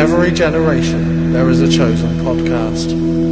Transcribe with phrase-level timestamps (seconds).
[0.00, 2.88] every generation, there is a chosen podcast.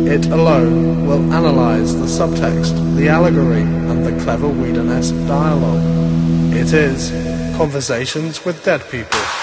[0.07, 5.83] It alone will analyze the subtext, the allegory, and the clever Whedon-esque dialogue.
[6.53, 7.11] It is
[7.57, 9.38] Conversations with Dead People.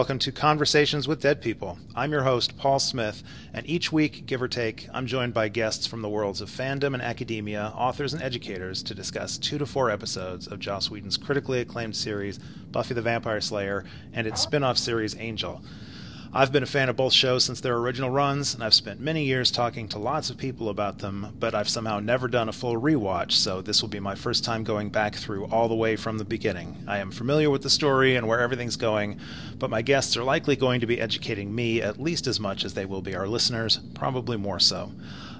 [0.00, 1.76] Welcome to Conversations with Dead People.
[1.94, 3.22] I'm your host, Paul Smith,
[3.52, 6.94] and each week, give or take, I'm joined by guests from the worlds of fandom
[6.94, 11.60] and academia, authors and educators to discuss two to four episodes of Joss Whedon's critically
[11.60, 12.38] acclaimed series,
[12.72, 13.84] Buffy the Vampire Slayer,
[14.14, 15.60] and its spin off series, Angel.
[16.32, 19.24] I've been a fan of both shows since their original runs, and I've spent many
[19.24, 22.80] years talking to lots of people about them, but I've somehow never done a full
[22.80, 26.18] rewatch, so this will be my first time going back through all the way from
[26.18, 26.84] the beginning.
[26.86, 29.18] I am familiar with the story and where everything's going,
[29.58, 32.74] but my guests are likely going to be educating me at least as much as
[32.74, 34.92] they will be our listeners, probably more so.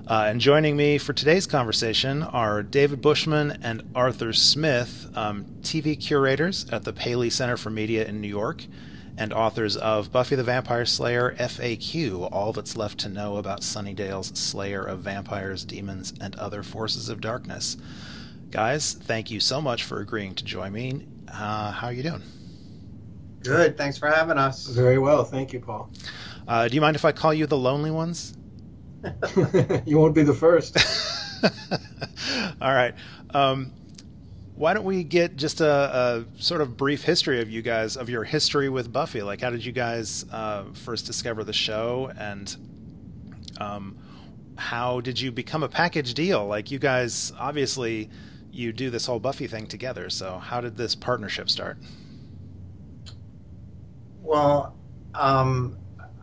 [0.08, 5.98] Uh, and joining me for today's conversation are David Bushman and Arthur Smith, um, TV
[6.00, 8.64] curators at the Paley Center for Media in New York
[9.20, 14.36] and authors of Buffy the Vampire Slayer FAQ All That's Left to Know About Sunnydale's
[14.38, 17.76] Slayer of Vampires, Demons, and Other Forces of Darkness.
[18.50, 21.06] Guys, thank you so much for agreeing to join me.
[21.28, 22.22] Uh, how are you doing?
[23.42, 23.76] Good.
[23.76, 24.66] Thanks for having us.
[24.66, 25.22] Very well.
[25.22, 25.90] Thank you, Paul.
[26.48, 28.34] Uh, do you mind if I call you the Lonely Ones?
[29.84, 30.78] you won't be the first.
[32.62, 32.94] All right.
[33.34, 33.72] Um,
[34.60, 38.10] why don't we get just a, a, sort of brief history of you guys, of
[38.10, 39.22] your history with Buffy?
[39.22, 42.54] Like, how did you guys uh, first discover the show, and
[43.58, 43.96] um,
[44.58, 46.46] how did you become a package deal?
[46.46, 48.10] Like, you guys obviously
[48.52, 50.10] you do this whole Buffy thing together.
[50.10, 51.78] So, how did this partnership start?
[54.20, 54.76] Well,
[55.14, 55.78] um,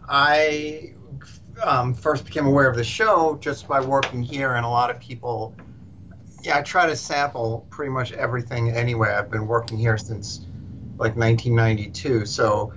[0.07, 0.93] I
[1.63, 4.99] um, first became aware of the show just by working here, and a lot of
[4.99, 5.55] people
[6.41, 9.09] yeah, I try to sample pretty much everything anyway.
[9.09, 10.39] I've been working here since
[10.97, 12.73] like 1992, so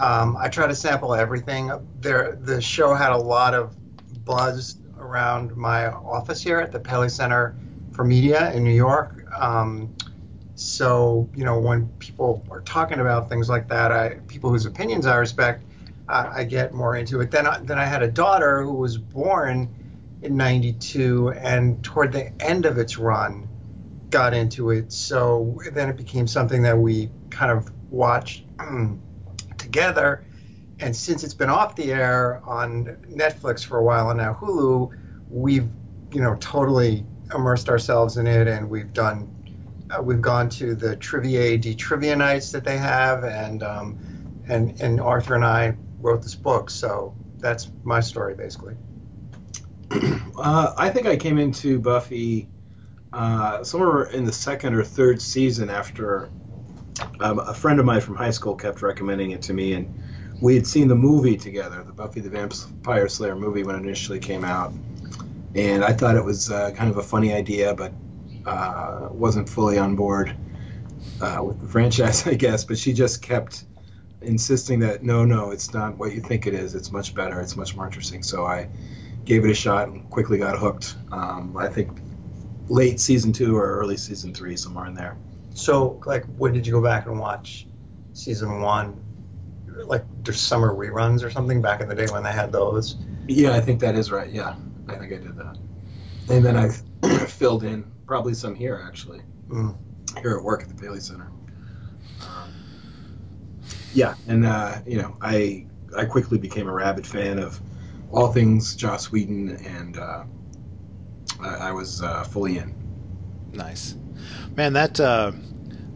[0.00, 1.70] um, I try to sample everything.
[2.00, 3.76] There, the show had a lot of
[4.24, 7.56] buzz around my office here at the Paley Center
[7.92, 9.24] for Media in New York.
[9.38, 9.94] Um,
[10.54, 15.06] so you know, when people are talking about things like that, I people whose opinions
[15.06, 15.64] I respect,
[16.08, 17.30] I, I get more into it.
[17.30, 19.68] Then, I, then I had a daughter who was born
[20.22, 23.48] in 92 and toward the end of its run
[24.10, 24.92] got into it.
[24.92, 28.44] So then it became something that we kind of watched
[29.58, 30.24] together.
[30.78, 34.98] And since it's been off the air on Netflix for a while and now Hulu
[35.30, 35.68] we've
[36.12, 39.30] you know totally immersed ourselves in it and we've done
[39.90, 43.98] uh, we've gone to the trivia AD trivia nights that they have and um,
[44.48, 46.68] and and Arthur and I wrote this book.
[46.68, 48.74] So that's my story basically
[50.36, 52.48] uh, I think I came into Buffy
[53.12, 56.30] uh, somewhere in the second or third season after
[57.20, 59.92] um, a friend of mine from high school kept recommending it to me, and
[60.40, 64.18] we had seen the movie together, the Buffy the Vampire Slayer movie when it initially
[64.18, 64.72] came out,
[65.54, 67.92] and I thought it was uh, kind of a funny idea, but
[68.46, 70.34] uh, wasn't fully on board
[71.20, 72.64] uh, with the franchise, I guess.
[72.64, 73.64] But she just kept
[74.22, 76.74] insisting that no, no, it's not what you think it is.
[76.74, 77.40] It's much better.
[77.40, 78.22] It's much more interesting.
[78.22, 78.68] So I
[79.24, 80.96] gave it a shot and quickly got hooked.
[81.10, 81.98] Um, I think
[82.68, 85.16] late season two or early season three, somewhere in there.
[85.54, 87.66] So, like, when did you go back and watch
[88.14, 88.98] season one?
[89.66, 92.96] Like, there's summer reruns or something back in the day when they had those.
[93.26, 94.30] Yeah, I think that is right.
[94.30, 94.54] Yeah,
[94.88, 95.58] I think I did that.
[96.30, 96.68] And then I
[97.26, 99.76] filled in probably some here actually, mm.
[100.20, 101.30] here at work at the Paley Center.
[102.20, 102.52] Um,
[103.94, 105.66] yeah, and uh, you know, I
[105.96, 107.60] I quickly became a rabid fan of
[108.12, 110.24] all things Joss Whedon, and uh,
[111.40, 112.74] I, I, was uh, fully in.
[113.52, 113.96] Nice,
[114.54, 114.74] man.
[114.74, 115.32] That uh,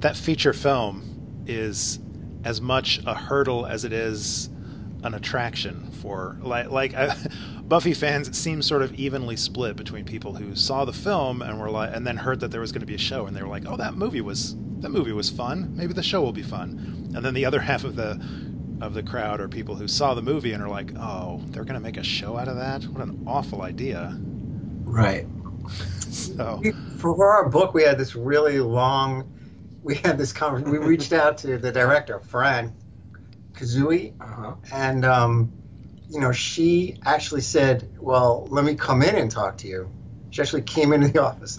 [0.01, 2.01] that feature film is
[2.45, 4.49] as much a hurdle as it is
[5.03, 6.95] an attraction for like like
[7.63, 11.71] Buffy fans seem sort of evenly split between people who saw the film and were
[11.71, 13.49] like and then heard that there was going to be a show and they were
[13.49, 17.13] like oh that movie was that movie was fun maybe the show will be fun
[17.15, 18.21] and then the other half of the
[18.81, 21.75] of the crowd are people who saw the movie and are like, "Oh, they're going
[21.75, 22.85] to make a show out of that?
[22.85, 24.15] What an awful idea!"
[24.85, 25.27] Right.
[26.11, 29.31] So We, for our book, we had this really long.
[29.83, 30.71] We had this conversation.
[30.73, 32.75] We reached out to the director, Fran
[33.55, 34.55] Kuzui, Uh-huh.
[34.73, 35.53] and um,
[36.09, 39.91] you know, she actually said, "Well, let me come in and talk to you."
[40.31, 41.59] She actually came into the office,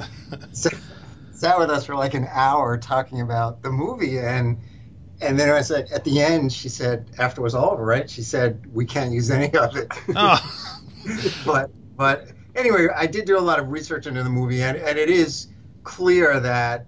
[0.51, 0.75] sat,
[1.31, 4.57] sat with us for like an hour talking about the movie, and
[5.21, 8.09] and then I said at the end, she said after it was all over, right?
[8.09, 9.91] She said we can't use any of it.
[10.15, 10.81] oh,
[11.45, 14.97] but but anyway, I did do a lot of research into the movie, and, and
[14.97, 15.47] it is
[15.83, 16.85] clear that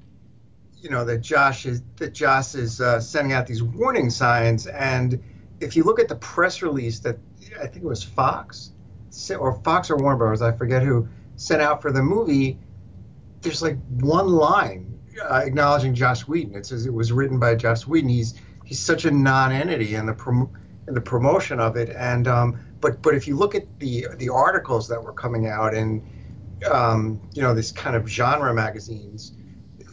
[0.78, 5.22] you know that Joss is that Joss is uh, sending out these warning signs, and
[5.60, 7.18] if you look at the press release that
[7.60, 8.72] I think it was Fox
[9.38, 10.42] or Fox or Warner Bros.
[10.42, 12.58] I forget who sent out for the movie.
[13.42, 16.56] There's like one line uh, acknowledging Joss Whedon.
[16.56, 18.10] It says it was written by Joss Whedon.
[18.10, 20.52] He's he's such a non-entity in the prom-
[20.88, 24.30] in the promotion of it, and um, but but if you look at the the
[24.30, 26.04] articles that were coming out in
[26.70, 29.34] um, you know this kind of genre magazines,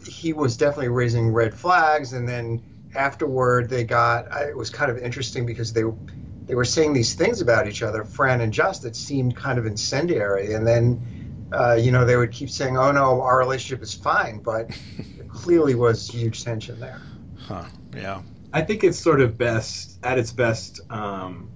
[0.05, 2.61] he was definitely raising red flags, and then
[2.95, 5.83] afterward they got it was kind of interesting because they
[6.45, 9.65] they were saying these things about each other, Fran and Joss, that seemed kind of
[9.65, 11.23] incendiary, and then.
[11.49, 14.69] Uh, you know, they would keep saying, "Oh no, our relationship is fine," but
[15.37, 16.99] clearly was huge tension there.
[17.39, 18.21] huh, yeah.
[18.53, 21.49] I think it's sort of best at its best um,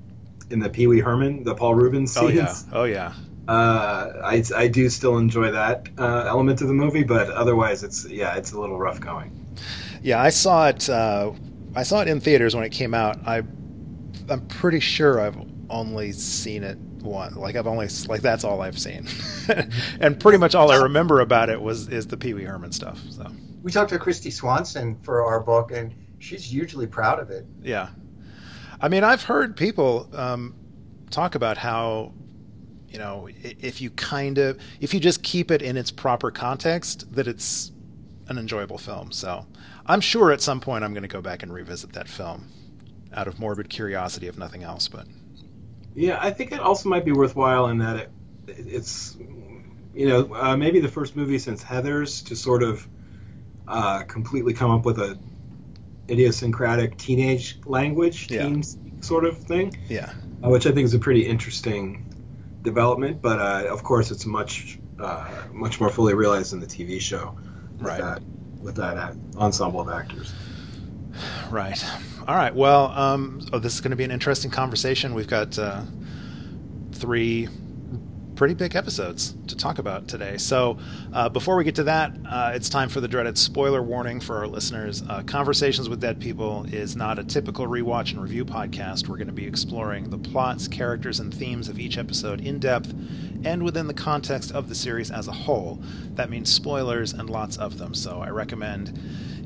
[0.50, 2.56] in the Pee Wee Herman, the Paul Reubens Oh yeah.
[2.72, 3.14] Oh yeah.
[3.48, 8.08] Uh, I, I do still enjoy that uh, element of the movie, but otherwise, it's
[8.08, 9.32] yeah, it's a little rough going.
[10.04, 10.88] Yeah, I saw it.
[10.88, 11.32] Uh,
[11.76, 13.20] I saw it in theaters when it came out.
[13.26, 13.38] I,
[14.30, 15.38] I'm pretty sure I've
[15.70, 17.34] only seen it one.
[17.34, 19.08] Like I've only like that's all I've seen,
[20.00, 23.02] and pretty much all I remember about it was is the Pee Wee Herman stuff.
[23.10, 23.32] So
[23.62, 27.46] We talked to Kristy Swanson for our book, and she's hugely proud of it.
[27.62, 27.90] yeah,
[28.80, 30.56] I mean I've heard people um,
[31.10, 32.14] talk about how
[32.90, 37.14] you know if you kind of if you just keep it in its proper context
[37.16, 37.72] that it's
[38.28, 39.12] an enjoyable film.
[39.12, 39.46] So
[39.86, 42.48] I'm sure at some point I'm going to go back and revisit that film
[43.14, 44.88] out of morbid curiosity, if nothing else.
[44.88, 45.06] But
[45.94, 48.10] Yeah, I think it also might be worthwhile in that it,
[48.48, 49.18] it's,
[49.94, 52.88] you know, uh, maybe the first movie since Heather's to sort of
[53.72, 55.18] uh, completely come up with a
[56.10, 58.44] idiosyncratic teenage language, Yeah.
[58.44, 58.64] teen
[59.02, 60.12] sort of thing, yeah,
[60.44, 62.06] uh, which I think is a pretty interesting
[62.62, 63.22] development.
[63.22, 67.36] But uh, of course, it's much uh, much more fully realized in the TV show
[67.78, 68.02] with Right.
[68.02, 68.22] that
[68.62, 70.32] with that uh, ensemble of actors.
[71.50, 71.84] right.
[72.28, 72.54] All right.
[72.54, 75.16] Well, um, oh, this is going to be an interesting conversation.
[75.16, 75.82] We've got uh,
[76.92, 77.48] three
[78.42, 80.36] pretty big episodes to talk about today.
[80.36, 80.80] So,
[81.14, 84.38] uh, before we get to that, uh, it's time for the dreaded spoiler warning for
[84.38, 85.04] our listeners.
[85.08, 89.08] Uh, Conversations with Dead People is not a typical rewatch and review podcast.
[89.08, 92.96] We're going to be exploring the plots, characters, and themes of each episode in depth
[93.44, 95.78] and within the context of the series as a whole.
[96.16, 97.94] That means spoilers and lots of them.
[97.94, 99.00] So, I recommend.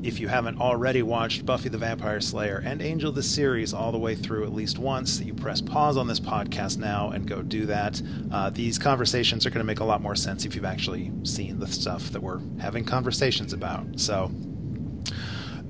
[0.06, 3.98] If you haven't already watched Buffy the Vampire Slayer and Angel the series all the
[3.98, 7.66] way through at least once, you press pause on this podcast now and go do
[7.66, 8.00] that.
[8.32, 11.58] Uh, these conversations are going to make a lot more sense if you've actually seen
[11.58, 14.00] the stuff that we're having conversations about.
[14.00, 14.26] So,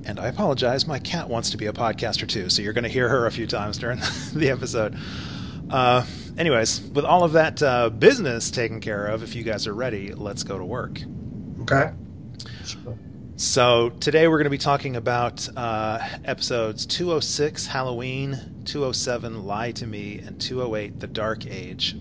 [0.03, 2.89] and I apologize, my cat wants to be a podcaster too, so you're going to
[2.89, 3.99] hear her a few times during
[4.33, 4.97] the episode.
[5.69, 6.05] Uh,
[6.38, 10.13] anyways, with all of that uh, business taken care of, if you guys are ready,
[10.13, 11.00] let's go to work.
[11.62, 11.93] Okay.
[13.38, 19.86] So today we're going to be talking about uh, episodes 206 Halloween, 207 Lie to
[19.86, 21.98] Me, and 208 The Dark Age.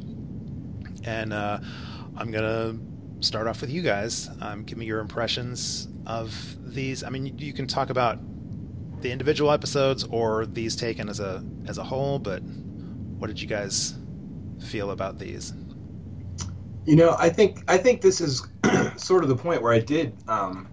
[1.03, 1.59] And uh,
[2.17, 4.31] I'm going to start off with you guys.
[4.41, 6.33] Um, give me your impressions of
[6.73, 7.03] these.
[7.03, 8.21] I mean, you can talk about
[9.03, 13.49] the individual episodes or these taken as a as a whole, but what did you
[13.49, 13.95] guys
[14.61, 15.53] feel about these?
[16.85, 18.47] You know, I think I think this is
[18.97, 20.69] sort of the point where I did um,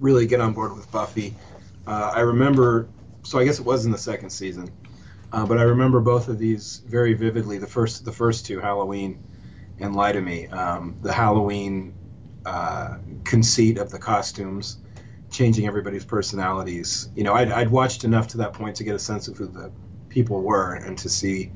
[0.00, 1.34] really get on board with Buffy.
[1.86, 2.88] Uh, I remember,
[3.22, 4.70] so I guess it was in the second season,
[5.32, 7.58] uh, but I remember both of these very vividly.
[7.58, 9.22] The first, the first two, Halloween
[9.78, 10.46] and Lie to Me.
[10.48, 11.94] Um, the Halloween
[12.44, 14.78] uh, conceit of the costumes,
[15.30, 17.08] changing everybody's personalities.
[17.14, 19.46] You know, I'd, I'd watched enough to that point to get a sense of who
[19.46, 19.70] the
[20.08, 21.50] people were and to see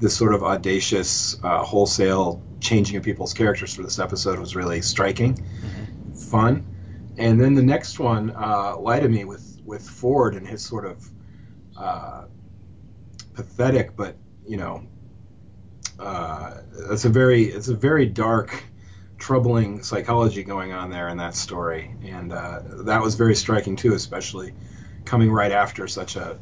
[0.00, 4.82] this sort of audacious, uh, wholesale changing of people's characters for this episode was really
[4.82, 5.38] striking,
[6.14, 6.66] fun.
[7.18, 10.86] And then the next one, uh, Lie to Me, with with Ford and his sort
[10.86, 11.10] of
[11.76, 12.24] uh,
[13.34, 14.16] pathetic, but
[14.46, 14.86] you know,
[15.98, 16.54] uh,
[16.90, 18.64] it's a very it's a very dark,
[19.18, 23.94] troubling psychology going on there in that story, and uh, that was very striking too,
[23.94, 24.54] especially
[25.04, 26.38] coming right after such a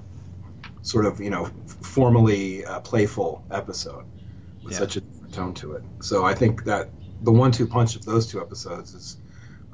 [0.82, 4.04] sort of you know formally uh, playful episode
[4.62, 4.78] with Yeah.
[4.78, 5.84] such a different tone to it.
[6.00, 6.90] So I think that
[7.22, 9.16] the one-two punch of those two episodes is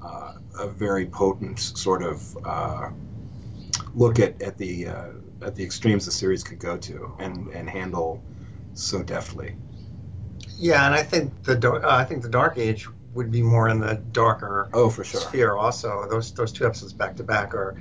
[0.06, 2.90] uh, a very potent sort of uh,
[3.94, 5.08] look at at the uh,
[5.42, 8.22] at the extremes the series could go to and and handle
[8.74, 9.56] so deftly.
[10.58, 13.80] Yeah, and I think the uh, I think the Dark Age would be more in
[13.80, 15.56] the darker oh for sure sphere.
[15.56, 17.80] Also, those those two episodes back to back are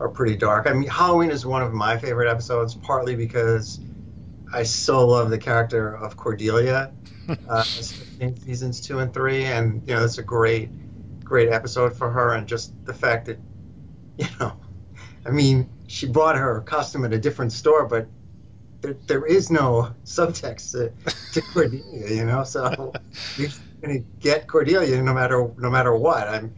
[0.00, 0.66] are pretty dark.
[0.66, 3.80] I mean, Halloween is one of my favorite episodes, partly because
[4.52, 6.92] I so love the character of Cordelia,
[7.48, 7.64] uh,
[8.20, 10.70] in seasons two and three, and you know it's a great
[11.26, 13.38] great episode for her, and just the fact that
[14.16, 14.52] you know,
[15.26, 18.06] I mean, she bought her costume at a different store, but
[18.80, 20.92] there, there is no subtext to,
[21.32, 22.44] to Cordelia, you know.
[22.44, 22.92] So
[23.36, 23.50] you're
[23.82, 26.28] going to get Cordelia no matter no matter what.
[26.28, 26.54] I'm,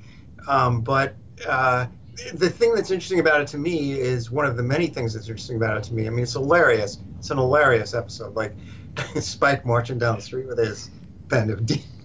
[0.46, 1.14] um, but
[1.46, 1.86] uh,
[2.34, 5.28] the thing that's interesting about it to me is one of the many things that's
[5.28, 6.06] interesting about it to me.
[6.06, 6.98] I mean, it's hilarious.
[7.18, 8.34] It's an hilarious episode.
[8.34, 8.54] Like
[9.20, 10.90] Spike marching down the street with his
[11.28, 11.97] band of demons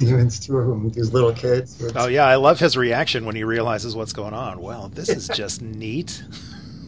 [0.00, 1.82] to him, these little kids.
[1.94, 4.60] Oh yeah, I love his reaction when he realizes what's going on.
[4.60, 6.22] Well, this is just neat.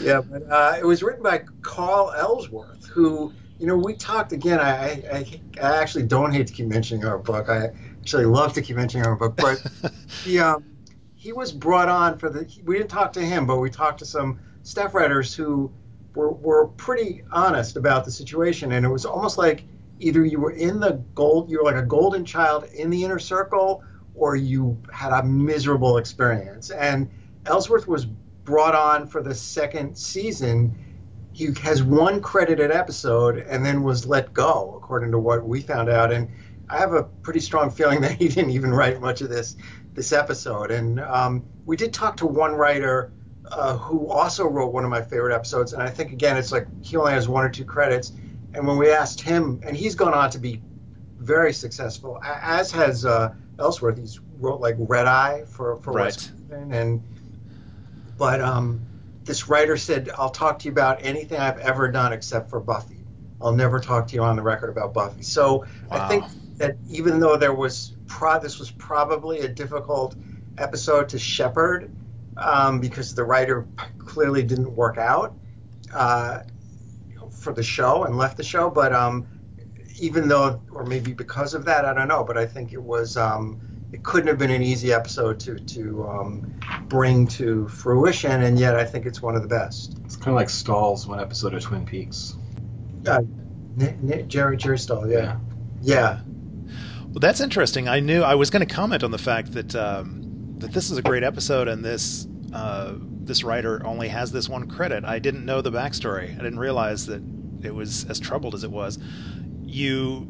[0.00, 4.60] yeah, but uh, it was written by Carl Ellsworth, who you know we talked again.
[4.60, 7.48] I, I I actually don't hate to keep mentioning our book.
[7.48, 9.64] I actually love to keep mentioning our book, but
[10.24, 10.64] he um,
[11.14, 12.46] he was brought on for the.
[12.64, 15.70] We didn't talk to him, but we talked to some staff writers who
[16.14, 19.64] were were pretty honest about the situation, and it was almost like
[20.00, 23.18] either you were in the gold, you were like a golden child in the inner
[23.18, 26.70] circle, or you had a miserable experience.
[26.70, 27.10] And
[27.46, 30.74] Ellsworth was brought on for the second season.
[31.32, 35.88] He has one credited episode and then was let go, according to what we found
[35.88, 36.12] out.
[36.12, 36.28] And
[36.68, 39.56] I have a pretty strong feeling that he didn't even write much of this
[39.94, 40.70] this episode.
[40.70, 43.12] And um, we did talk to one writer
[43.50, 45.72] uh, who also wrote one of my favorite episodes.
[45.72, 48.12] And I think again, it's like he only has one or two credits.
[48.54, 50.60] And when we asked him, and he's gone on to be
[51.18, 53.98] very successful, as has uh, Ellsworth.
[53.98, 56.04] He's wrote like Red Eye for for right.
[56.06, 57.02] West and
[58.18, 58.80] but um,
[59.24, 62.98] this writer said, I'll talk to you about anything I've ever done except for Buffy.
[63.40, 65.22] I'll never talk to you on the record about Buffy.
[65.22, 65.66] So wow.
[65.90, 66.24] I think
[66.58, 70.16] that even though there was pro- this was probably a difficult
[70.58, 71.90] episode to shepherd
[72.36, 73.66] um, because the writer
[73.96, 75.34] clearly didn't work out
[75.94, 76.40] uh,
[77.40, 79.26] for the show and left the show, but um,
[79.98, 83.16] even though, or maybe because of that, I don't know, but I think it was.
[83.16, 83.60] Um,
[83.92, 88.76] it couldn't have been an easy episode to to um, bring to fruition, and yet
[88.76, 89.98] I think it's one of the best.
[90.04, 92.36] It's kind of like Stahl's one episode of Twin Peaks.
[93.06, 93.22] Uh,
[93.80, 95.38] N- N- Jerry Jerry Stahl, yeah,
[95.82, 96.20] yeah.
[97.06, 97.88] Well, that's interesting.
[97.88, 100.98] I knew I was going to comment on the fact that um, that this is
[100.98, 105.04] a great episode, and this uh, this writer only has this one credit.
[105.04, 106.32] I didn't know the backstory.
[106.32, 107.22] I didn't realize that
[107.62, 108.98] it was as troubled as it was.
[109.62, 110.26] You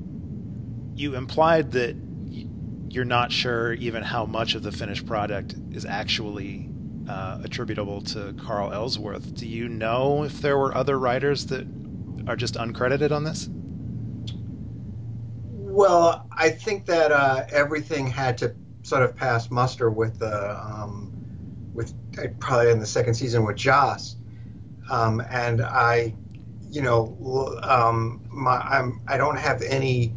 [0.94, 1.96] you implied that
[2.90, 6.68] you're not sure even how much of the finished product is actually
[7.08, 9.34] uh, attributable to Carl Ellsworth.
[9.34, 11.66] Do you know if there were other writers that
[12.26, 13.48] are just uncredited on this?
[15.52, 21.12] Well, I think that uh, everything had to sort of pass muster with the um,
[21.72, 21.94] with
[22.38, 24.16] probably in the second season with Joss,
[24.90, 26.14] um, and I,
[26.70, 30.12] you know, um, my, I'm I don't have any.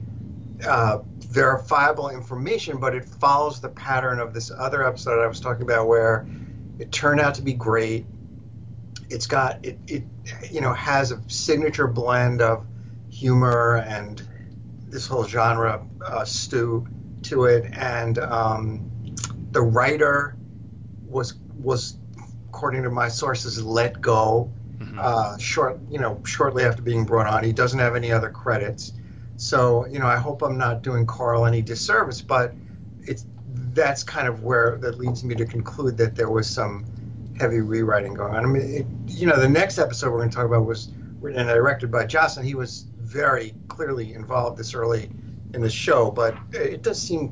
[0.65, 0.99] Uh,
[1.33, 5.87] verifiable information, but it follows the pattern of this other episode I was talking about
[5.87, 6.27] where
[6.77, 8.05] it turned out to be great.
[9.09, 10.03] It's got it, it
[10.51, 12.65] you know has a signature blend of
[13.09, 14.21] humor and
[14.87, 16.87] this whole genre uh, stew
[17.23, 18.91] to it, and um,
[19.51, 20.35] the writer
[21.07, 21.97] was was
[22.49, 24.99] according to my sources let go mm-hmm.
[25.01, 27.43] uh, short you know shortly after being brought on.
[27.43, 28.93] He doesn't have any other credits.
[29.35, 32.53] So, you know, I hope I'm not doing Carl any disservice, but
[33.01, 33.25] it's
[33.73, 36.85] that's kind of where that leads me to conclude that there was some
[37.39, 38.45] heavy rewriting going on.
[38.45, 41.39] I mean, it, you know, the next episode we're going to talk about was written
[41.39, 45.09] and directed by and he was very clearly involved this early
[45.53, 47.31] in the show, but it does seem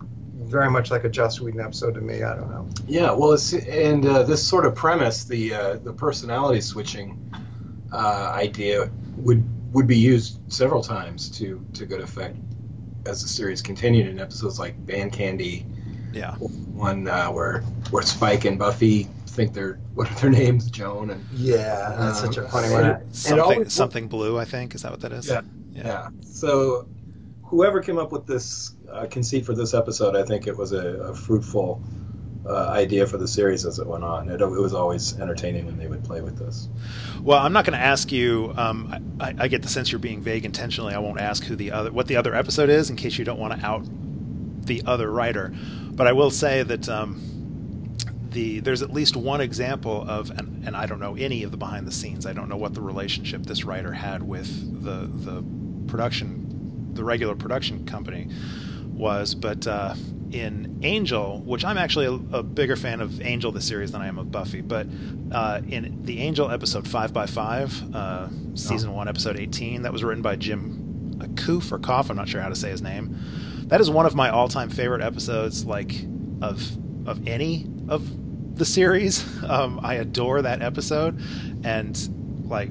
[0.52, 2.24] very much like a Joss Whedon episode to me.
[2.24, 2.68] I don't know.
[2.88, 7.34] Yeah, well, it's and uh, this sort of premise, the uh, the personality switching
[7.92, 9.44] uh, idea, would
[9.74, 12.38] would be used several times to to good effect
[13.06, 15.66] as the series continued in episodes like Band Candy.
[16.14, 16.36] Yeah.
[16.36, 21.26] One uh, where where Spike and Buffy think they're what are their names, Joan and
[21.34, 22.86] yeah, that's um, such a funny one.
[22.86, 24.76] And, something, always, something blue, I think.
[24.76, 25.28] Is that what that is?
[25.28, 25.42] Yeah.
[25.72, 25.84] Yeah.
[25.86, 26.10] yeah.
[26.22, 26.88] So
[27.44, 30.88] whoever came up with this uh, conceit for this episode, I think it was a,
[30.88, 31.82] a fruitful
[32.46, 34.30] uh, idea for the series as it went on.
[34.30, 36.68] It, it, was always entertaining when they would play with this.
[37.22, 38.54] Well, I'm not going to ask you.
[38.58, 40.94] Um, I, I, get the sense you're being vague intentionally.
[40.94, 43.40] I won't ask who the other, what the other episode is, in case you don't
[43.40, 43.86] want to out
[44.66, 45.54] the other writer.
[45.92, 47.96] But I will say that um,
[48.32, 51.58] the there's at least one example of, and, and I don't know any of the
[51.58, 52.26] behind the scenes.
[52.26, 55.44] I don't know what the relationship this writer had with the the
[55.88, 58.30] production, the regular production company
[59.02, 59.68] was, but.
[59.68, 59.96] Uh,
[60.32, 64.08] in Angel, which I'm actually a, a, bigger fan of Angel the series than I
[64.08, 64.88] am of Buffy, but
[65.30, 68.94] uh, in the Angel episode five by five, uh, season oh.
[68.94, 72.10] one, episode eighteen, that was written by Jim Kouf or Koff.
[72.10, 73.20] I'm not sure how to say his name
[73.72, 76.06] that is one of my all-time favorite episodes, like
[76.42, 76.62] of
[77.08, 79.26] of any of the series.
[79.42, 81.20] Um, I adore that episode,
[81.66, 81.98] and
[82.48, 82.70] like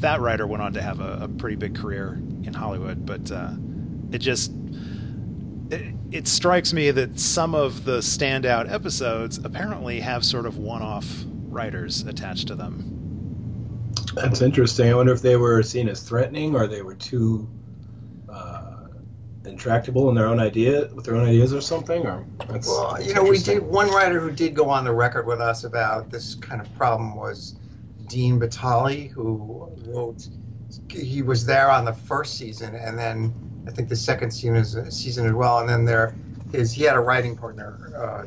[0.00, 3.04] that writer went on to have a, a pretty big career in Hollywood.
[3.06, 3.52] But uh,
[4.12, 4.52] it just
[5.72, 11.24] it, it strikes me that some of the standout episodes apparently have sort of one-off
[11.48, 13.92] writers attached to them.
[14.14, 14.90] That's interesting.
[14.90, 17.48] I wonder if they were seen as threatening or they were too
[18.28, 18.72] uh,
[19.44, 22.24] intractable in their own idea with their own ideas or something or
[22.66, 25.64] well you know we did one writer who did go on the record with us
[25.64, 27.56] about this kind of problem was
[28.06, 30.28] dean batali who wrote
[30.88, 33.34] he was there on the first season and then
[33.66, 36.14] i think the second season, season as well and then there
[36.52, 38.26] his he had a writing partner uh,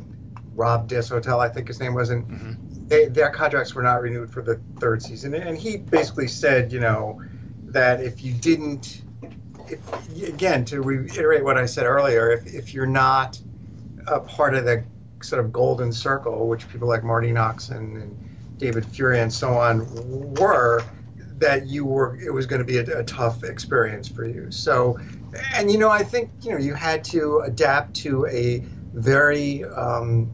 [0.55, 2.87] rob Des Hotel, i think his name was and mm-hmm.
[2.87, 6.79] they, their contracts were not renewed for the third season and he basically said you
[6.79, 7.21] know
[7.65, 9.01] that if you didn't
[9.67, 13.39] if, again, to reiterate what I said earlier, if, if you're not
[14.07, 14.83] a part of the
[15.21, 19.85] sort of golden circle, which people like Marti Noxon and David Fury and so on
[20.35, 20.83] were,
[21.37, 24.51] that you were, it was going to be a, a tough experience for you.
[24.51, 24.99] So,
[25.53, 28.59] and you know, I think you know you had to adapt to a
[28.93, 30.31] very um,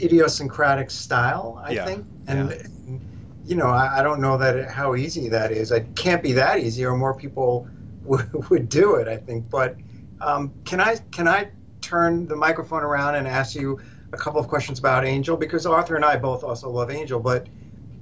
[0.00, 1.60] idiosyncratic style.
[1.64, 1.84] I yeah.
[1.84, 2.98] think, and, yeah.
[3.44, 5.70] you know, I, I don't know that how easy that is.
[5.72, 7.68] It can't be that easy, or more people
[8.04, 9.48] would, would do it, I think.
[9.50, 9.76] But
[10.20, 11.50] um, can I can I
[11.80, 13.80] turn the microphone around and ask you
[14.12, 15.36] a couple of questions about Angel?
[15.36, 17.46] Because Arthur and I both also love Angel, but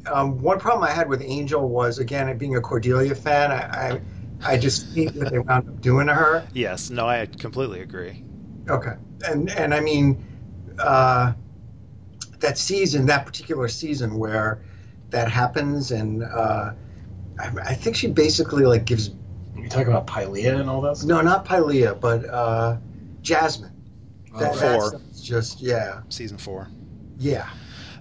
[0.06, 3.50] um, one problem I had with Angel was again being a Cordelia fan.
[3.50, 4.00] I I,
[4.44, 6.46] I just hate what they wound up doing to her.
[6.52, 8.24] Yes, no, I completely agree.
[8.68, 8.94] Okay,
[9.26, 10.24] and and I mean
[10.78, 11.32] uh,
[12.40, 14.62] that season, that particular season where
[15.10, 16.72] that happens, and uh,
[17.38, 19.10] I, I think she basically like gives
[19.56, 20.96] you talking about Pylea and all that?
[20.96, 21.08] Stuff?
[21.08, 22.76] No, not Pylea, but uh,
[23.22, 23.72] Jasmine.
[24.34, 25.00] Oh, that, four.
[25.20, 26.02] just yeah.
[26.08, 26.68] Season four.
[27.18, 27.48] Yeah.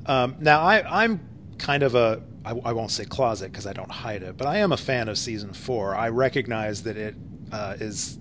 [0.05, 1.19] Um, now I, I'm
[1.57, 4.57] kind of a I, I won't say closet because I don't hide it, but I
[4.57, 5.95] am a fan of season four.
[5.95, 7.15] I recognize that it
[7.51, 8.17] uh, is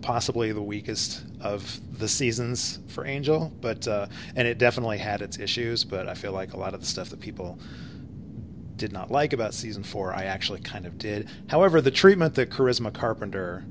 [0.00, 5.38] possibly the weakest of the seasons for Angel, but uh, and it definitely had its
[5.38, 5.84] issues.
[5.84, 7.58] But I feel like a lot of the stuff that people
[8.76, 11.28] did not like about season four, I actually kind of did.
[11.48, 13.66] However, the treatment that Charisma Carpenter,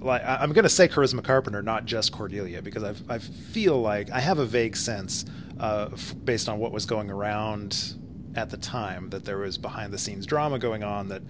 [0.00, 4.10] like I'm going to say Charisma Carpenter, not just Cordelia, because I've, I feel like
[4.10, 5.24] I have a vague sense,
[5.58, 5.88] uh,
[6.24, 7.94] based on what was going around
[8.34, 11.22] at the time, that there was behind the scenes drama going on that,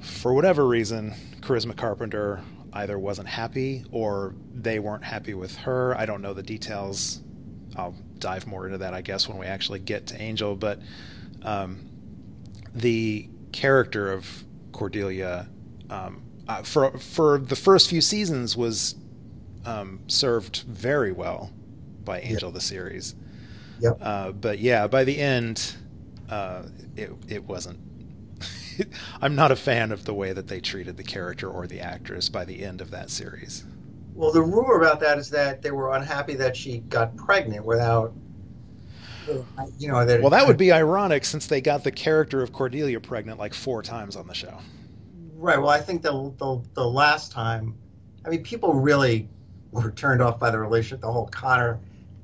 [0.00, 2.40] for whatever reason, Charisma Carpenter
[2.72, 5.96] either wasn't happy or they weren't happy with her.
[5.96, 7.20] I don't know the details.
[7.76, 10.56] I'll dive more into that, I guess, when we actually get to Angel.
[10.56, 10.80] But
[11.42, 11.88] um,
[12.74, 15.48] the character of Cordelia
[15.90, 18.94] um, uh, for for the first few seasons was
[19.64, 21.52] um, served very well
[22.04, 22.54] by Angel yep.
[22.54, 23.14] the series.
[23.82, 23.98] Yep.
[24.00, 25.74] Uh, but yeah, by the end,
[26.30, 26.62] uh,
[26.96, 27.80] it it wasn't.
[29.20, 32.28] I'm not a fan of the way that they treated the character or the actress
[32.28, 33.64] by the end of that series.
[34.14, 38.14] Well, the rumor about that is that they were unhappy that she got pregnant without
[39.78, 43.38] you know well that would be ironic since they got the character of cordelia pregnant
[43.38, 44.58] like four times on the show
[45.36, 47.72] right well i think the the, the last time
[48.26, 49.28] i mean people really
[49.70, 51.78] were turned off by the relationship the whole connor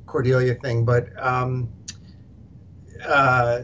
[0.09, 1.69] cordelia thing but um
[3.07, 3.63] uh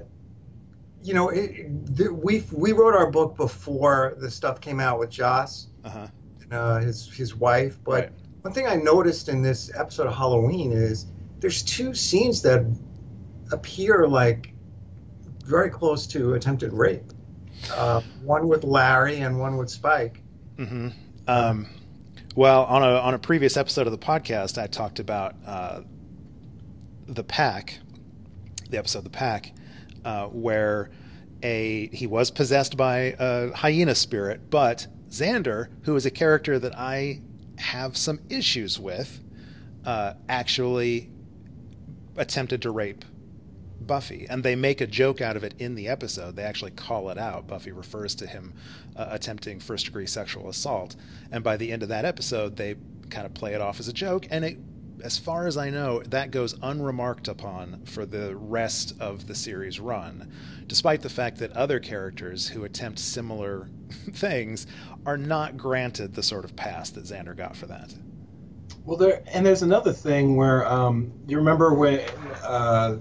[1.03, 5.11] you know it, the, we we wrote our book before the stuff came out with
[5.11, 6.07] joss uh-huh.
[6.43, 8.13] and, uh, his his wife but right.
[8.43, 11.07] one thing i noticed in this episode of halloween is
[11.41, 12.65] there's two scenes that
[13.53, 14.55] appear like
[15.45, 17.05] very close to attempted rape.
[17.73, 20.21] Uh, one with Larry and one with Spike.
[20.57, 20.89] Mm-hmm.
[21.29, 21.67] Um,
[22.35, 25.83] well, on a on a previous episode of the podcast, I talked about uh,
[27.07, 27.79] the pack,
[28.71, 29.53] the episode "The Pack,"
[30.05, 30.91] uh, where
[31.43, 36.77] a he was possessed by a hyena spirit, but Xander, who is a character that
[36.77, 37.21] I
[37.59, 39.21] have some issues with,
[39.85, 41.11] uh, actually
[42.17, 43.05] attempted to rape
[43.81, 46.37] Buffy, and they make a joke out of it in the episode.
[46.37, 47.47] They actually call it out.
[47.47, 48.55] Buffy refers to him
[48.97, 50.97] uh, attempting first degree sexual assault,
[51.31, 52.77] and by the end of that episode, they
[53.11, 54.59] kind of play it off as a joke, and it,
[55.05, 59.79] as far as I know, that goes unremarked upon for the rest of the series
[59.79, 60.33] run,
[60.67, 63.69] despite the fact that other characters who attempt similar
[64.13, 64.67] things
[65.05, 67.95] are not granted the sort of pass that Xander got for that.
[68.87, 72.01] Well, there and there's another thing where um, you remember when
[72.43, 72.97] uh,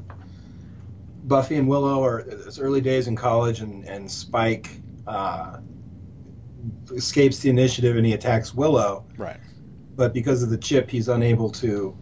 [1.24, 4.70] Buffy and Willow are it's early days in college, and and Spike
[5.08, 5.60] uh,
[6.92, 9.06] escapes the initiative and he attacks Willow.
[9.18, 9.40] Right.
[9.96, 11.96] But because of the chip, he's unable to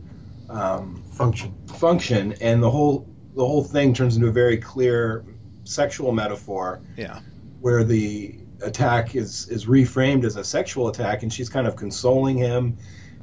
[0.50, 1.54] um, Function.
[1.68, 5.24] function, and the whole the whole thing turns into a very clear
[5.64, 7.20] sexual metaphor Yeah.
[7.62, 12.38] where the attack is is reframed as a sexual attack, and she's kind of consoling
[12.38, 12.78] him,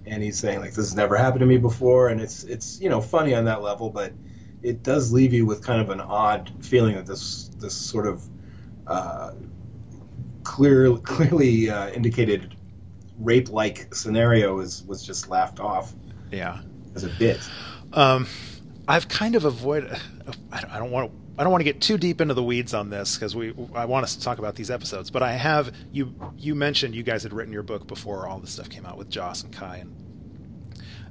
[0.06, 2.88] and he's saying like this has never happened to me before, and it's it's you
[2.88, 4.12] know funny on that level, but
[4.62, 8.22] it does leave you with kind of an odd feeling that this this sort of
[8.86, 9.32] uh,
[10.44, 12.54] clear clearly uh, indicated
[13.18, 15.92] rape like scenario is was just laughed off
[16.30, 16.60] Yeah.
[16.94, 17.40] as a bit.
[17.92, 18.26] Um,
[18.86, 19.96] I've kind of avoided.
[20.52, 21.18] I don't, want to.
[21.38, 23.54] I don't want to get too deep into the weeds on this because we.
[23.74, 26.14] I want us to talk about these episodes, but I have you.
[26.36, 29.08] You mentioned you guys had written your book before all this stuff came out with
[29.10, 29.94] Joss and Kai, and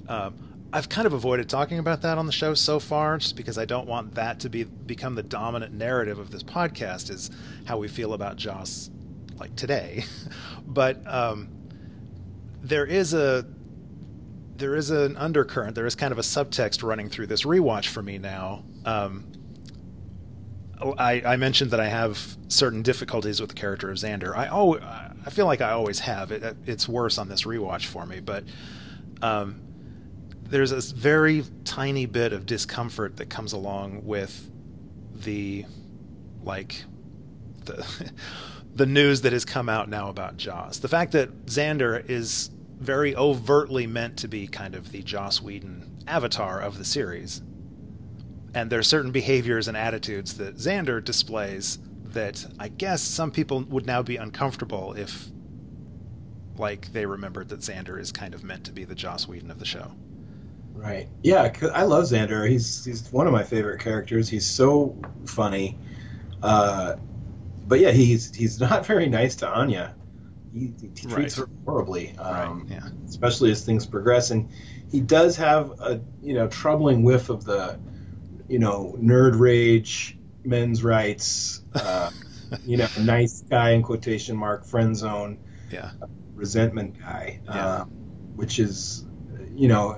[0.08, 0.36] um,
[0.74, 3.66] I've kind of avoided talking about that on the show so far, just because I
[3.66, 7.10] don't want that to be become the dominant narrative of this podcast.
[7.10, 7.30] Is
[7.66, 8.90] how we feel about Joss,
[9.38, 10.04] like today,
[10.68, 11.50] but um,
[12.68, 13.46] there is a
[14.58, 15.76] there is an undercurrent.
[15.76, 18.64] There is kind of a subtext running through this rewatch for me now.
[18.86, 19.32] Um,
[20.98, 24.36] I, I mentioned that I have certain difficulties with the character of Xander.
[24.36, 26.32] I always, I feel like I always have.
[26.32, 28.46] It, it's worse on this rewatch for me, but
[29.22, 29.62] um,
[30.44, 34.50] there's a very tiny bit of discomfort that comes along with
[35.14, 35.66] the
[36.44, 36.84] like
[37.66, 38.12] the
[38.76, 40.78] the news that has come out now about Joss.
[40.80, 46.04] The fact that Xander is very overtly meant to be kind of the Joss Whedon
[46.08, 47.42] avatar of the series.
[48.54, 53.62] And there are certain behaviors and attitudes that Xander displays that I guess some people
[53.64, 55.28] would now be uncomfortable if
[56.58, 59.60] like they remembered that Xander is kind of meant to be the Joss Whedon of
[59.60, 59.92] the show.
[60.74, 61.08] Right.
[61.24, 62.48] Yeah, I love Xander.
[62.48, 64.30] He's he's one of my favorite characters.
[64.30, 65.78] He's so funny.
[66.42, 66.96] Uh,
[67.68, 69.96] but yeah, he's he's not very nice to Anya.
[70.58, 71.46] He, he treats Right.
[71.46, 72.78] her horribly, um, right.
[72.78, 72.90] Yeah.
[73.08, 74.32] especially as things progress.
[74.32, 74.50] And
[74.90, 77.78] he does have a you know troubling whiff of the
[78.48, 82.10] you know nerd rage, men's rights, uh,
[82.66, 85.38] you know nice guy in quotation mark, friend zone
[85.72, 85.92] Yeah.
[86.36, 87.68] resentment guy, Yeah.
[87.68, 87.86] uh,
[88.36, 89.06] which is,
[89.56, 89.98] you know,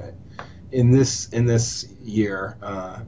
[0.71, 3.01] in this in this year, uh,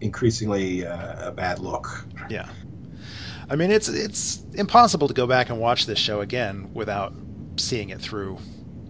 [0.00, 2.06] increasingly uh, a bad look.
[2.30, 2.48] Yeah.
[3.48, 7.14] I mean, it's it's impossible to go back and watch this show again without
[7.56, 8.38] seeing it through,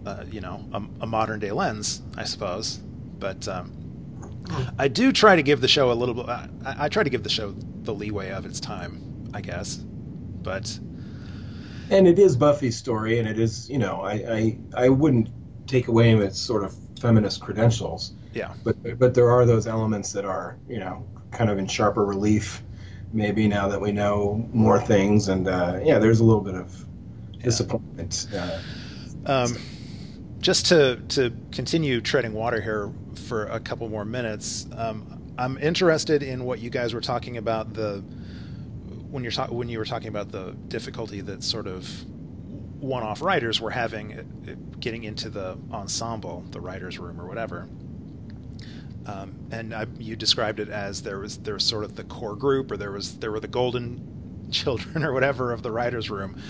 [0.05, 2.77] uh, you know, a, a modern day lens, I suppose.
[2.77, 3.73] But um,
[4.77, 6.27] I do try to give the show a little bit.
[6.29, 9.77] I, I try to give the show the leeway of its time, I guess.
[9.77, 10.79] But
[11.89, 15.29] And it is Buffy's story, and it is, you know, I I, I wouldn't
[15.67, 20.25] take away its sort of feminist credentials, yeah, but but there are those elements that
[20.25, 22.63] are, you know, kind of in sharper relief.
[23.13, 26.85] Maybe now that we know more things, and uh, yeah, there's a little bit of
[27.39, 28.27] disappointment.
[28.35, 28.59] Uh,
[29.25, 29.55] Um,
[30.39, 36.23] just to to continue treading water here for a couple more minutes, um, I'm interested
[36.23, 38.03] in what you guys were talking about the
[39.11, 41.87] when you're ta- when you were talking about the difficulty that sort of
[42.81, 47.69] one-off writers were having uh, getting into the ensemble, the writers' room or whatever.
[49.05, 52.35] Um, and I, you described it as there was there was sort of the core
[52.35, 56.41] group, or there was there were the golden children or whatever of the writers' room,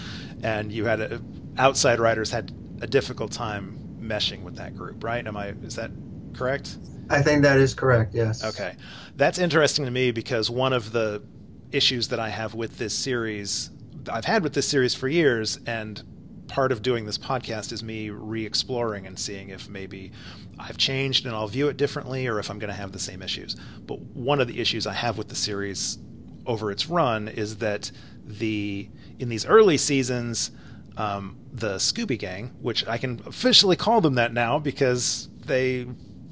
[0.43, 1.21] and you had a,
[1.57, 5.25] outside writers had a difficult time meshing with that group, right?
[5.25, 5.91] Am I is that
[6.33, 6.77] correct?
[7.09, 8.13] I think that is correct.
[8.13, 8.43] Yes.
[8.43, 8.75] Okay,
[9.15, 11.23] that's interesting to me because one of the
[11.71, 13.71] issues that I have with this series,
[14.11, 16.01] I've had with this series for years, and
[16.47, 20.11] part of doing this podcast is me re-exploring and seeing if maybe
[20.59, 23.21] I've changed and I'll view it differently, or if I'm going to have the same
[23.21, 23.55] issues.
[23.85, 25.97] But one of the issues I have with the series
[26.45, 27.91] over its run is that
[28.25, 30.51] the in these early seasons,
[30.97, 35.87] um, the Scooby Gang, which I can officially call them that now because they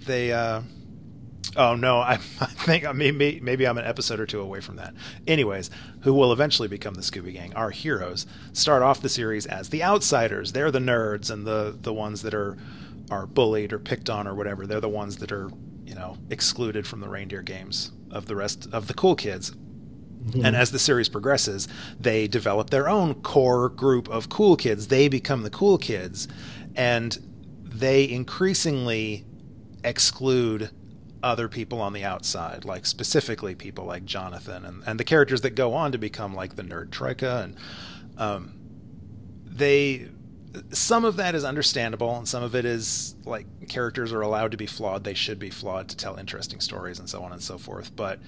[0.05, 0.61] they uh,
[1.55, 4.77] Oh no, I, think I think maybe maybe I'm an episode or two away from
[4.77, 4.93] that.
[5.27, 5.69] Anyways,
[6.01, 7.53] who will eventually become the Scooby Gang?
[7.55, 10.53] Our heroes start off the series as the outsiders.
[10.53, 12.57] They're the nerds and the the ones that are
[13.09, 14.65] are bullied or picked on or whatever.
[14.65, 15.51] They're the ones that are
[15.85, 19.51] you know excluded from the reindeer games of the rest of the cool kids.
[19.51, 20.45] Mm-hmm.
[20.45, 21.67] And as the series progresses,
[21.99, 24.87] they develop their own core group of cool kids.
[24.87, 26.27] They become the cool kids,
[26.75, 27.17] and
[27.63, 29.25] they increasingly
[29.83, 30.69] exclude
[31.23, 35.51] other people on the outside, like specifically people like Jonathan and, and the characters that
[35.51, 37.55] go on to become like the nerd troika and
[38.17, 38.53] um,
[39.45, 40.07] they
[40.71, 44.57] some of that is understandable and some of it is like characters are allowed to
[44.57, 47.57] be flawed they should be flawed to tell interesting stories and so on and so
[47.57, 48.19] forth but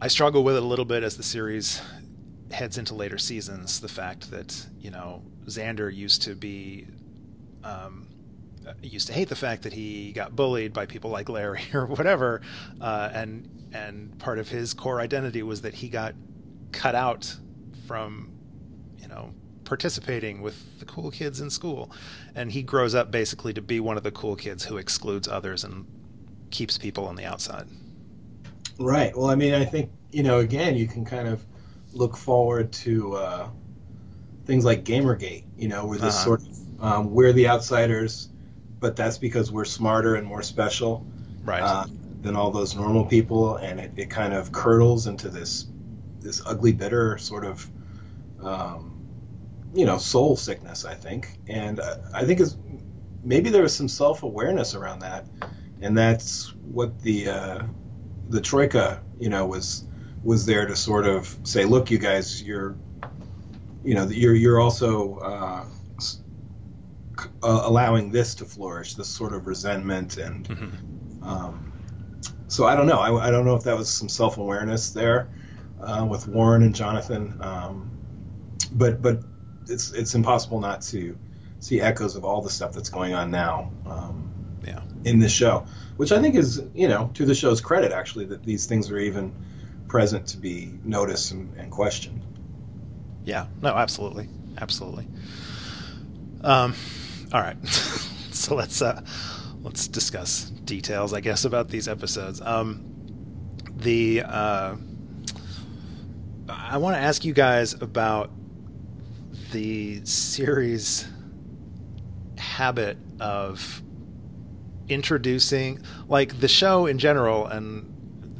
[0.00, 1.80] i struggle with it a little bit as the series
[2.50, 6.86] heads into later seasons the fact that you know xander used to be
[7.62, 8.07] um,
[8.82, 12.40] used to hate the fact that he got bullied by people like larry or whatever
[12.80, 16.14] uh, and and part of his core identity was that he got
[16.72, 17.34] cut out
[17.86, 18.30] from
[18.98, 19.32] you know
[19.68, 21.92] participating with the cool kids in school.
[22.34, 25.62] And he grows up basically to be one of the cool kids who excludes others
[25.62, 25.86] and
[26.50, 27.66] keeps people on the outside.
[28.78, 29.14] Right.
[29.14, 31.44] Well, I mean, I think, you know, again, you can kind of
[31.92, 33.48] look forward to uh,
[34.46, 36.24] things like Gamergate, you know, where this uh-huh.
[36.24, 38.30] sort of, um, we're the outsiders,
[38.80, 41.06] but that's because we're smarter and more special.
[41.44, 41.62] Right.
[41.62, 41.86] Uh,
[42.20, 45.66] than all those normal people, and it, it kind of curdles into this
[46.18, 47.70] this ugly, bitter sort of
[48.42, 48.98] um,
[49.74, 52.56] you know soul sickness i think and uh, i think is
[53.22, 55.26] maybe there was some self-awareness around that
[55.80, 57.62] and that's what the uh,
[58.30, 59.86] the troika you know was
[60.24, 62.76] was there to sort of say look you guys you're
[63.84, 65.64] you know you're you're also uh,
[67.42, 71.22] uh, allowing this to flourish this sort of resentment and mm-hmm.
[71.22, 71.72] um,
[72.48, 75.28] so i don't know I, I, don't know if that was some self-awareness there
[75.80, 77.90] uh, with warren and jonathan um,
[78.72, 79.22] but but
[79.68, 81.16] it's it's impossible not to
[81.60, 83.70] see echoes of all the stuff that's going on now.
[83.86, 84.30] Um,
[84.64, 84.82] yeah.
[85.04, 88.42] In this show, which I think is you know to the show's credit actually that
[88.44, 89.32] these things are even
[89.88, 92.22] present to be noticed and, and questioned.
[93.24, 93.46] Yeah.
[93.62, 93.74] No.
[93.74, 94.28] Absolutely.
[94.60, 95.06] Absolutely.
[96.42, 96.74] Um.
[97.32, 97.56] All right.
[97.66, 99.02] so let's uh,
[99.62, 102.40] let's discuss details, I guess, about these episodes.
[102.40, 102.84] Um,
[103.76, 104.76] the uh,
[106.48, 108.30] I want to ask you guys about
[109.52, 111.06] the series
[112.38, 113.82] habit of
[114.88, 117.94] introducing like the show in general and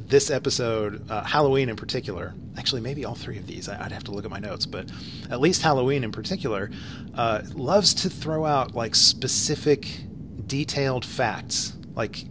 [0.07, 3.69] this episode uh, halloween in particular actually maybe all three of these.
[3.69, 4.89] I'd have to look at my notes but
[5.29, 6.69] at least halloween in particular
[7.15, 10.01] uh, loves to throw out like specific
[10.47, 12.25] detailed facts like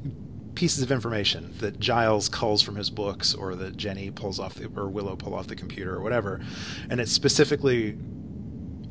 [0.58, 4.66] pieces of information that giles culls from his books or that jenny pulls off the,
[4.76, 6.40] or willow pull off the computer or whatever.
[6.90, 7.96] And it specifically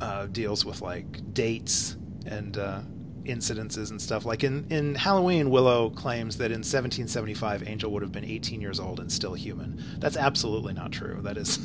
[0.00, 2.80] uh, deals with like dates and uh,
[3.28, 4.24] incidences and stuff.
[4.24, 8.80] Like in, in Halloween, Willow claims that in 1775, Angel would have been 18 years
[8.80, 9.82] old and still human.
[9.98, 11.20] That's absolutely not true.
[11.22, 11.58] That is.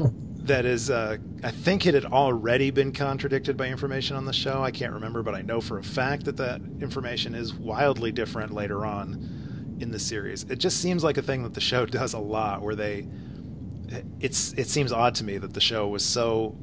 [0.46, 4.62] that is, uh, I think it had already been contradicted by information on the show.
[4.62, 8.52] I can't remember, but I know for a fact that that information is wildly different
[8.52, 10.44] later on in the series.
[10.44, 13.08] It just seems like a thing that the show does a lot, where they.
[14.20, 16.56] It's it seems odd to me that the show was so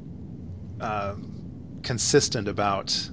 [0.80, 3.10] um, consistent about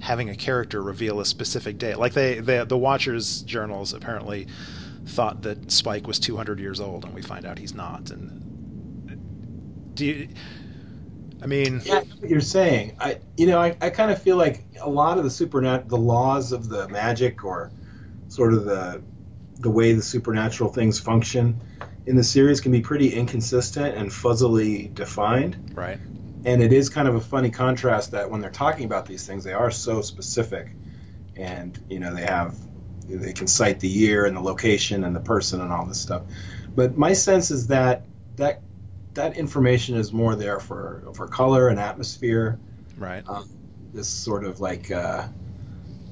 [0.00, 1.98] having a character reveal a specific date.
[1.98, 4.46] Like they, they, the Watchers journals apparently
[5.06, 8.10] thought that Spike was 200 years old, and we find out he's not.
[8.10, 10.28] And do you?
[11.42, 12.96] I mean, yeah, what you're saying.
[13.00, 15.98] I, you know, I, I kind of feel like a lot of the supernat, the
[15.98, 17.70] laws of the magic, or
[18.28, 19.02] sort of the
[19.60, 21.60] the way the supernatural things function
[22.06, 25.72] in the series can be pretty inconsistent and fuzzily defined.
[25.74, 25.98] Right
[26.44, 29.44] and it is kind of a funny contrast that when they're talking about these things,
[29.44, 30.70] they are so specific,
[31.36, 32.56] and you know they have
[33.08, 36.22] they can cite the year and the location and the person and all this stuff.
[36.74, 38.04] But my sense is that
[38.36, 38.60] that
[39.14, 42.58] that information is more there for for color and atmosphere.
[42.98, 43.24] Right.
[43.28, 43.48] Um,
[43.92, 45.26] this sort of like uh,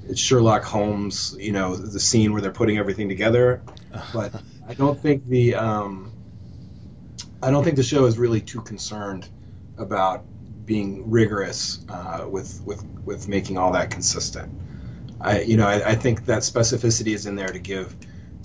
[0.08, 3.62] it's Sherlock Holmes, you know, the scene where they're putting everything together.
[4.14, 4.32] But
[4.66, 6.12] I don't think the um,
[7.42, 9.28] I don't think the show is really too concerned
[9.78, 10.24] about
[10.64, 14.52] being rigorous uh, with with with making all that consistent.
[15.20, 17.94] I you know I, I, think that specificity is in there to give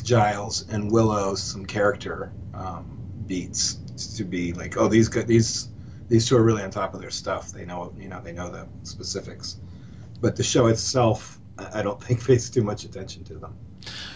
[0.04, 3.76] Giles and Willow some character um, beats
[4.18, 5.70] to be like oh these these
[6.08, 7.52] these two are really on top of their stuff.
[7.52, 9.58] They know you know they know the specifics,
[10.22, 13.56] but the show itself I don't think pays too much attention to them.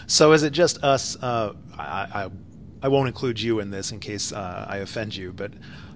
[0.06, 1.16] So is it just us?
[1.22, 2.30] Uh, I, I
[2.82, 5.52] I won't include you in this in case uh, I offend you, but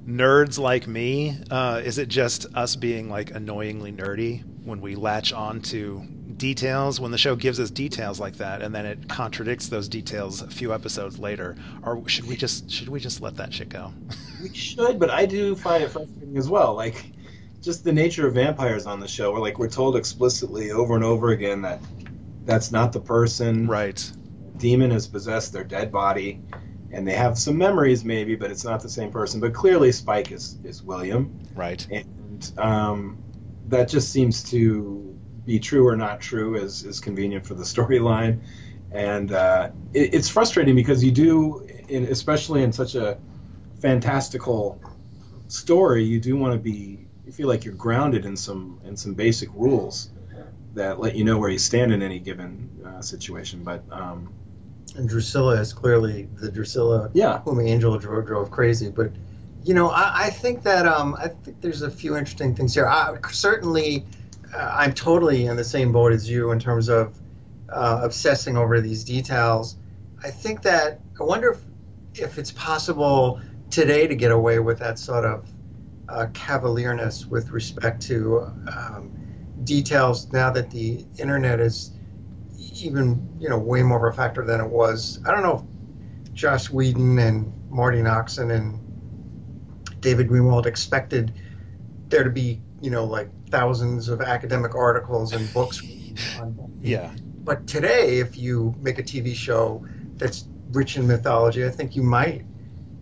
[0.07, 5.33] nerds like me, uh, is it just us being like annoyingly nerdy when we latch
[5.33, 6.05] on to
[6.37, 10.42] details when the show gives us details like that and then it contradicts those details
[10.42, 13.90] a few episodes later or should we just should we just let that shit go
[14.42, 17.11] we should but i do find it frustrating as well like
[17.66, 19.33] just the nature of vampires on the show.
[19.33, 21.81] Where like we're told explicitly over and over again that
[22.45, 23.66] that's not the person.
[23.66, 24.01] Right.
[24.57, 26.40] Demon has possessed their dead body,
[26.92, 29.40] and they have some memories maybe, but it's not the same person.
[29.40, 31.87] But clearly, Spike is is William, Right.
[31.90, 33.18] and um,
[33.68, 38.40] that just seems to be true or not true is is convenient for the storyline.
[38.92, 43.18] And uh, it, it's frustrating because you do, in, especially in such a
[43.81, 44.81] fantastical
[45.49, 47.07] story, you do want to be.
[47.25, 50.11] You feel like you're grounded in some in some basic rules
[50.75, 53.64] that let you know where you stand in any given uh, situation.
[53.64, 54.33] But um,
[54.96, 58.90] And Drusilla is clearly the Drusilla yeah, whom Angel drove, drove crazy.
[58.90, 59.12] But
[59.62, 62.87] you know, I, I think that um, I think there's a few interesting things here.
[62.87, 64.06] I, certainly,
[64.54, 67.18] uh, I'm totally in the same boat as you in terms of
[67.68, 69.76] uh, obsessing over these details.
[70.22, 71.61] I think that I wonder if,
[72.14, 75.48] if it's possible today to get away with that sort of
[76.09, 79.11] uh, cavalierness with respect to um,
[79.64, 81.90] details now that the internet is
[82.85, 85.21] even you know way more of a factor than it was.
[85.27, 85.67] I don't know
[86.25, 88.81] if Joss Whedon and Marti Noxon and
[90.01, 91.33] David Greenwalt expected
[92.09, 95.83] there to be you know like thousands of academic articles and books.
[96.41, 97.11] on Yeah.
[97.45, 102.03] but today, if you make a TV show that's rich in mythology, I think you
[102.03, 102.45] might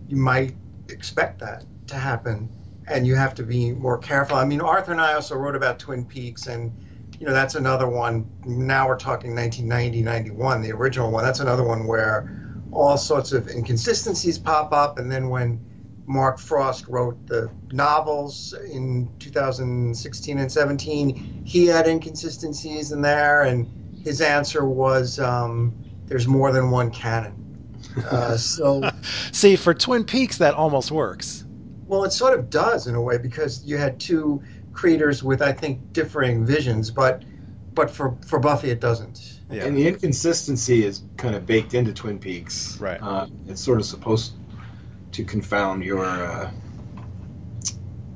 [0.07, 0.55] you might
[0.89, 2.49] expect that to happen,
[2.87, 4.37] and you have to be more careful.
[4.37, 6.71] I mean, Arthur and I also wrote about Twin Peaks, and
[7.19, 8.29] you know that's another one.
[8.45, 11.23] Now we're talking 1990, 91, the original one.
[11.23, 12.29] That's another one where
[12.71, 15.63] all sorts of inconsistencies pop up, and then when
[16.07, 23.67] Mark Frost wrote the novels in 2016 and 17, he had inconsistencies in there, and
[24.03, 25.73] his answer was um,
[26.05, 27.41] there's more than one canon.
[28.11, 28.89] Uh, so,
[29.31, 31.45] See, for Twin Peaks, that almost works.
[31.87, 34.43] well, it sort of does in a way because you had two
[34.75, 37.23] creators with, I think, differing visions, but
[37.73, 39.41] but for for Buffy, it doesn't.
[39.49, 39.65] Yeah.
[39.65, 42.77] and the inconsistency is kind of baked into Twin Peaks.
[42.79, 43.01] Right.
[43.01, 44.33] Uh, it's sort of supposed
[45.11, 46.51] to confound your uh,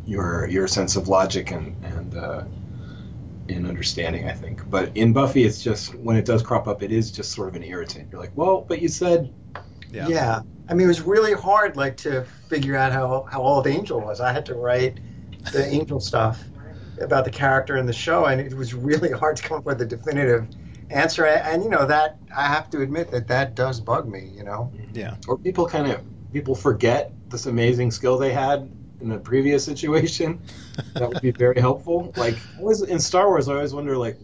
[0.05, 2.43] your your sense of logic and and uh,
[3.47, 4.27] and understanding.
[4.27, 7.31] I think, but in Buffy, it's just when it does crop up, it is just
[7.31, 8.11] sort of an irritant.
[8.11, 9.33] You're like, well, but you said
[9.91, 10.07] Yeah.
[10.07, 10.41] Yeah.
[10.67, 14.21] I mean, it was really hard, like, to figure out how, how old Angel was.
[14.21, 14.99] I had to write
[15.51, 16.43] the Angel stuff
[17.01, 19.81] about the character in the show, and it was really hard to come up with
[19.81, 20.47] a definitive
[20.89, 21.25] answer.
[21.25, 24.43] And, and, you know, that, I have to admit that that does bug me, you
[24.43, 24.71] know?
[24.93, 25.15] Yeah.
[25.27, 26.01] or people kind of
[26.33, 28.69] people forget this amazing skill they had
[29.01, 30.41] in the previous situation.
[30.95, 32.13] that would be very helpful.
[32.17, 34.17] Like I always in Star Wars, I always wonder like.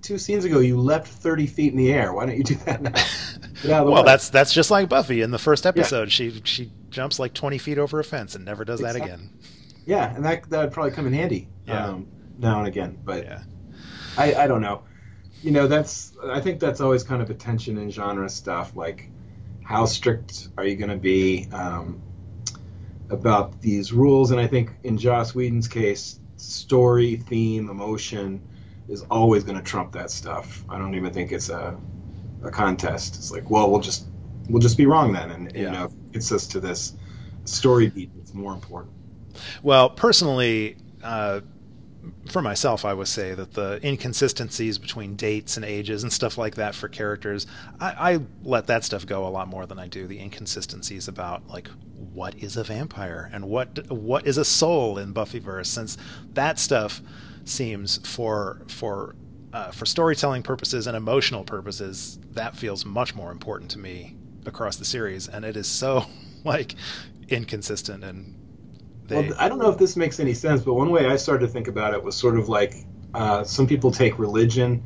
[0.00, 2.12] Two scenes ago, you leapt thirty feet in the air.
[2.14, 2.90] Why don't you do that now?
[3.62, 4.06] Get out of the Well, way.
[4.06, 6.12] that's that's just like Buffy in the first episode.
[6.12, 9.30] She she jumps like twenty feet over a fence and never does that again.
[9.88, 11.86] Yeah, and that that would probably come in handy Yeah.
[11.88, 12.06] um,
[12.38, 12.98] now and again.
[13.04, 13.40] But Yeah.
[14.16, 14.82] I, I don't know.
[15.42, 18.76] You know, that's I think that's always kind of a tension in genre stuff.
[18.76, 19.10] Like,
[19.62, 22.02] how strict are you going to be um,
[23.10, 24.30] about these rules?
[24.30, 28.42] And I think in Joss Whedon's case, story, theme, emotion
[28.88, 30.64] is always going to trump that stuff.
[30.68, 31.76] I don't even think it's a
[32.42, 33.16] a contest.
[33.16, 34.06] It's like, well, we'll just
[34.48, 35.72] we'll just be wrong then, and you Yeah.
[35.72, 36.94] know, it's us to this
[37.44, 38.92] story beat that's more important.
[39.62, 41.40] Well, personally, uh,
[42.30, 46.54] for myself, I would say that the inconsistencies between dates and ages and stuff like
[46.56, 47.46] that for characters,
[47.80, 51.48] I, I let that stuff go a lot more than I do the inconsistencies about
[51.48, 55.96] like what is a vampire and what what is a soul in Buffyverse, since
[56.34, 57.00] that stuff
[57.44, 59.16] seems for for
[59.52, 64.14] uh, for storytelling purposes and emotional purposes, that feels much more important to me
[64.46, 66.04] across the series, and it is so
[66.44, 66.74] like
[67.28, 68.34] inconsistent and.
[69.08, 71.46] They, Well, I don't know if this makes any sense, but one way I started
[71.46, 74.82] to think about it was sort of like uh, some people take religion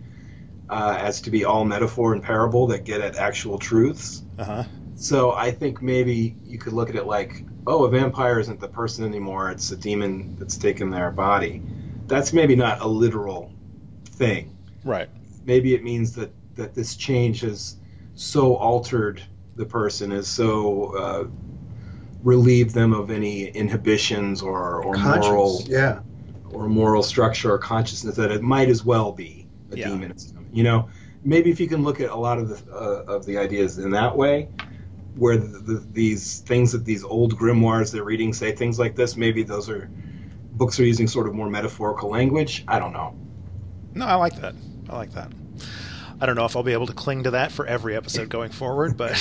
[0.68, 4.22] uh, as to be all metaphor and parable that get at actual truths.
[4.38, 4.64] uh-huh.
[4.94, 8.68] So I think maybe you could look at it like, oh, a vampire isn't the
[8.68, 11.62] person anymore; it's a demon that's taken their body.
[12.06, 13.52] That's maybe not a literal
[14.04, 14.56] thing.
[14.84, 15.10] Right.
[15.44, 17.76] Maybe it means that that this change has
[18.14, 19.22] so altered
[19.56, 21.24] the person, is so uh,
[22.22, 26.00] relieved them of any inhibitions or or Conscience, moral yeah.
[26.50, 29.88] or moral structure or consciousness that it might as well be a Yeah.
[29.88, 30.46] demonism.
[30.52, 30.88] You know,
[31.24, 33.90] maybe if you can look at a lot of the uh, of the ideas in
[33.90, 34.48] that way,
[35.16, 39.16] where the, the, these things that these old grimoires they're reading say things like this,
[39.16, 39.90] maybe those are
[40.52, 42.64] books are using sort of more metaphorical language.
[42.68, 43.16] I don't know.
[43.94, 44.54] No, I like that.
[44.88, 45.30] I like that.
[46.22, 48.52] I don't know if I'll be able to cling to that for every episode going
[48.52, 49.12] forward, but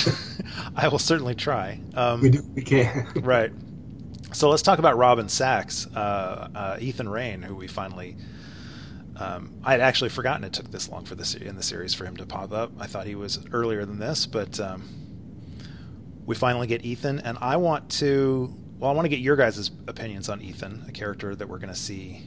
[0.76, 1.80] I will certainly try.
[1.94, 3.10] Um, We do we can.
[3.16, 3.50] right.
[4.32, 8.16] So let's talk about Robin Sachs, uh, uh, Ethan Rayne, who we finally.
[9.16, 12.04] Um, I had actually forgotten it took this long for this in the series for
[12.04, 12.70] him to pop up.
[12.78, 14.88] I thought he was earlier than this, but um,
[16.24, 18.54] we finally get Ethan, and I want to.
[18.78, 21.74] Well, I want to get your guys' opinions on Ethan, a character that we're going
[21.74, 22.22] to see.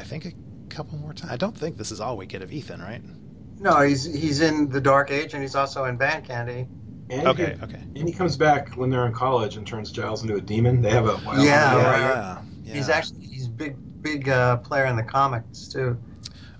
[0.00, 0.32] I think a
[0.68, 1.30] couple more times.
[1.32, 3.00] I don't think this is all we get of Ethan, right?
[3.60, 6.66] No, he's he's in the Dark Age, and he's also in Band Candy.
[7.10, 7.82] And Okay, he, okay.
[7.96, 10.80] And he comes back when they're in college and turns Giles into a demon.
[10.82, 11.84] They have a wild Yeah, idea.
[11.84, 12.42] right.
[12.64, 15.98] yeah, He's actually he's big big uh, player in the comics too.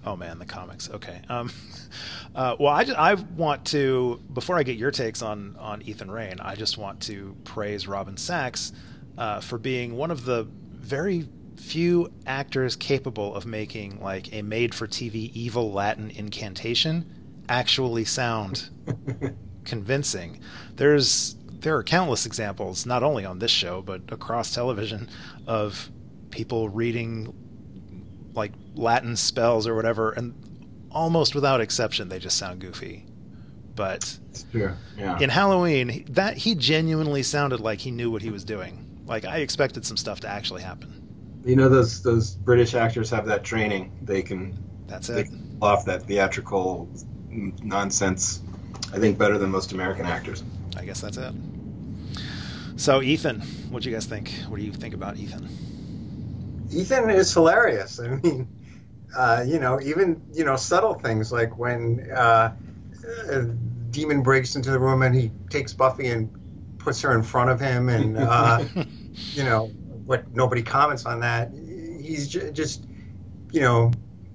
[0.07, 0.91] Oh man, the comics.
[0.91, 1.21] Okay.
[1.29, 1.51] Um,
[2.35, 6.11] uh, well, I, just, I want to before I get your takes on on Ethan
[6.11, 8.73] Rayne, I just want to praise Robin Sachs
[9.17, 11.27] uh, for being one of the very
[11.57, 17.07] few actors capable of making like a made-for-TV evil Latin incantation
[17.49, 18.71] actually sound
[19.65, 20.41] convincing.
[20.77, 25.09] There's there are countless examples, not only on this show but across television,
[25.47, 25.91] of
[26.31, 27.33] people reading
[28.35, 30.35] like Latin spells or whatever, and
[30.91, 33.07] almost without exception, they just sound goofy.
[33.77, 34.19] But
[34.53, 34.75] Yeah.
[35.21, 39.03] in Halloween, that he genuinely sounded like he knew what he was doing.
[39.07, 41.04] Like I expected some stuff to actually happen.
[41.45, 43.93] You know those those British actors have that training.
[44.03, 45.27] They can That's they it.
[45.27, 46.89] can pull off that theatrical
[47.31, 48.43] nonsense.
[48.93, 50.43] I think better than most American actors.
[50.77, 51.35] I guess that's it.
[52.77, 53.41] So Ethan,
[53.71, 54.33] what do you guys think?
[54.49, 55.49] What do you think about Ethan?
[56.73, 58.01] Ethan is hilarious.
[58.01, 58.49] I mean,
[59.17, 62.55] uh, you know, even you know subtle things like when uh,
[63.29, 63.43] a
[63.91, 66.31] demon breaks into the room and he takes Buffy and
[66.79, 68.65] puts her in front of him, and uh,
[69.33, 69.71] you know,
[70.07, 71.51] what nobody comments on that.
[71.53, 72.85] He's j- just,
[73.53, 73.91] you know,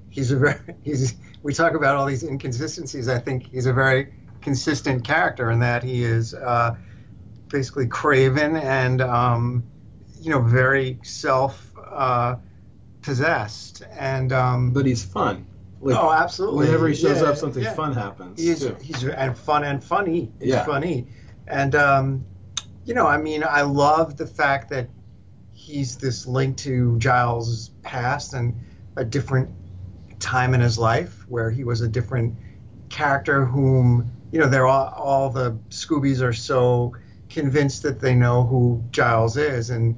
[0.10, 1.16] he's a very he's.
[1.42, 3.08] We talk about all these inconsistencies.
[3.08, 6.76] I think he's a very consistent character in that he is uh,
[7.50, 9.64] basically craven and um,
[10.20, 12.36] you know very self uh,
[13.02, 15.46] possessed and um, But he's fun.
[15.82, 17.74] Like, oh absolutely whenever he shows Yeah, up, something yeah.
[17.74, 18.42] fun happens.
[18.42, 18.76] He's too.
[18.82, 20.30] he's and fun and funny.
[20.40, 20.66] He's Yeah.
[20.66, 21.08] funny,
[21.48, 22.26] and um,
[22.84, 24.90] you know, I mean, I love the fact that
[25.70, 28.56] he's this link to Giles' past and
[28.96, 29.50] a different
[30.20, 32.36] time in his life where he was a different
[32.90, 36.94] character whom you know they're all all the Scoobies are so
[37.30, 39.98] convinced that they know who Giles is and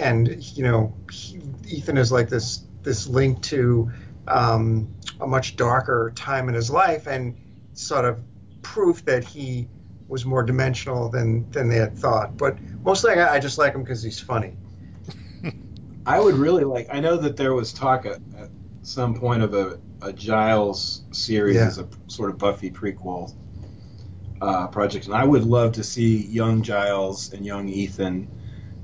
[0.00, 3.90] and you know he, Ethan is like this this link to
[4.28, 4.88] um,
[5.20, 7.36] a much darker time in his life and
[7.72, 8.20] sort of
[8.62, 9.68] proof that he
[10.08, 12.36] was more dimensional than than they had thought.
[12.36, 14.56] But mostly I, I just like him because he's funny.
[16.06, 16.88] I would really like.
[16.90, 18.50] I know that there was talk at, at
[18.82, 21.66] some point of a, a Giles series Yeah.
[21.66, 23.34] as a sort of Buffy prequel
[24.40, 28.28] uh, project, and I would love to see young Giles and young Ethan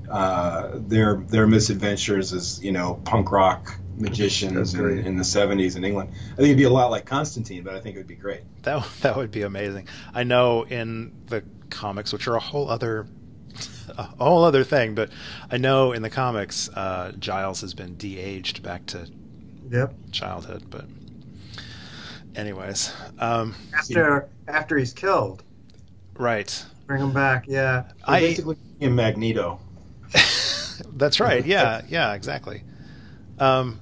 [0.09, 5.83] uh, their their misadventures as you know punk rock magicians in, in the '70s in
[5.85, 6.09] England.
[6.33, 8.41] I think it'd be a lot like Constantine, but I think it would be great.
[8.63, 9.87] That that would be amazing.
[10.13, 13.07] I know in the comics, which are a whole other
[13.97, 15.09] a whole other thing, but
[15.51, 19.07] I know in the comics, uh, Giles has been de-aged back to
[19.69, 19.93] Yep.
[20.11, 20.63] childhood.
[20.69, 20.85] But
[22.35, 25.43] anyways, um, After after he's killed,
[26.15, 26.65] right.
[26.87, 27.45] bring him back.
[27.47, 27.83] Yeah.
[28.03, 29.59] I I basically in Magneto.
[30.93, 31.45] that's right.
[31.45, 32.63] Yeah, yeah, exactly.
[33.39, 33.79] Um,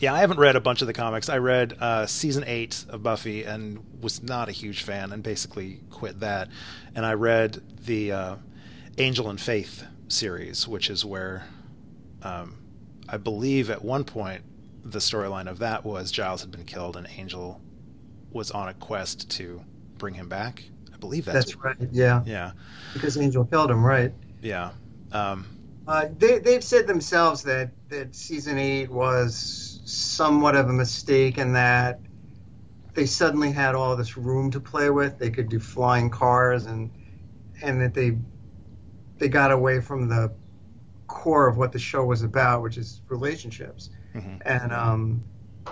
[0.00, 1.28] yeah, I haven't read a bunch of the comics.
[1.28, 5.80] I read uh, season eight of Buffy and was not a huge fan, and basically
[5.90, 6.48] quit that.
[6.94, 8.36] And I read the uh,
[8.98, 11.44] Angel and Faith series, which is where
[12.22, 12.58] um,
[13.08, 14.42] I believe at one point
[14.84, 17.60] the storyline of that was Giles had been killed and Angel
[18.30, 19.62] was on a quest to
[19.98, 20.62] bring him back.
[20.92, 21.76] I believe that's, That's right.
[21.90, 22.22] Yeah.
[22.26, 22.52] yeah,
[22.92, 23.84] Because Angel killed him.
[23.84, 24.12] Right.
[24.40, 24.70] yeah.
[25.12, 25.46] Um,
[25.86, 31.52] Uh, they, they've said themselves that, that season eight was somewhat of a mistake in
[31.54, 32.00] that
[32.94, 35.18] they suddenly had all this room to play with.
[35.18, 36.90] They could do flying cars and
[37.62, 38.18] and that they
[39.22, 40.32] they got away from the
[41.06, 43.88] core of what the show was about, which is relationships.
[44.14, 44.40] mhm.
[44.44, 45.22] And um,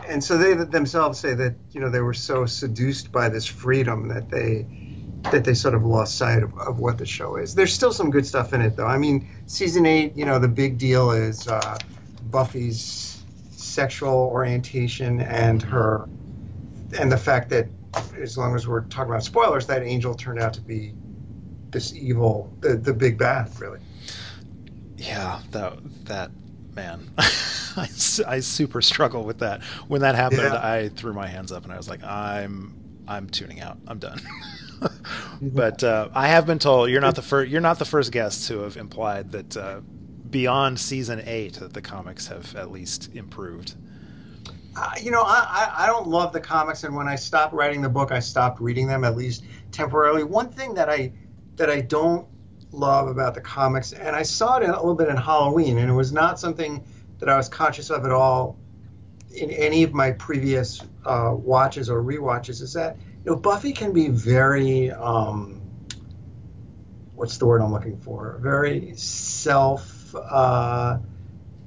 [0.08, 4.06] and so they themselves say that you know they were so seduced by this freedom
[4.08, 4.66] that they
[5.32, 7.56] that they sort of lost sight of, of what the show is.
[7.56, 8.86] There's still some good stuff in it, though.
[8.86, 11.76] I mean, season eight, you know, the big deal is uh,
[12.30, 16.08] Buffy's sexual orientation and her,
[16.98, 17.66] and the fact that,
[18.16, 20.94] as long as we're talking about spoilers, that Angel turned out to be
[21.70, 23.80] this evil, the the big bad, really.
[24.96, 26.30] Yeah, that that
[26.74, 29.62] man, I super struggle with that.
[29.88, 30.60] When that happened, Yeah.
[30.62, 32.74] I threw my hands up and I was like, I'm
[33.08, 33.78] I'm tuning out.
[33.86, 34.20] I'm done.
[35.42, 38.48] but uh, I have been told you're not the first you're not the first guest
[38.48, 39.80] to have implied that uh,
[40.30, 43.74] beyond season eight that the comics have at least improved.
[44.76, 47.82] Uh, you know, I, I, I don't love the comics, and when I stopped writing
[47.82, 49.42] the book, I stopped reading them at least
[49.72, 50.22] temporarily.
[50.22, 51.12] One thing that I
[51.60, 52.26] that I don't
[52.72, 55.92] love about the comics, and I saw it a little bit in Halloween, and it
[55.92, 56.82] was not something
[57.18, 58.56] that I was conscious of at all
[59.36, 63.92] in any of my previous uh, watches or re-watches, is that you know Buffy can
[63.92, 65.60] be very um,
[67.14, 68.38] what's the word I'm looking for?
[68.40, 70.14] Very self.
[70.14, 70.96] Uh,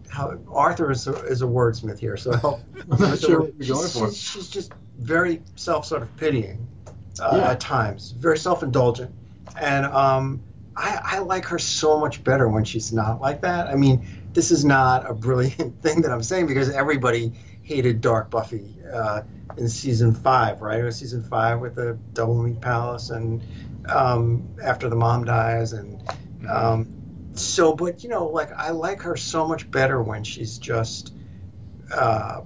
[0.10, 2.32] how, Arthur is a, is a wordsmith here, so
[2.92, 4.08] I'm not sure what you're going she's, for.
[4.08, 6.68] she's, she's just very self sort of pitying
[7.22, 7.52] uh, Yeah.
[7.52, 9.14] at times, very self indulgent,
[9.60, 10.42] and um,
[10.76, 13.68] I, I like her so much better when she's not like that.
[13.68, 18.30] I mean, this is not a brilliant thing that I'm saying because everybody hated Dark
[18.30, 19.22] Buffy uh,
[19.58, 20.80] in season five, right?
[20.80, 23.42] It was season five with the Double Meat Palace, and
[23.88, 26.02] um, after the mom dies, and
[26.50, 27.74] um, so.
[27.74, 31.14] But you know, like I like her so much better when she's just
[31.94, 32.42] uh,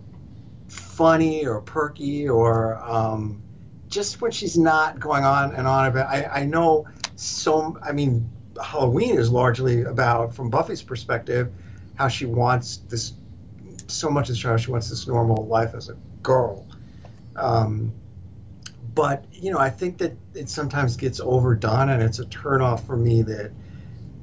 [0.68, 3.41] funny or perky or um,
[3.88, 6.08] just when she's not going on and on about.
[6.08, 6.88] I, I know
[7.18, 7.78] so.
[7.82, 8.30] I mean,
[8.63, 11.51] Halloween is largely about, from Buffy's perspective,
[11.95, 13.13] how she wants this
[13.88, 16.65] so much as how she wants this normal life as a girl.
[17.36, 17.93] Um,
[18.93, 22.95] but you know, I think that it sometimes gets overdone, and it's a turnoff for
[22.95, 23.51] me that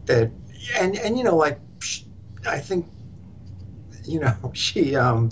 [0.07, 0.30] that
[0.78, 1.61] and and you know, like
[2.47, 2.86] I think
[4.05, 5.30] you know she um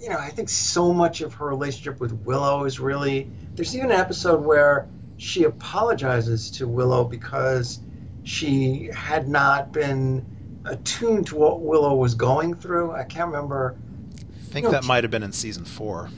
[0.00, 3.90] you know I think so much of her relationship with Willow is really there's even
[3.92, 4.88] an episode where
[5.20, 7.78] she apologizes to Willow because
[8.24, 10.24] she had not been
[10.64, 12.92] attuned to what Willow was going through.
[12.92, 13.76] I can't remember.
[14.18, 16.08] I think No, that might have been in season four.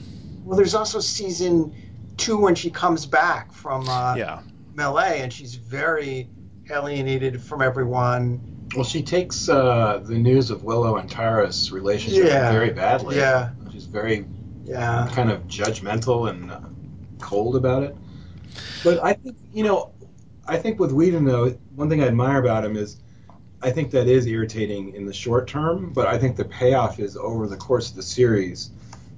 [0.45, 1.75] Well, there's also season
[2.15, 4.39] two when she comes back from uh, Yeah.
[4.73, 6.29] Melee and she's very
[6.69, 8.39] alienated from everyone.
[8.73, 12.51] Well, she takes uh, the news of Willow and Tara's relationship Yeah.
[12.53, 13.17] very badly.
[13.17, 14.25] Yeah, She's very
[14.63, 15.09] yeah.
[15.11, 16.59] kind of judgmental and uh,
[17.19, 17.97] cold about it.
[18.83, 19.91] But I think, you know,
[20.47, 22.99] I think with Whedon, though, one thing I admire about him is
[23.61, 27.15] I think that is irritating in the short term, but I think the payoff is
[27.15, 28.71] over the course of the series.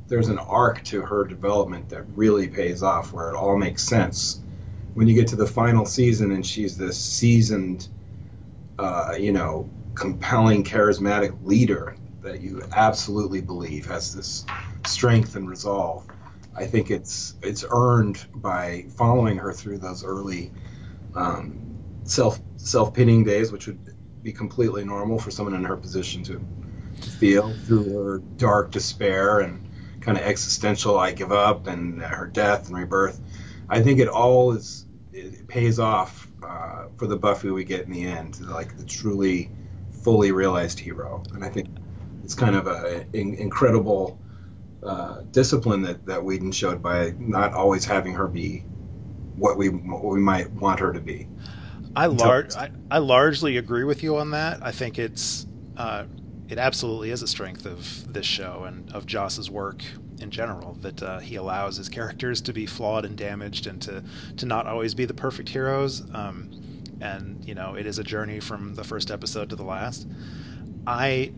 [0.08, 4.42] There's an arc to her development that really pays off, where it all makes sense.
[4.94, 7.88] When you get to the final season and she's this seasoned,
[8.78, 14.46] uh, you know, compelling, charismatic leader that you absolutely believe has this
[14.86, 16.06] strength and resolve.
[16.56, 20.52] I think it's it's earned by following her through those early
[21.16, 21.60] um,
[22.04, 23.80] self self pitying days, which would
[24.24, 26.42] be completely normal for someone in her position to
[27.20, 29.70] feel through her dark despair and
[30.02, 33.20] kind of existential I give up and her death and rebirth.
[33.70, 37.92] I think it all is it pays off uh, for the Buffy we get in
[37.92, 39.52] the end, like the truly
[40.04, 41.24] fully realized hero.
[41.34, 41.68] And I think
[42.24, 44.20] it's kind of a in, incredible
[44.86, 48.64] uh, discipline that that Whedon showed by not always having her be
[49.36, 51.28] what we what we might want her to be.
[51.96, 54.60] I, lar- I, I largely agree with you on that.
[54.62, 56.06] I think it's uh,
[56.50, 59.84] it absolutely is a strength of this show and of Joss's work
[60.20, 64.04] in general that uh, he allows his characters to be flawed and damaged and to
[64.38, 66.04] to not always be the perfect heroes.
[66.14, 66.52] Um,
[67.02, 70.08] and you know, it is a journey from the first episode to the last.
[70.86, 71.34] I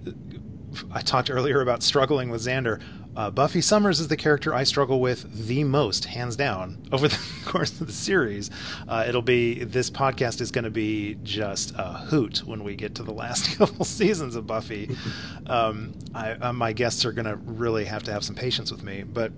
[0.92, 2.82] I talked earlier about struggling with Xander.
[3.18, 7.20] Uh, Buffy Summers is the character I struggle with the most, hands down, over the
[7.46, 8.52] course of the series.
[8.88, 12.94] Uh, it'll be this podcast is going to be just a hoot when we get
[12.96, 14.96] to the last couple seasons of Buffy.
[15.48, 18.84] Um, I, uh, my guests are going to really have to have some patience with
[18.84, 19.32] me, but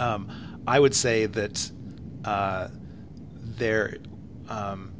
[0.00, 1.70] um, I would say that
[2.24, 2.68] uh,
[3.56, 3.98] there.
[4.48, 4.92] Um,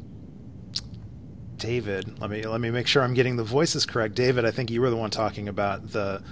[1.56, 4.14] David, let me let me make sure I'm getting the voices correct.
[4.14, 6.22] David, I think you were the one talking about the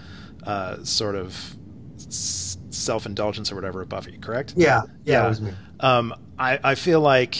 [0.44, 1.56] uh, sort of
[1.98, 4.54] s- self-indulgence or whatever of Buffy, correct?
[4.56, 5.26] Yeah, yeah, Yeah.
[5.26, 5.52] it was me.
[5.80, 7.36] Um, I, I feel like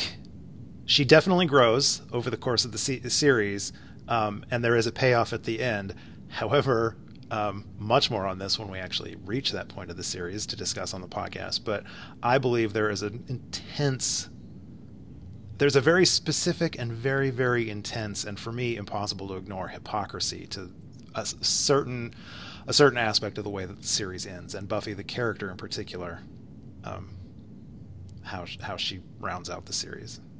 [0.86, 3.72] she definitely grows over the course of the se- series,
[4.08, 5.94] um, and there is a payoff at the end.
[6.28, 6.96] However,
[7.30, 10.56] um, much more on this when we actually reach that point of the series to
[10.56, 11.64] discuss on the podcast.
[11.64, 11.84] But
[12.22, 14.28] I believe there is an intense,
[15.58, 20.46] there's a very specific and very, very intense, and for me, impossible to ignore hypocrisy
[20.48, 20.70] to
[21.14, 22.14] a certain,
[22.66, 25.56] a certain aspect of the way that the series ends, and Buffy, the character in
[25.56, 26.20] particular.
[26.84, 27.10] Um,
[28.24, 30.20] how how she rounds out the series.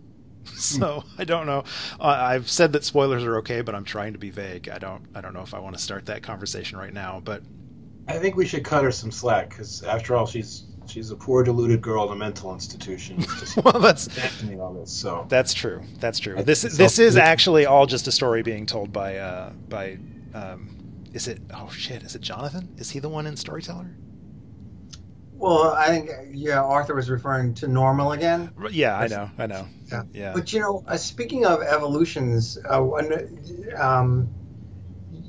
[0.47, 1.65] So I don't know.
[1.99, 4.69] Uh, I've said that spoilers are okay, but I'm trying to be vague.
[4.69, 7.23] I don't I don't know if I want to start that conversation right now.
[7.25, 7.43] But
[8.09, 11.45] I think we should cut her some slack because, after all, she's she's a poor
[11.45, 13.25] deluded girl in a mental institution.
[13.65, 14.09] Well, that's
[14.61, 14.93] all this.
[14.93, 15.83] So that's true.
[15.99, 16.37] That's true.
[16.37, 19.99] I This this is actually all just a story being told by uh, by.
[20.35, 20.74] Um,
[21.15, 21.41] is it?
[21.55, 22.03] Oh shit!
[22.03, 22.75] Is it Jonathan?
[22.77, 23.97] Is he the one in Storyteller?
[25.33, 28.53] Well, I think yeah, Arthur was referring to normal again.
[28.71, 29.31] Yeah, I know.
[29.39, 29.67] I know.
[29.91, 30.03] Yeah.
[30.13, 30.33] Yeah.
[30.35, 32.83] But you know, uh, speaking of evolutions, uh,
[33.77, 34.29] um,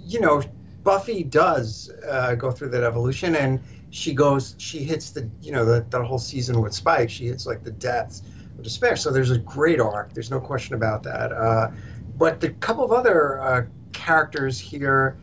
[0.06, 0.44] you know,
[0.84, 5.66] Buffy does uh, go through that evolution, and she goes, she hits the, you know,
[5.66, 7.10] the, the whole season with Spike.
[7.10, 8.22] She hits like the depths
[8.58, 8.96] of despair.
[8.96, 10.14] So there's a great arc.
[10.14, 11.32] There's no question about that.
[11.32, 11.72] Uh,
[12.18, 15.18] but the couple of other uh, characters here,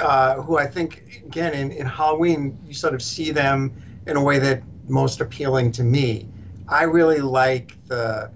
[0.00, 3.72] uh, who I think, again, in, in Halloween, you sort of see them
[4.06, 6.28] in a way that most appealing to me.
[6.68, 8.30] I really like the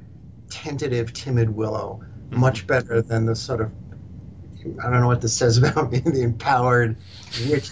[0.51, 2.01] tentative, timid Willow
[2.31, 3.71] much better than the sort of
[4.83, 6.97] I don't know what this says about me, the empowered
[7.49, 7.71] witch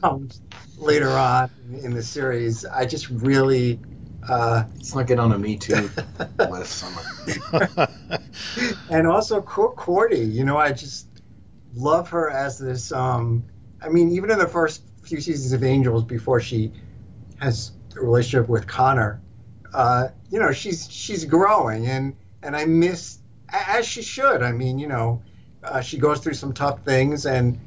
[0.00, 0.40] comes
[0.78, 1.50] later on
[1.82, 2.64] in the series.
[2.64, 3.80] I just really
[4.28, 5.90] uh, let's not get on a Me Too
[6.38, 6.78] list.
[6.78, 7.88] Somewhere.
[8.90, 10.20] and also Co- Cordy.
[10.20, 11.07] You know, I just
[11.74, 12.92] love her as this.
[12.92, 13.44] Um,
[13.82, 16.72] I mean, even in the first few seasons of Angels, before she
[17.40, 19.20] has a relationship with Connor,
[19.72, 24.42] uh, you know, she's she's growing, and and I miss as she should.
[24.42, 25.22] I mean, you know,
[25.62, 27.58] uh, she goes through some tough things, and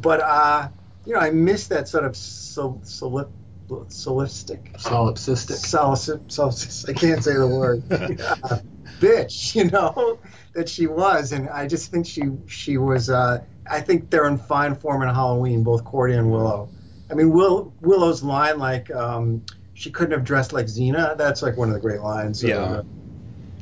[0.00, 0.68] but uh,
[1.04, 3.32] you know, I miss that sort of sol- solip-
[3.70, 5.60] solistic Solipsistic.
[5.64, 7.82] Solic- solic- I can't say the word.
[7.90, 8.58] Uh,
[9.00, 10.18] bitch, you know,
[10.52, 13.10] that she was, and I just think she she was.
[13.10, 16.68] Uh, I think they're in fine form in Halloween, both Cordy and Willow.
[17.10, 19.44] I mean, Will Willow's line, like um,
[19.74, 21.16] she couldn't have dressed like Xena.
[21.16, 22.42] That's like one of the great lines.
[22.42, 22.56] Yeah.
[22.56, 22.82] Uh,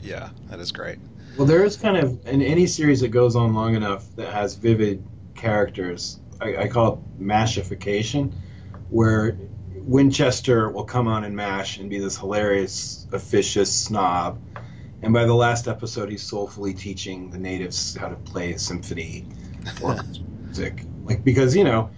[0.03, 0.99] yeah, that is great.
[1.37, 4.55] Well, there is kind of in any series that goes on long enough that has
[4.55, 5.05] vivid
[5.35, 6.19] characters.
[6.41, 8.33] I, I call it mashification,
[8.91, 9.37] where
[9.89, 14.39] Winchester will come on and mash and be this hilarious, officious snob,
[15.01, 19.25] and by the last episode, he's soulfully teaching the natives how to play symphony
[19.83, 19.99] or
[20.45, 21.89] music, like because you know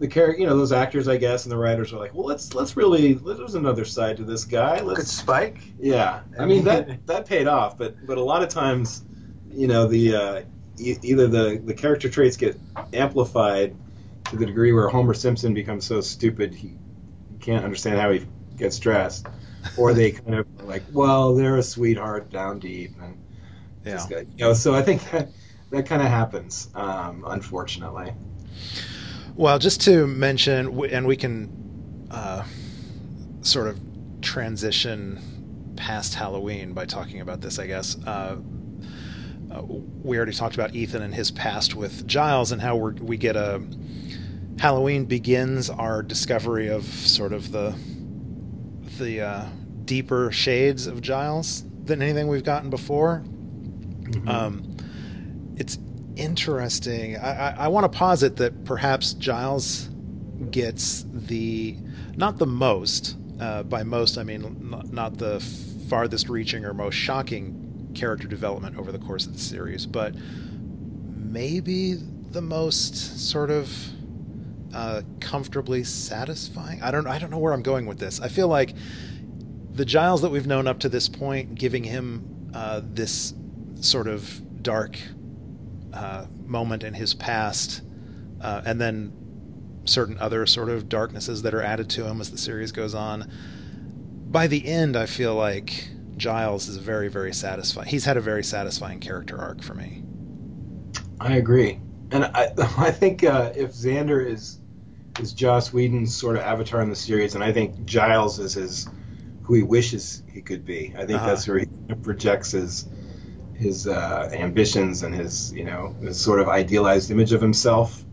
[0.00, 2.52] the character, you know those actors, I guess, and the writers are like, well, let's
[2.52, 4.80] let's really there's another side to this guy.
[4.80, 5.72] Let's Spike.
[5.78, 9.04] yeah, I mean that that paid off, but but a lot of times,
[9.52, 10.42] you know, the uh,
[10.78, 12.58] e- either the the character traits get
[12.92, 13.76] amplified
[14.30, 16.74] to the degree where Homer Simpson becomes so stupid he
[17.44, 18.26] can't understand how he
[18.56, 19.26] gets dressed,
[19.76, 23.18] or they kind of like, well, they're a sweetheart down deep, and
[23.84, 24.06] Yeah.
[24.08, 24.54] you know.
[24.54, 25.30] So I think that
[25.70, 28.12] that kind of happens, um, unfortunately.
[29.36, 32.44] Well, just to mention, and we can uh,
[33.42, 33.80] sort of
[34.22, 37.96] transition past Halloween by talking about this, I guess.
[38.06, 38.36] Uh,
[39.50, 39.62] uh,
[40.02, 43.36] we already talked about Ethan and his past with Giles, and how we're, we get
[43.36, 43.60] a
[44.58, 47.74] Halloween begins our discovery of sort of the
[48.98, 49.46] the uh,
[49.84, 53.24] deeper shades of Giles than anything we've gotten before.
[54.26, 54.76] Um,
[55.56, 55.78] it's
[56.16, 57.16] interesting.
[57.16, 59.88] I, I, I want to posit that perhaps Giles
[60.50, 61.76] gets the
[62.16, 63.16] not the most.
[63.40, 65.40] Uh, by most, I mean not, not the
[65.88, 70.14] farthest reaching or most shocking character development over the course of the series, but
[71.16, 71.94] maybe
[72.30, 73.68] the most sort of
[74.74, 76.82] uh, comfortably satisfying.
[76.82, 77.06] I don't.
[77.06, 78.20] I don't know where I'm going with this.
[78.20, 78.74] I feel like
[79.70, 83.34] the Giles that we've known up to this point, giving him uh, this
[83.80, 84.98] sort of dark
[85.92, 87.82] uh, moment in his past,
[88.40, 89.12] uh, and then
[89.84, 93.30] certain other sort of darknesses that are added to him as the series goes on.
[94.30, 97.88] By the end, I feel like Giles is very, very satisfying.
[97.88, 100.02] He's had a very satisfying character arc for me.
[101.20, 104.58] I agree, and I I think uh, if Xander is
[105.18, 108.88] is Joss Whedon's sort of avatar in the series, and I think Giles is his
[109.42, 110.92] who he wishes he could be.
[110.96, 111.26] I think Uh-huh.
[111.28, 111.66] that's where he
[112.02, 112.86] projects his
[113.54, 118.04] his uh, ambitions and his you know his sort of idealized image of himself.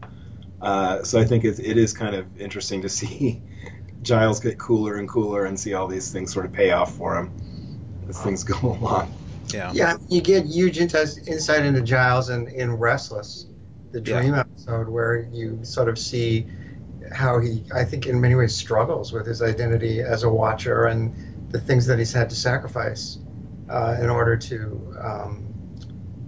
[0.61, 3.41] Uh, so I think it, it is kind of interesting to see
[4.01, 7.17] Giles get cooler and cooler and see all these things sort of pay off for
[7.17, 7.31] him
[8.09, 9.13] as things go along.
[9.53, 9.73] Yeah.
[9.73, 13.47] Yeah, you get huge insight insight into Giles in, in Restless,
[13.91, 14.19] the Yeah.
[14.19, 16.47] dream episode, where you sort of see
[17.11, 21.13] how he, I think, in many ways struggles with his identity as a watcher and
[21.49, 23.19] the things that he's had to sacrifice
[23.69, 25.45] uh, in order to um,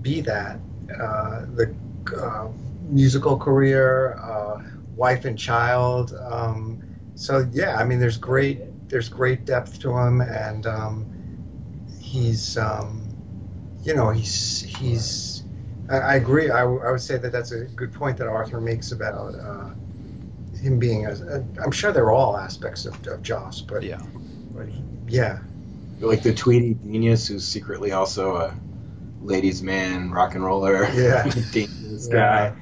[0.01, 0.59] be that.
[0.99, 1.73] Uh, the
[2.21, 2.49] uh,
[2.89, 4.61] musical career, uh,
[4.95, 6.13] wife and child.
[6.29, 6.79] Um,
[7.15, 11.07] so yeah, I mean, there's great there's great depth to him, and um,
[12.01, 13.07] he's um,
[13.83, 15.43] you know he's he's
[15.89, 16.49] I, I agree.
[16.49, 19.69] I, w- I would say that that's a good point that Arthur makes about uh,
[20.63, 24.01] him being a, a I'm sure they're all aspects of, of Joss, but Yeah.
[24.55, 25.39] but he, yeah,
[25.99, 28.55] Like the Tweety genius, who's secretly also a
[29.21, 31.23] ladies' man, rock and roller, Yeah.
[31.51, 32.15] dangerous Yeah.
[32.51, 32.55] guy.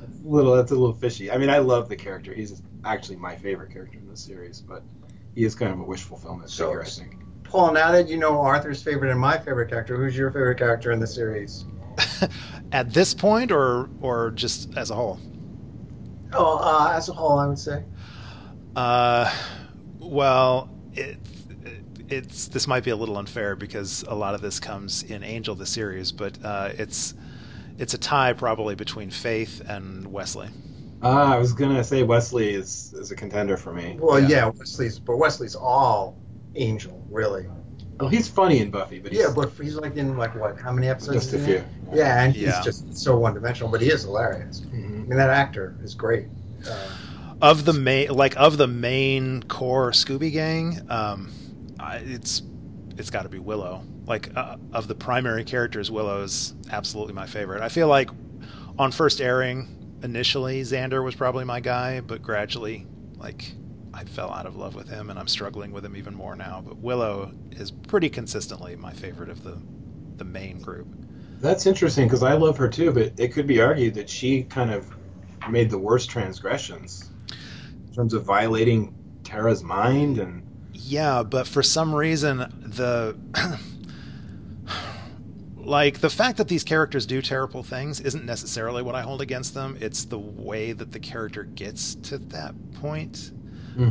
[0.00, 1.30] That's a little, that's a little fishy.
[1.30, 2.32] I mean, I love the character.
[2.34, 4.82] He's actually my favorite character in the series, but
[5.34, 7.16] he is kind of a wish fulfillment So- figure, I think.
[7.44, 7.72] Paul.
[7.74, 11.00] Now that you know Arthur's favorite and my favorite character, who's your favorite character in
[11.00, 11.66] the series?
[12.72, 15.20] At this point, or or just as a whole?
[16.34, 17.84] Oh, uh, as a whole, I would say.
[18.74, 19.32] Uh,
[19.98, 21.18] well, it,
[22.08, 25.54] it's this might be a little unfair because a lot of this comes in Angel
[25.54, 27.14] the series, but uh, it's
[27.78, 30.48] it's a tie probably between Faith and Wesley.
[31.02, 33.96] Ah, I was gonna say Wesley is is a contender for me.
[34.00, 34.28] Well, Yeah.
[34.28, 36.16] yeah, Wesley's, but Wesley's all
[36.54, 37.46] Angel, really.
[38.00, 40.58] Well, he's funny in Buffy, but he's Yeah, but he's like in like what?
[40.60, 41.30] How many episodes?
[41.30, 41.56] just a few.
[41.56, 41.64] in?
[41.92, 42.60] Yeah, and he's Yeah.
[42.62, 44.62] just so one-dimensional, but he is hilarious.
[44.72, 45.08] I Mhm.
[45.08, 46.26] mean, that actor is great.
[46.68, 46.72] Uh,
[47.40, 51.32] Of the main, like of the main core Scooby Gang, um,
[51.80, 52.42] I, it's
[52.96, 53.82] it's got to be Willow.
[54.06, 57.62] Like uh, of the primary characters, Willow's absolutely my favorite.
[57.62, 58.10] I feel like
[58.78, 59.68] on first airing,
[60.02, 62.86] initially Xander was probably my guy, but gradually,
[63.18, 63.52] like
[63.94, 66.62] I fell out of love with him, and I'm struggling with him even more now.
[66.64, 69.60] But Willow is pretty consistently my favorite of the
[70.16, 70.88] the main group.
[71.40, 74.70] That's interesting because I love her too, but it could be argued that she kind
[74.70, 74.92] of
[75.50, 77.10] made the worst transgressions
[77.88, 83.16] in terms of violating Tara's mind and Yeah, but for some reason the
[85.56, 89.54] like the fact that these characters do terrible things isn't necessarily what I hold against
[89.54, 89.76] them.
[89.80, 93.32] It's the way that the character gets to that point.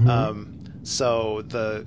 [0.09, 1.85] Um, so the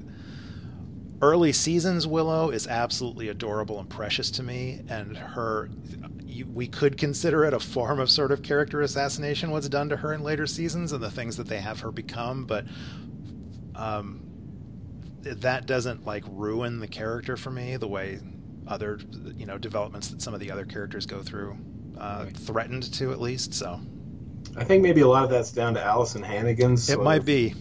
[1.22, 5.70] early seasons Willow is absolutely adorable and precious to me, and her.
[6.52, 9.52] We could consider it a form of sort of character assassination.
[9.52, 12.44] What's done to her in later seasons and the things that they have her become,
[12.44, 12.64] but
[13.76, 14.20] um,
[15.22, 18.18] that doesn't like ruin the character for me the way
[18.66, 18.98] other
[19.36, 21.56] you know developments that some of the other characters go through
[21.98, 23.54] uh, threatened to at least.
[23.54, 23.80] So
[24.56, 26.88] I think maybe a lot of that's down to Alyson Hannigan's.
[26.90, 27.54] it might of- be.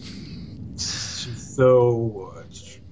[0.76, 2.44] She's so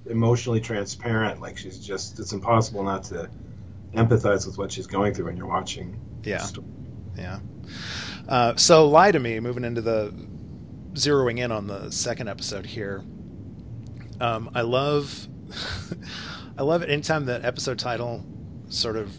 [0.05, 1.41] emotionally transparent.
[1.41, 3.29] Like she's just, it's impossible not to
[3.93, 5.99] empathize with what she's going through when you're watching.
[6.23, 6.45] Yeah.
[7.15, 7.39] Yeah.
[8.27, 9.39] Uh, so lie to me.
[9.39, 10.13] Moving into the
[10.93, 13.03] zeroing in on the second episode here.
[14.19, 15.27] Um, I love,
[16.57, 18.25] I love it anytime that episode title
[18.69, 19.11] sort of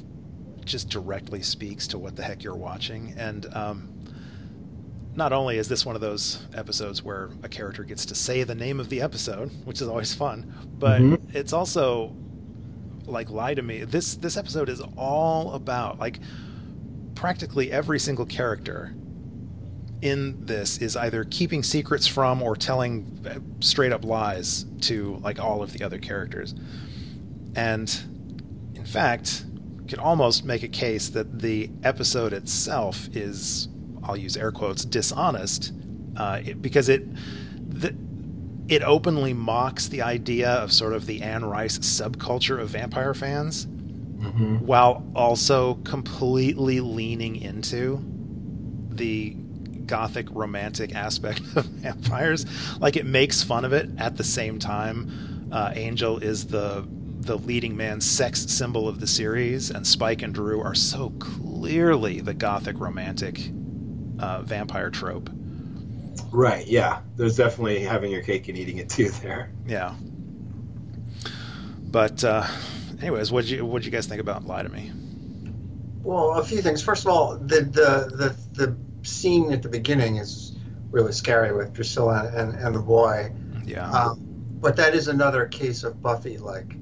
[0.64, 3.93] just directly speaks to what the heck you're watching, and um,
[5.16, 8.54] not only is this one of those episodes where a character gets to say the
[8.54, 11.34] name of the episode, which is always fun, but Mhm.
[11.34, 12.12] it's also
[13.06, 13.84] like lie to me.
[13.84, 16.18] This this episode is all about like
[17.14, 18.92] practically every single character
[20.02, 25.38] in this is either keeping secrets from or telling uh, straight up lies to like
[25.38, 26.54] all of the other characters.
[27.56, 27.88] And
[28.74, 29.44] in fact,
[29.88, 33.68] could almost make a case that the episode itself is,
[34.04, 35.72] I'll use air quotes, dishonest,
[36.16, 37.04] uh, it, because it
[37.68, 37.94] the,
[38.68, 43.66] it openly mocks the idea of sort of the Anne Rice subculture of vampire fans,
[43.66, 44.60] Mhm.
[44.62, 48.02] while also completely leaning into
[48.90, 49.36] the
[49.86, 52.46] gothic romantic aspect of vampires.
[52.80, 55.48] Like it makes fun of it at the same time.
[55.52, 56.86] Uh, Angel is the
[57.20, 62.20] the leading man sex symbol of the series, and Spike and Dru are so clearly
[62.20, 63.50] the gothic romantic
[64.24, 65.28] uh, vampire trope.
[66.32, 66.66] Right.
[66.66, 67.00] Yeah.
[67.16, 69.50] There's definitely having your cake and eating it too there.
[69.66, 69.94] Yeah.
[71.82, 72.46] But uh,
[73.00, 74.90] anyways, what would you what you guys think about Lie to Me?
[76.02, 76.82] Well, a few things.
[76.82, 78.76] First of all, the the the, the
[79.08, 80.56] scene at the beginning is
[80.90, 83.32] really scary with Drusilla and, and the boy.
[83.64, 83.90] Yeah.
[83.90, 84.20] Um,
[84.60, 86.38] but that is another case of Buffy.
[86.38, 86.74] Like,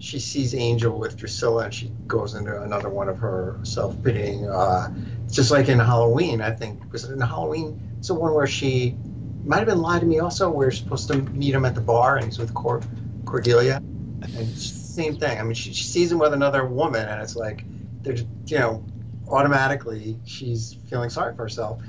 [0.00, 4.48] she sees Angel with Drusilla and she goes into another one of her self pitying.
[4.48, 4.92] Uh,
[5.30, 6.90] just like in Halloween, I think.
[6.90, 7.80] Was in Halloween?
[7.98, 8.96] It's the one where she
[9.44, 11.82] might have been lied to me also, where she's supposed to meet him at the
[11.82, 12.86] bar and he's with Cord-
[13.26, 13.76] Cordelia.
[13.76, 15.38] And same thing.
[15.38, 17.64] I mean, she, she sees him with another woman and it's like,
[18.02, 18.84] they're just, you know,
[19.28, 21.82] automatically she's feeling sorry for herself.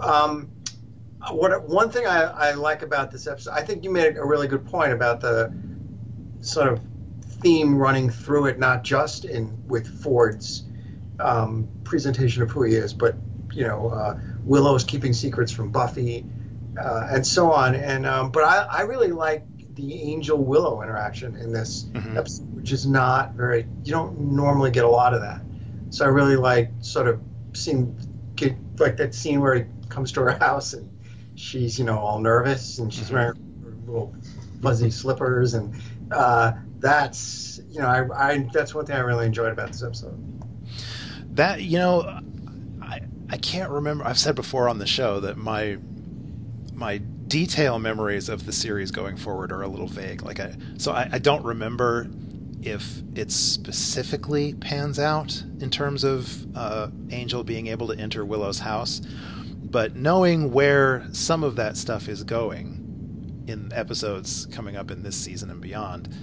[0.00, 0.50] Um,
[1.30, 4.48] what one thing I, I like about this episode, I think you made a really
[4.48, 5.52] good point about the
[6.40, 6.80] sort of
[7.40, 10.64] theme running through it, not just in with Ford's
[11.18, 13.16] um, presentation of who he is, but
[13.52, 16.24] you know, uh, Willow's keeping secrets from Buffy,
[16.80, 17.74] uh, and so on.
[17.74, 22.16] And um, but I, I really like the Angel Willow interaction in this Mhm.
[22.16, 23.66] episode, which is not very.
[23.84, 25.42] You don't normally get a lot of that.
[25.90, 27.20] So I really like sort of
[27.52, 27.96] seeing
[28.36, 30.88] get like that scene where he comes to her house and
[31.34, 33.34] she's you know all nervous and she's wearing
[33.64, 34.14] her little
[34.62, 35.74] fuzzy slippers and
[36.12, 40.18] uh, that's you know I, I that's one thing I really enjoyed about this episode.
[41.36, 42.20] That you know,
[42.82, 44.04] I I can't remember.
[44.04, 45.78] I've said before on the show that my
[46.74, 50.22] my detail memories of the series going forward are a little vague.
[50.22, 52.08] Like I so I, I don't remember
[52.62, 58.58] if it specifically pans out in terms of uh, Angel being able to enter Willow's
[58.58, 59.00] house,
[59.62, 65.16] but knowing where some of that stuff is going in episodes coming up in this
[65.16, 66.14] season and beyond,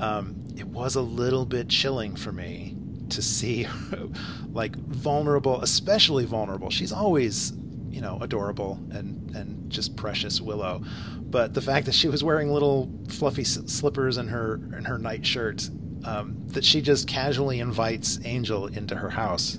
[0.00, 2.76] um, it was a little bit chilling for me
[3.10, 3.66] to see
[4.52, 6.70] like vulnerable, especially vulnerable.
[6.70, 7.52] She's always,
[7.90, 10.82] you know, adorable and and just precious Willow,
[11.34, 15.68] but the fact that she was wearing little fluffy slippers and her and her nightshirt,
[16.04, 19.58] um, that she just casually invites Angel into her house.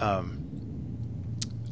[0.00, 0.44] Um,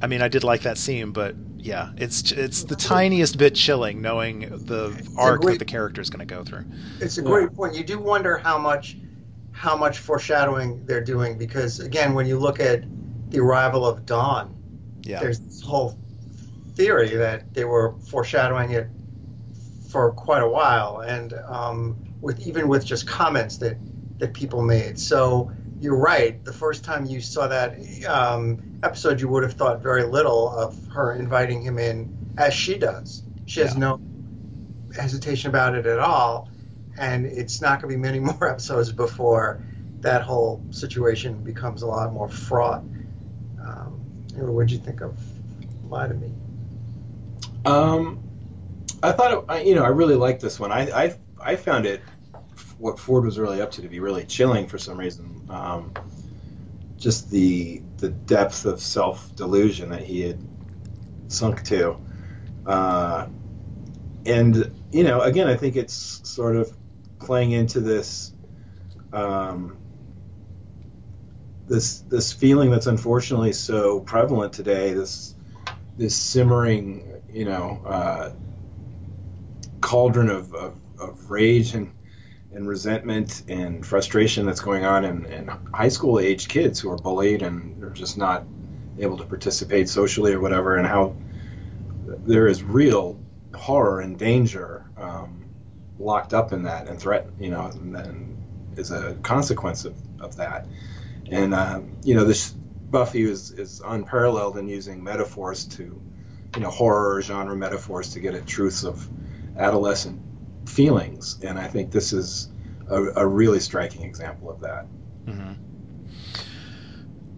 [0.01, 4.03] I mean, I did like that scene, but yeah, it's it's the tiniest bit chilling
[4.03, 6.65] knowing the arc great- that the character is going to go through.
[7.01, 7.75] It's a great point.
[7.77, 8.97] You do wonder how much
[9.53, 12.85] how much foreshadowing they're doing because again, when you look at
[13.31, 14.55] the arrival of Dawn,
[15.03, 15.21] Yeah.
[15.21, 15.97] there's this whole
[16.75, 18.89] theory that they were foreshadowing it
[19.89, 23.77] for quite a while, and um, with even with just comments that
[24.19, 24.99] that people made.
[24.99, 25.53] So
[25.83, 26.43] you're right.
[26.45, 27.77] The first time you saw that
[28.07, 32.79] um, episode, you would have thought very little of her inviting him in, as she
[32.79, 33.25] does.
[33.47, 33.81] She has Yeah.
[33.81, 34.01] no
[34.95, 36.49] hesitation about it at all,
[36.97, 39.61] and it's not going to be many more episodes before
[40.01, 42.83] that whole situation becomes a lot more fraught.
[43.61, 44.01] Um,
[44.37, 45.19] what did you think of
[45.89, 46.33] Lie to Me?
[47.65, 48.23] Um,
[49.03, 50.71] I thought it, I, you know I really liked this one.
[50.73, 52.01] I, I I found it
[52.83, 55.47] what Ford was really up to to be really chilling for some reason.
[55.49, 55.93] Um,
[56.99, 60.39] just the the depth of self delusion that he had
[61.29, 61.97] sunk to,
[62.67, 63.29] uh,
[64.27, 66.77] and you know again I think it's sort of
[67.21, 68.33] playing into this.
[69.13, 69.79] Um,
[71.69, 74.93] this this feeling that's unfortunately so prevalent today.
[74.93, 75.37] This
[75.97, 78.33] this simmering, you know, uh,
[79.81, 81.93] cauldron of, of, of rage and
[82.55, 86.99] and resentment and frustration that's going on in, in high school age kids who are
[86.99, 88.45] bullied and are just not
[88.99, 91.17] able to participate socially or whatever, and how
[92.27, 93.19] there is real
[93.55, 95.45] horror and danger um,
[95.99, 98.37] locked up in that and threat, you know, and then
[98.77, 100.67] is a consequence of, of that.
[101.31, 102.55] And um, you know, this
[102.91, 106.03] Buffy is, is unparalleled in using metaphors to,
[106.55, 109.09] you know, horror genre metaphors to get at truths of
[109.57, 110.21] adolescent
[110.67, 111.39] feelings.
[111.43, 112.49] And I think this is
[112.89, 114.87] a, a really striking example of that.
[115.27, 115.53] hmm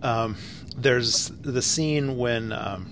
[0.03, 0.37] Um,
[0.77, 2.91] there's the scene when um,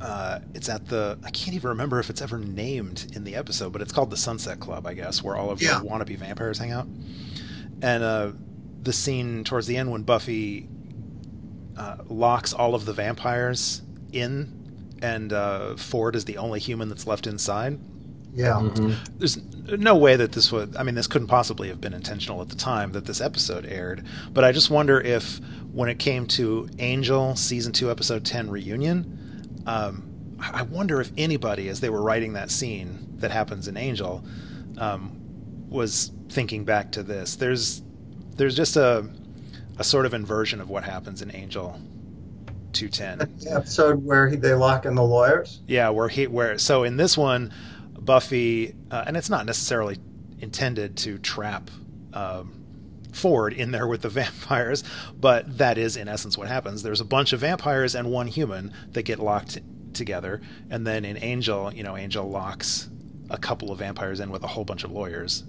[0.00, 3.72] uh, it's at the I can't even remember if it's ever named in the episode,
[3.72, 5.80] but it's called the Sunset Club, I guess, where all of Yeah.
[5.80, 6.86] the wannabe vampires hang out.
[7.82, 8.32] And uh,
[8.82, 10.68] the scene towards the end when Buffy
[11.76, 17.06] uh, locks all of the vampires in, and uh, Ford is the only human that's
[17.06, 17.78] left inside
[18.36, 18.68] Yeah.
[19.18, 19.38] there's
[19.78, 22.54] no way that this would i mean this couldn't possibly have been intentional at the
[22.56, 25.40] time that this episode aired but i just wonder if
[25.72, 30.02] when it came to angel season 2 episode 10 reunion um,
[30.38, 34.22] i wonder if anybody as they were writing that scene that happens in angel
[34.78, 35.18] um,
[35.70, 37.82] was thinking back to this there's
[38.36, 39.08] there's just a
[39.78, 41.80] a sort of inversion of what happens in angel
[42.72, 45.60] 210 The episode where he, they lock in the lawyers.
[45.66, 47.52] yeah, where he where so in this one,
[48.06, 49.98] Buffy, uh, and it's not necessarily
[50.38, 51.70] intended to trap
[52.14, 52.64] um,
[53.12, 54.84] Ford in there with the vampires,
[55.18, 56.82] but that is in essence what happens.
[56.82, 59.58] There's a bunch of vampires and one human that get locked
[59.92, 60.40] together,
[60.70, 62.88] and then in Angel, you know, Angel locks
[63.28, 65.42] a couple of vampires in with a whole bunch of lawyers.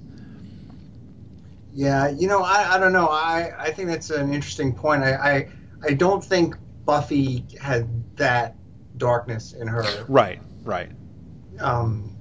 [1.73, 3.07] Yeah, you know, I, I don't know.
[3.07, 5.03] I, I think that's an interesting point.
[5.03, 5.49] I, I
[5.83, 6.55] I don't think
[6.85, 7.87] Buffy had
[8.17, 8.55] that
[8.97, 9.83] darkness in her.
[10.07, 10.89] Right, right.
[11.59, 12.16] Um,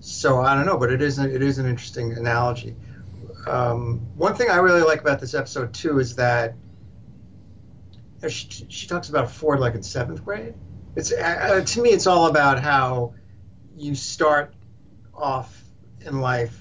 [0.00, 2.74] so I don't know, but it is a, it is an interesting analogy.
[3.46, 6.54] Um, one thing I really like about this episode too is that
[8.22, 10.54] uh, she, she talks about Ford like in seventh grade.
[10.96, 13.14] It's uh, to me, it's all about how
[13.76, 14.54] you start
[15.14, 15.62] off
[16.00, 16.56] in life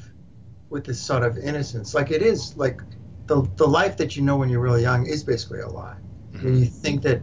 [0.70, 1.94] with this sort of innocence.
[1.94, 2.82] Like it is like
[3.26, 5.98] the the life that you know when you're really young is basically a lie.
[6.34, 7.22] I mean, you think that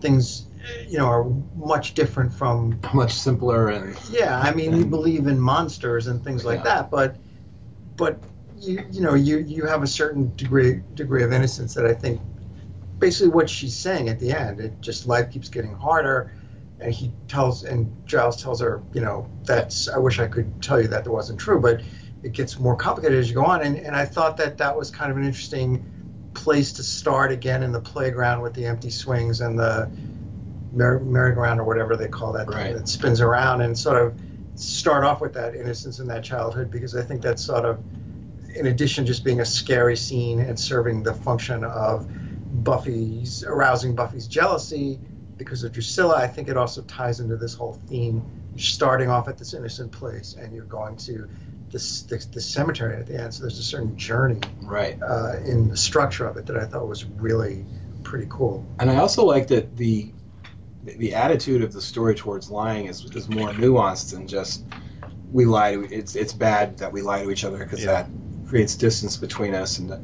[0.00, 0.46] things,
[0.88, 5.40] you know, are much different from Much simpler and yeah, I mean, we believe in
[5.40, 6.64] monsters and things like Yeah.
[6.64, 7.16] that, but
[7.96, 8.20] but
[8.58, 12.20] you you know you you have a certain degree degree of innocence that I think
[12.98, 14.60] basically what she's saying at the end.
[14.60, 16.32] It just life keeps getting harder,
[16.80, 20.80] and he tells and Giles tells her, you know, that's I wish I could tell
[20.80, 21.82] you that that wasn't true, but
[22.22, 23.62] it gets more complicated as you go on.
[23.62, 25.84] And and I thought that that was kind of an interesting
[26.34, 29.90] place to start again in the playground with the empty swings and the
[30.72, 32.66] merry- merry-go-round or whatever they call that Right.
[32.66, 34.14] thing that spins around and sort of
[34.54, 37.78] start off with that innocence and that childhood because I think that's sort of
[38.54, 42.06] in addition just being a scary scene and serving the function of
[42.64, 44.98] Buffy's arousing Buffy's jealousy
[45.36, 48.22] because of Drusilla, I think it also ties into this whole theme.
[48.54, 51.28] You're starting off at this innocent place and you're going to
[51.70, 53.32] this the, the cemetery at the end.
[53.32, 54.98] So there's a certain journey Right.
[55.00, 57.64] uh, in the structure of it that I thought was really
[58.02, 58.66] pretty cool.
[58.80, 60.10] And I also like that the
[60.84, 64.64] the attitude of the story towards lying is, is more nuanced than just
[65.32, 67.92] we lie to it's it's bad that we lie to each other because Yeah.
[68.02, 68.08] that
[68.48, 69.78] creates distance between us.
[69.78, 70.00] And the,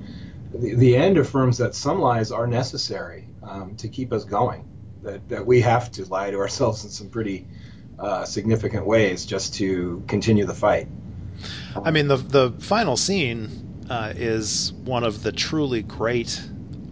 [0.55, 4.65] the, the end affirms that some lies are necessary um, to keep us going
[5.03, 7.47] that, that we have to lie to ourselves in some pretty
[7.99, 10.89] uh, significant ways just to continue the fight.
[11.85, 16.41] I mean, the the final scene uh, is one of the truly great,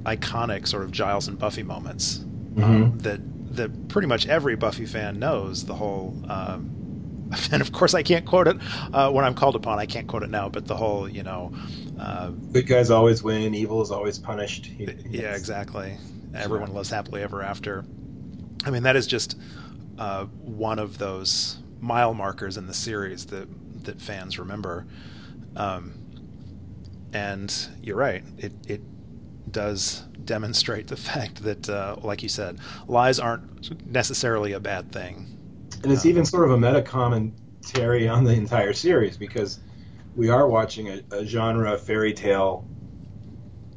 [0.05, 2.24] iconic sort of Giles and Buffy moments
[2.62, 3.20] um, that
[3.57, 5.64] that pretty much every Buffy fan knows.
[5.64, 8.57] The whole, um, and of course, I can't quote it
[8.92, 9.78] uh, when I'm called upon.
[9.78, 11.52] I can't quote it now, but the whole, you know,
[11.98, 15.96] uh, good guys always win evil is always punished yeah, exactly.
[16.34, 17.84] Everyone lives happily ever after.
[18.64, 19.38] I mean, that is just
[19.98, 23.48] uh, one of those mile markers in the series that
[23.84, 24.86] that fans remember.
[25.57, 25.94] Um,
[27.12, 28.80] and you're right; it it
[29.55, 35.30] does demonstrate the fact that, uh, like you said, lies aren't necessarily a bad thing.
[35.82, 39.61] And it's even sort of a meta commentary on the entire series because
[40.16, 42.66] we are watching a, a genre fairy tale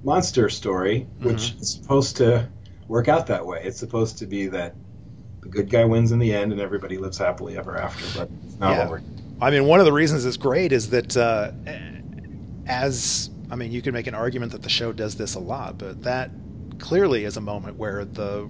[0.04, 2.48] monster story, which is supposed to
[2.88, 3.62] work out that way.
[3.64, 4.76] It's supposed to be that
[5.42, 8.60] the good guy wins in the end and everybody lives happily ever after, but it's
[8.60, 9.00] not Yeah.
[9.40, 11.52] I mean, one of the reasons it's great is that uh,
[12.66, 15.78] as I mean, you could make an argument that the show does this a lot,
[15.78, 16.32] but that
[16.80, 18.50] clearly is a moment where the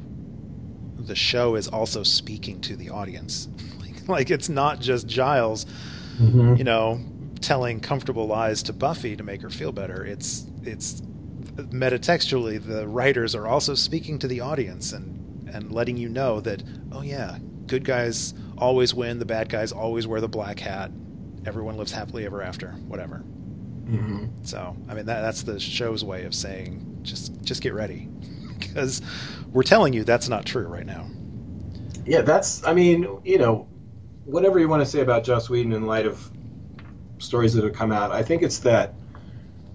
[0.97, 3.47] the show is also speaking to the audience.
[3.79, 5.65] like, like it's not just Giles,
[6.19, 6.55] mm-hmm.
[6.55, 6.99] you know,
[7.41, 10.05] telling comfortable lies to Buffy to make her feel better.
[10.05, 11.01] It's it's
[11.55, 16.63] metatextually the writers are also speaking to the audience and and letting you know that
[16.91, 17.37] oh yeah,
[17.67, 20.91] good guys always win, the bad guys always wear the black hat.
[21.45, 23.23] Everyone lives happily ever after, whatever.
[23.87, 28.07] Hmm So, I mean, that, that's the show's way of saying just just get ready,
[28.59, 29.01] because
[29.53, 31.07] we're telling you that's not true right now.
[32.05, 32.65] Yeah, that's.
[32.65, 33.67] I mean, you know,
[34.25, 36.29] whatever you want to say about Joss Whedon in light of
[37.19, 38.93] stories that have come out, I think it's that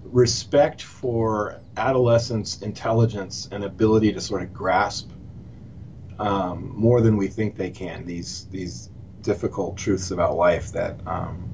[0.03, 5.09] respect for adolescents' intelligence and ability to sort of grasp
[6.19, 8.89] um, more than we think they can these these
[9.21, 11.52] difficult truths about life that um,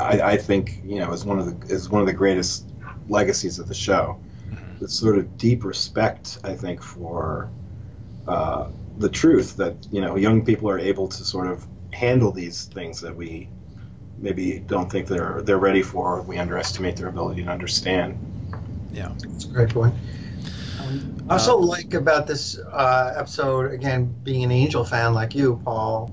[0.00, 2.68] I, I think you know is one of the is one of the greatest
[3.08, 4.20] legacies of the show.
[4.80, 7.50] This sort of deep respect, I think, for
[8.26, 8.68] uh,
[8.98, 13.00] the truth that you know young people are able to sort of handle these things
[13.00, 13.48] that we
[14.18, 16.18] maybe don't think they're they're ready for.
[16.18, 18.18] Or we underestimate their ability to understand.
[18.92, 19.12] Yeah.
[19.18, 19.94] That's a great point.
[20.80, 25.60] Um, I also like about this uh, episode, again, being an Angel fan like you,
[25.64, 26.10] Paul,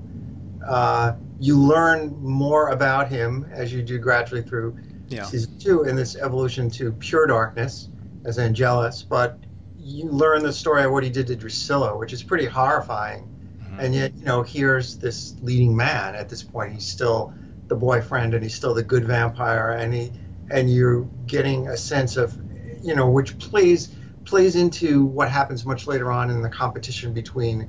[0.66, 4.76] uh, you learn more about him as you do gradually through
[5.08, 5.24] Yeah.
[5.24, 7.88] season two in this evolution to pure darkness
[8.24, 9.38] as Angelus, but
[9.78, 13.28] you learn the story of what he did to Drusilla, which is pretty horrifying.
[13.62, 13.80] Mm-hmm.
[13.80, 16.72] And yet, you know, here's this leading man at this point.
[16.72, 17.32] He's still
[17.68, 20.12] the boyfriend, and he's still the good vampire, and he,
[20.50, 22.36] and you're getting a sense of,
[22.82, 27.68] you know, which plays plays into what happens much later on in the competition between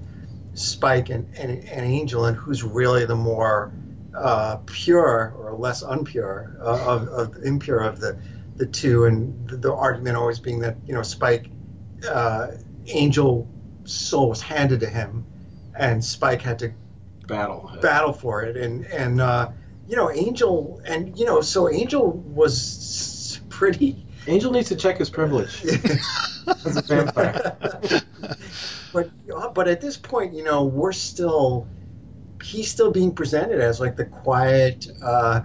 [0.58, 3.72] Spike and, and, and Angel, and who's really the more
[4.16, 8.20] uh, pure or less unpure uh, of, of impure of the
[8.56, 11.50] the two, and the, the argument always being that you know Spike,
[12.10, 12.48] uh,
[12.88, 13.48] Angel
[13.84, 15.26] soul was handed to him,
[15.78, 16.74] and Spike had to
[17.28, 17.72] Battle.
[17.82, 19.52] battle for it, and and uh,
[19.88, 24.04] you know Angel, and you know so Angel was pretty.
[24.26, 25.64] Angel needs to check his privilege
[26.66, 27.56] as a vampire.
[28.94, 29.10] but
[29.54, 31.68] but at this point, you know, we're still
[32.44, 34.88] he's still being presented as like the quiet.
[35.02, 35.42] Uh,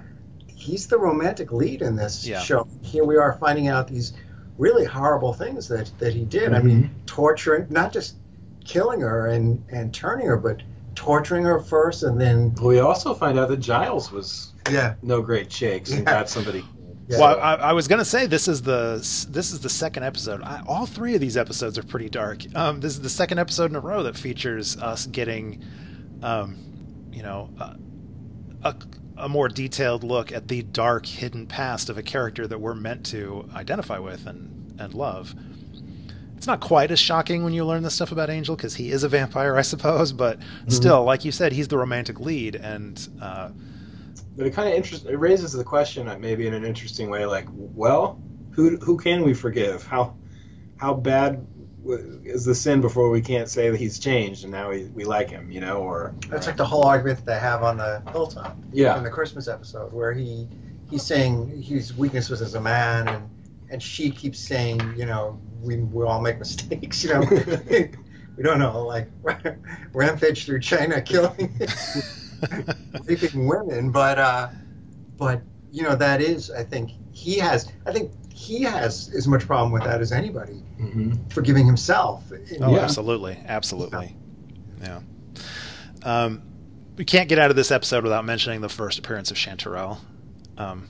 [0.47, 2.40] he's the romantic lead in this Yeah.
[2.40, 2.66] show.
[2.82, 4.12] Here we are finding out these
[4.59, 6.53] really horrible things that that he did.
[6.53, 8.16] I mean, torturing, not just
[8.64, 10.62] killing her and and turning her, but
[10.95, 15.51] torturing her first, and then We also find out that Giles was yeah, no great
[15.51, 16.12] shakes and Yeah.
[16.12, 16.64] got somebody.
[17.12, 17.18] Yeah.
[17.18, 18.96] Well, I, I was gonna say this is the
[19.30, 20.42] this is the second episode.
[20.42, 22.42] I, all three of these episodes are pretty dark.
[22.54, 25.62] Um, this is the second episode in a row that features us getting,
[26.22, 26.56] um,
[27.12, 27.76] you know, a,
[28.64, 28.76] a,
[29.18, 33.04] a more detailed look at the dark, hidden past of a character that we're meant
[33.06, 35.34] to identify with and and love.
[36.38, 39.04] It's not quite as shocking when you learn this stuff about Angel because he is
[39.04, 40.12] a vampire, I suppose.
[40.12, 40.38] But
[40.68, 43.50] still, like you said, he's the romantic lead, and uh,
[44.36, 47.26] But it kind of interest it raises the question, uh, maybe in an interesting way,
[47.26, 48.20] like, well,
[48.52, 49.84] who who can we forgive?
[49.84, 50.16] How
[50.76, 51.46] how bad
[52.24, 55.28] is the sin before we can't say that he's changed and now we, we like
[55.30, 55.78] him, you know?
[55.78, 59.10] Or That's like the whole argument that they have on the hilltop yeah in the
[59.10, 60.48] Christmas episode, where he
[60.90, 63.30] he's saying his weakness was as a man, and
[63.70, 67.20] and she keeps saying, you know, we we all make mistakes, you know.
[68.36, 69.08] we don't know, like
[69.92, 71.54] rampage through China, killing,
[73.05, 74.49] raping women, but uh,
[75.16, 79.47] but you know that is, I think he has, I think he has as much
[79.47, 82.24] problem with that as anybody, hmm forgiving himself.
[82.61, 82.80] Oh, Yeah.
[82.80, 84.16] absolutely, absolutely.
[84.82, 85.01] Yeah.
[86.03, 86.43] Um,
[86.97, 89.99] we can't get out of this episode without mentioning the first appearance of Chanterelle,
[90.59, 90.88] um,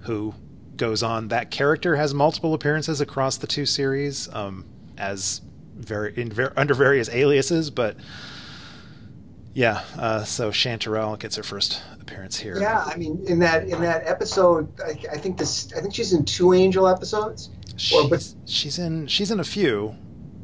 [0.00, 0.34] who
[0.76, 1.28] goes on.
[1.28, 4.66] That character has multiple appearances across the two series, um,
[4.98, 5.40] as
[5.74, 7.96] very in under various aliases, but
[9.56, 9.80] yeah.
[9.98, 12.58] Uh, so Chanterelle gets her first appearance here.
[12.60, 16.12] Yeah, I mean, in that in that episode, I, I think this, I think she's
[16.12, 17.48] in two Angel episodes.
[17.92, 19.94] Well, but- She's, she's in she's in a few.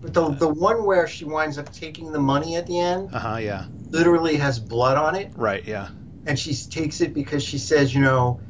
[0.01, 3.19] But the the one where she winds up taking the money at the end Uh
[3.21, 3.37] huh.
[3.37, 3.67] Yeah.
[3.91, 5.65] literally has blood on it, Right.
[5.65, 5.89] Yeah.
[6.27, 8.41] and she takes it because she says, you know,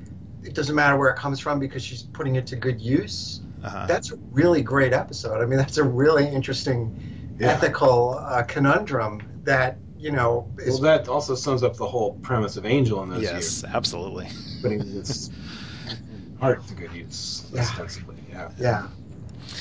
[0.45, 3.41] it doesn't matter where it comes from because she's putting it to good use.
[3.63, 3.87] Uh huh.
[3.87, 5.43] That's a really great episode.
[5.43, 7.49] I mean, that's a really interesting Yeah.
[7.53, 12.57] ethical uh, conundrum that you know is Well, that also sums up the whole premise
[12.57, 13.33] of Angel in those Yes.
[13.33, 14.29] years, Absolutely.
[14.61, 15.31] putting its
[16.41, 17.61] heart to good use, Yeah.
[17.61, 18.17] ostensibly.
[18.31, 18.51] Yeah.
[18.59, 18.89] Yeah.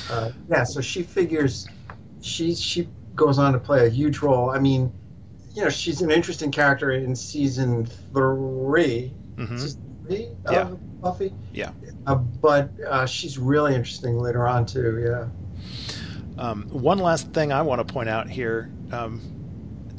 [0.09, 1.67] Uh, yeah, so she figures
[2.21, 4.49] she she goes on to play a huge role.
[4.49, 4.91] I mean,
[5.53, 10.61] you know, she's an interesting character in season 3 hmm Season three Yeah.
[10.69, 11.33] of Buffy.
[11.53, 11.71] Yeah.
[12.07, 15.03] Uh, but uh, she's really interesting later on too.
[15.05, 15.27] Yeah.
[16.37, 19.21] Um, one last thing I want to point out here, um,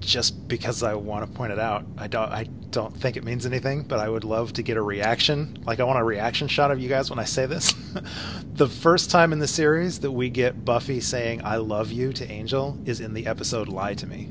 [0.02, 1.84] just because I want to point it out.
[1.96, 2.30] I don't.
[2.30, 5.62] I don't think it means anything, but I would love to get a reaction.
[5.64, 7.74] Like I want a reaction shot of you guys when I say this.
[8.54, 12.30] the first time in the series that we get Buffy saying "I love you" to
[12.30, 14.28] Angel is in the episode "Lie to Me."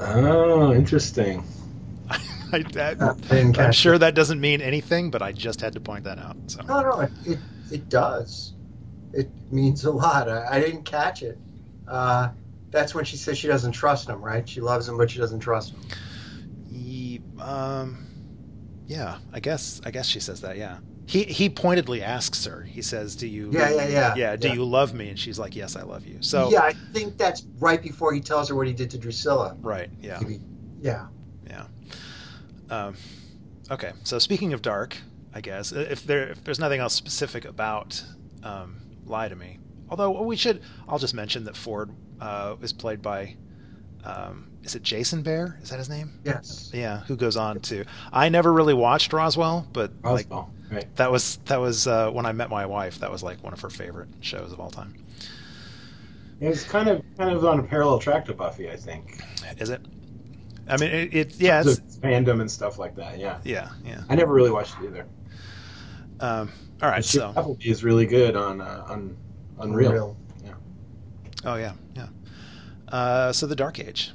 [0.00, 1.44] Oh, interesting.
[2.10, 2.18] I,
[2.52, 3.98] I, I didn't I'm sure it.
[3.98, 6.36] that doesn't mean anything, but I just had to point that out.
[6.46, 7.38] So No, no, it, it,
[7.70, 8.54] it does.
[9.12, 10.28] It means a lot.
[10.28, 11.38] I, I didn't catch it.
[11.86, 12.30] Uh,
[12.74, 14.46] that's when she says she doesn't trust him, right?
[14.46, 15.80] She loves him, but she doesn't trust him.
[16.68, 18.04] Ye- um,
[18.86, 20.56] yeah, I guess I guess she says that.
[20.58, 22.62] Yeah, he he pointedly asks her.
[22.62, 23.48] He says, "Do you?
[23.52, 24.14] Yeah, yeah, yeah.
[24.16, 24.36] yeah.
[24.36, 24.54] Do Yeah.
[24.54, 27.44] you love me?" And she's like, "Yes, I love you." So yeah, I think that's
[27.60, 29.56] right before he tells her what he did to Drusilla.
[29.62, 30.20] right, yeah,
[30.82, 31.06] Yeah.
[31.48, 31.66] yeah.
[32.70, 32.96] Um,
[33.70, 34.96] okay, so speaking of dark,
[35.32, 38.02] I guess if there if there's nothing else specific about
[38.42, 41.90] um, "Lie to Me," although we should, I'll just mention that Ford
[42.24, 43.36] uh, is played by.
[44.04, 45.62] Um, is it Jason Behr?
[45.62, 46.18] Is that his name?
[46.24, 46.70] Yes.
[46.74, 47.84] Yeah, who goes on to?
[48.12, 50.26] I never really watched Roswell, but like
[50.70, 50.96] right.
[50.96, 52.98] that was that was uh, when I met my wife.
[52.98, 54.94] That was like one of her favorite shows of all time.
[56.40, 59.22] It's kind of kind of on a parallel track to Buffy, I think.
[59.58, 59.80] Is it?
[60.68, 63.18] I mean, it, it yeah, it's, It's fandom and stuff like that.
[63.18, 63.38] Yeah.
[63.44, 64.02] yeah, yeah.
[64.08, 65.06] I never really watched it either.
[66.20, 66.50] Um,
[66.82, 69.16] all right, so Appleby is really good on uh, on
[69.58, 70.16] Unreal.
[71.44, 72.08] Oh yeah, yeah.
[72.88, 74.12] Uh, so the Dark Age.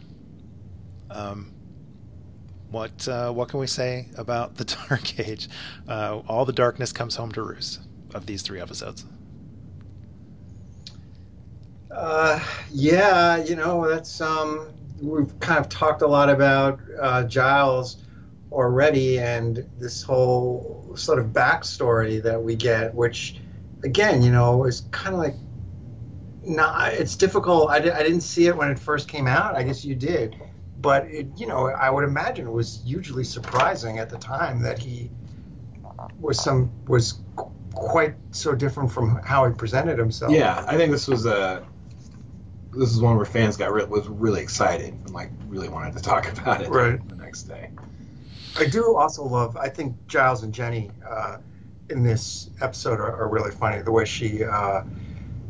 [1.09, 1.51] Um,
[2.71, 5.49] what uh, what can we say about the Dark Age?
[5.87, 7.79] Uh, all the darkness comes home to roost
[8.13, 9.05] of these three episodes.
[11.91, 12.39] Uh,
[12.71, 18.03] yeah, you know, that's um, we've kind of talked a lot about uh, Giles
[18.51, 23.37] already, and this whole sort of backstory that we get, which,
[23.83, 25.35] again, you know, is kind of like,
[26.49, 26.93] not.
[26.93, 27.69] It's difficult.
[27.69, 29.55] I, di- I didn't see it when it first came out.
[29.55, 30.35] I guess you did,
[30.81, 34.79] but it, you know, I would imagine it was hugely surprising at the time that
[34.79, 35.09] he
[36.19, 40.31] was some was qu- quite so different from how he presented himself.
[40.33, 41.65] Yeah, I think this was a
[42.73, 46.01] this is one where fans got re- was really excited and like really wanted to
[46.03, 46.99] talk about it Right.
[47.09, 47.69] the next day.
[48.57, 49.55] I do also love.
[49.57, 51.37] I think Giles and Jenny uh,
[51.89, 53.81] in this episode are, are really funny.
[53.81, 54.81] The way she uh,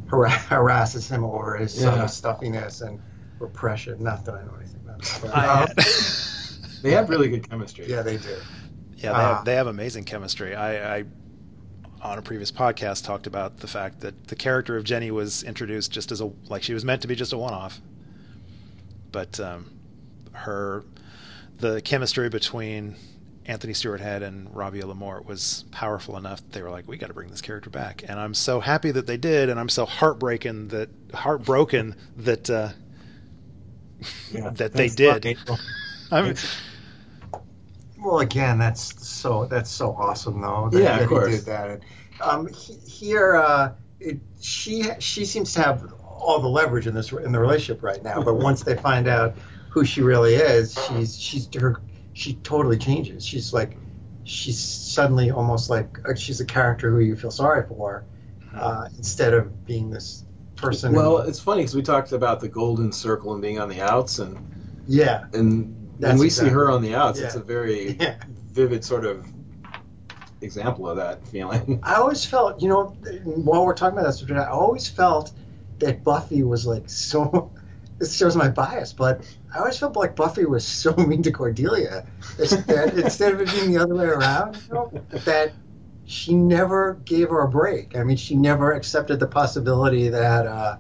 [0.09, 1.95] har- harasses him over his Yeah.
[1.95, 2.99] sort stuffiness and
[3.39, 4.01] repression.
[4.03, 5.19] Not that I know anything about that.
[5.21, 5.67] But, I uh,
[6.81, 7.85] They have really good chemistry.
[7.89, 8.29] yeah, they do.
[8.97, 9.35] Yeah, they Ah.
[9.35, 10.55] have they have amazing chemistry.
[10.55, 11.03] I, I
[12.01, 15.91] on a previous podcast talked about the fact that the character of Jenny was introduced
[15.91, 17.81] just as a like she was meant to be just a one-off,
[19.11, 19.69] but um,
[20.31, 20.83] her
[21.57, 22.95] the chemistry between
[23.49, 27.07] Anthony Stewart Head and Robia LaMorte was powerful enough that they were like, we got
[27.07, 29.87] to bring this character back, and I'm so happy that they did, and I'm so
[29.87, 32.69] heartbroken that heartbroken that uh,
[34.31, 35.37] Yeah, that they thanks a lot, did.
[36.11, 36.35] I'm,
[38.01, 40.69] Well, again, that's so that's so awesome, though.
[40.71, 41.31] That, Yeah, of course.
[41.31, 41.69] He did that.
[41.69, 41.81] And,
[42.21, 47.11] um, he, here, uh, it, she she seems to have all the leverage in this
[47.11, 48.21] in the relationship right now.
[48.21, 49.35] But once they find out
[49.69, 51.81] who she really is, she's she's her
[52.19, 53.25] she totally changes.
[53.25, 53.77] She's like
[54.25, 58.03] she's suddenly almost like uh, she's a character who you feel sorry for
[58.53, 60.25] uh, instead of being this
[60.57, 60.91] person.
[60.91, 63.81] who- Well, it's funny because we talked about the golden circle and being on the
[63.81, 64.37] outs, and
[64.85, 68.17] yeah, and when That's we see her on the outs, it's a very yeah.
[68.51, 69.25] vivid sort of
[70.41, 71.79] example of that feeling.
[71.83, 72.87] I always felt, you know,
[73.23, 75.31] while we're talking about that I always felt
[75.79, 77.51] that Buffy was like so.
[77.99, 82.05] This shows my bias, but I always felt like Buffy was so mean to Cordelia
[82.37, 84.91] that, that instead of it being the other way around, you know,
[85.25, 85.53] that
[86.05, 87.95] she never gave her a break.
[87.95, 90.77] I mean, she never accepted the possibility that uh,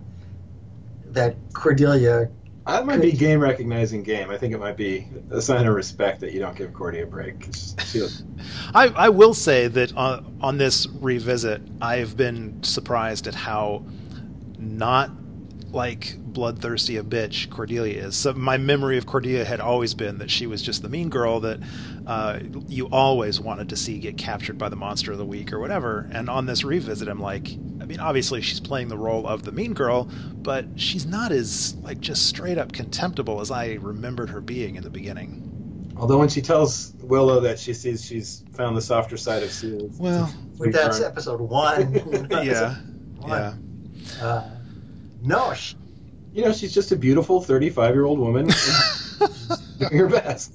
[1.07, 2.29] that Cordelia.
[2.67, 4.29] That might be game recognizing game.
[4.29, 7.05] I think it might be a sign of respect that you don't give Cordy a
[7.07, 7.47] break.
[7.85, 8.23] she was-
[8.75, 13.85] I, I will say that on, on this revisit, I've been surprised at how
[14.59, 15.09] not
[15.71, 18.15] like bloodthirsty a bitch Cordelia is.
[18.15, 21.39] So my memory of Cordelia had always been that she was just the mean girl
[21.41, 21.59] that
[22.07, 25.59] uh, you always wanted to see get captured by the monster of the week or
[25.59, 26.09] whatever.
[26.11, 27.49] And on this revisit, I'm like,
[27.81, 31.75] I mean, obviously she's playing the role of the mean girl, but she's not as
[31.81, 35.45] like just straight up contemptible as I remembered her being in the beginning.
[35.97, 39.75] Although when she tells Willow that she sees she's found the softer side of Sue,
[39.75, 41.93] it's- Well, With that's episode one.
[42.31, 42.75] yeah,
[43.17, 43.29] One.
[43.29, 43.53] yeah.
[44.25, 44.49] Uh,
[45.21, 45.75] no, she,
[46.33, 48.47] you know, she's just a beautiful 35 year old woman
[49.79, 50.53] doing her best.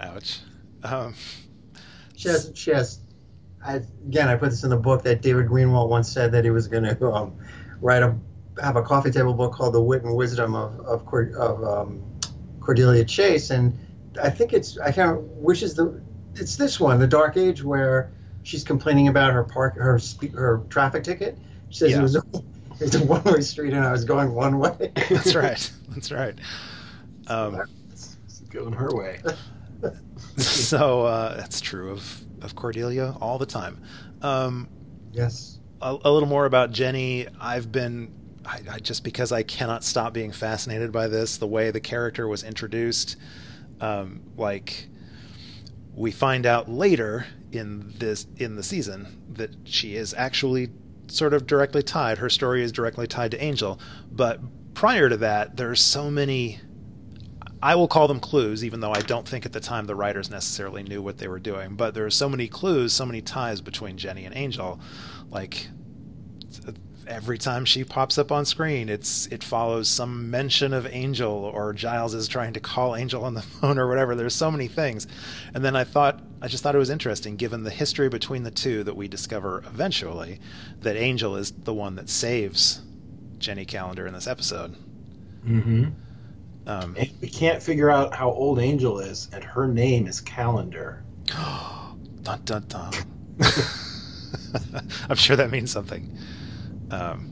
[0.00, 0.40] Ouch.
[0.82, 1.14] Um,
[2.16, 2.52] She has.
[2.54, 3.00] She has.
[3.64, 3.76] I,
[4.06, 6.68] again, I put this in the book that David Greenwalt once said that he was
[6.68, 7.34] going to um,
[7.80, 8.14] write a
[8.62, 12.02] have a coffee table book called The Wit and Wisdom of of, Cord, of um,
[12.60, 13.76] Cordelia Chase, and
[14.22, 16.00] I think it's I can't which is the
[16.34, 18.12] it's this one, The Dark Age, where
[18.42, 21.38] she's complaining about her park her spe- her traffic ticket.
[21.70, 21.98] She says Yeah.
[22.00, 22.16] it was
[22.80, 24.92] a, it was a one way street and I was going one way.
[25.10, 25.72] that's right.
[25.90, 26.38] That's right.
[27.26, 28.16] Um, It's
[28.50, 29.20] going her way.
[30.36, 33.82] so uh, that's true of of Cordelia all the time.
[34.22, 34.68] Um,
[35.12, 35.58] yes.
[35.80, 37.26] a, a little more about Jenny.
[37.40, 38.12] I've been
[38.46, 41.38] I, I just because I cannot stop being fascinated by this.
[41.38, 43.16] The way the character was introduced,
[43.80, 44.88] um, like
[45.94, 50.70] we find out later in this in the season that she is actually
[51.08, 52.18] sort of directly tied.
[52.18, 53.78] Her story is directly tied to Angel,
[54.10, 54.40] but
[54.74, 56.60] prior to that, there's so many.
[57.62, 60.30] I will call them clues, even though I don't think at the time the writers
[60.30, 61.76] necessarily knew what they were doing.
[61.76, 64.80] But there are so many clues, so many ties between Jenny and Angel.
[65.30, 65.68] Like
[67.06, 71.72] every time she pops up on screen, it's it follows some mention of Angel or
[71.72, 74.14] Giles is trying to call Angel on the phone or whatever.
[74.14, 75.06] There's so many things,
[75.54, 78.50] and then I thought I just thought it was interesting, given the history between the
[78.50, 80.40] two, that we discover eventually
[80.80, 82.82] that Angel is the one that saves
[83.38, 84.76] Jenny Calendar in this episode.
[85.46, 85.90] Mm-hmm.
[86.66, 91.04] Um, we can't figure out how old Angel is, and her name is Calendar.
[92.22, 92.92] dun dun dun.
[95.08, 96.16] I'm sure that means something.
[96.90, 97.30] Um,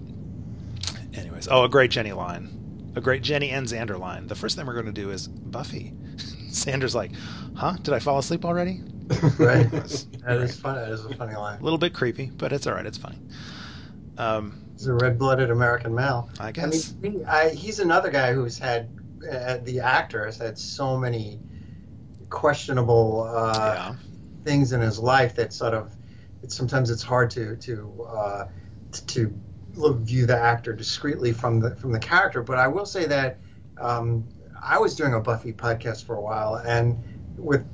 [1.15, 4.27] anyways, oh, a great Jenny line, a great Jenny and Xander line.
[4.27, 5.93] The first thing we're going to do is Buffy.
[6.51, 7.13] Xander's like,
[7.55, 7.75] "Huh?
[7.83, 8.81] Did I fall asleep already?"
[9.39, 9.71] Right.
[9.73, 10.77] It's That is fun.
[10.77, 11.61] That is a funny line.
[11.61, 12.87] a little bit creepy, but it's all right.
[12.87, 13.19] It's funny.
[14.19, 16.31] Um, He's a red-blooded American male.
[16.41, 16.93] I guess.
[16.93, 18.89] I mean, he- I, he's another guy who's had
[19.31, 21.39] uh, the actor has had so many
[22.31, 23.95] questionable uh, yeah.
[24.45, 25.95] things in his life that sort of
[26.43, 28.49] it's, sometimes it's hard to to uh,
[28.93, 29.33] to
[29.75, 32.43] look, view the actor discreetly from the from the character.
[32.43, 33.39] But I will say that
[33.81, 34.27] um,
[34.63, 37.03] I was doing a Buffy podcast for a while and
[37.37, 37.65] with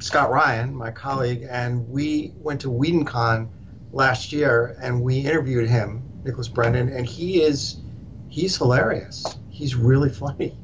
[0.00, 3.48] Scott Ryan, my colleague, and we went to WhedonCon
[3.92, 7.76] last year and we interviewed him, Nicholas Brendon, and he is
[8.28, 9.24] he's hilarious.
[9.50, 10.56] He's really funny.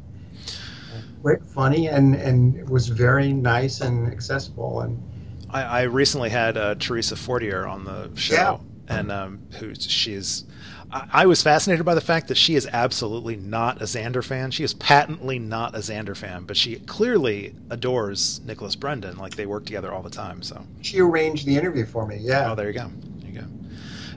[1.22, 5.02] Great funny and, and was very nice and accessible and
[5.50, 8.58] I, I recently had uh, Teresa Fortier on the show, Yeah.
[8.90, 10.44] And um, who she is.
[10.90, 14.50] I, I was fascinated by the fact that she is absolutely not a Xander fan.
[14.50, 19.16] She is patently not a Xander fan, but she clearly adores Nicholas Brendon.
[19.16, 20.42] Like they work together all the time.
[20.42, 22.16] So She arranged the interview for me.
[22.20, 22.52] Yeah.
[22.52, 22.90] Oh, there you go.
[23.20, 23.46] There you go.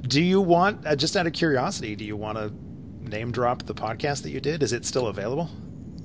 [0.07, 2.51] Do you want, uh, just out of curiosity, do you want to
[3.09, 4.63] name drop the podcast that you did?
[4.63, 5.49] Is it still available?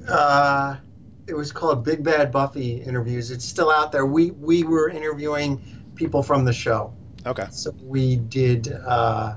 [0.06, 0.76] Uh,
[1.26, 3.30] it was called Big Bad Buffy Interviews.
[3.30, 4.06] It's still out there.
[4.06, 5.60] We we were interviewing
[5.94, 6.94] people from the show.
[7.26, 7.46] Okay.
[7.50, 9.34] So we did, uh,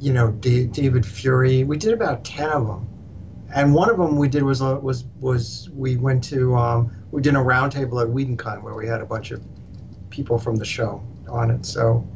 [0.00, 1.64] you know, D- David Fury.
[1.64, 2.88] We did about ten of them,
[3.54, 7.20] and one of them we did was uh, was was we went to um, we
[7.22, 9.42] did a roundtable at WhedonCon where we had a bunch of
[10.10, 11.64] people from the show on it.
[11.66, 12.06] So,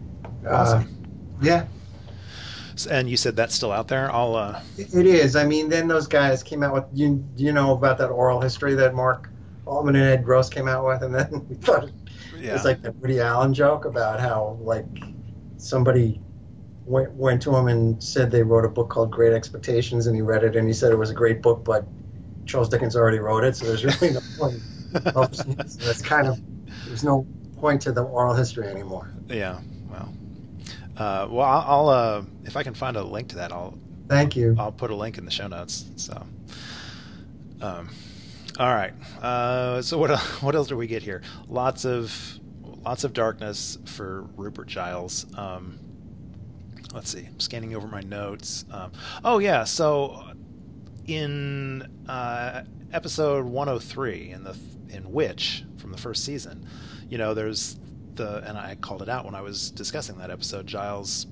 [0.46, 1.06] uh, Awesome.
[1.42, 1.66] yeah,
[2.90, 4.10] And you said that's still out there.
[4.10, 4.34] I'll.
[4.34, 5.36] Uh, it it is.
[5.36, 8.74] I mean, then those guys came out with you you know about that oral history
[8.74, 9.28] that Mark
[9.66, 11.90] Altman and Ed Gross came out with, and then we thought
[12.44, 12.54] yeah.
[12.54, 14.86] It's like the Woody Allen joke about how like
[15.56, 16.20] somebody
[16.86, 20.22] went went to him and said they wrote a book called Great Expectations, and he
[20.22, 21.86] read it and he said it was a great book, but
[22.46, 24.60] Charles Dickens already wrote it, so there's really no point.
[25.68, 26.40] so that's kind of
[26.86, 27.26] there's no
[27.56, 29.10] point to the oral history anymore.
[29.28, 29.60] yeah.
[29.90, 30.12] Well.
[30.96, 33.76] Uh, well, I'll, I'll uh, if I can find a link to that, I'll
[34.08, 34.54] Thank you.
[34.58, 35.86] I'll put a link in the show notes.
[35.96, 36.26] So,
[37.60, 37.88] um,
[38.58, 38.92] all right.
[39.22, 41.22] Uh, so what what else do we get here?
[41.48, 42.38] Lots of
[42.84, 45.26] lots of darkness for Rupert Giles.
[45.36, 45.78] Um,
[46.92, 47.26] let's see.
[47.26, 48.64] I'm scanning over my notes.
[48.70, 48.92] Um,
[49.24, 49.64] oh yeah.
[49.64, 50.22] So
[51.06, 52.62] in uh,
[52.92, 54.56] episode 103 in the
[54.88, 56.66] in Witch from the first season,
[57.08, 57.76] you know, there's
[58.14, 60.66] the and I called it out when I was discussing that episode.
[60.66, 61.26] Giles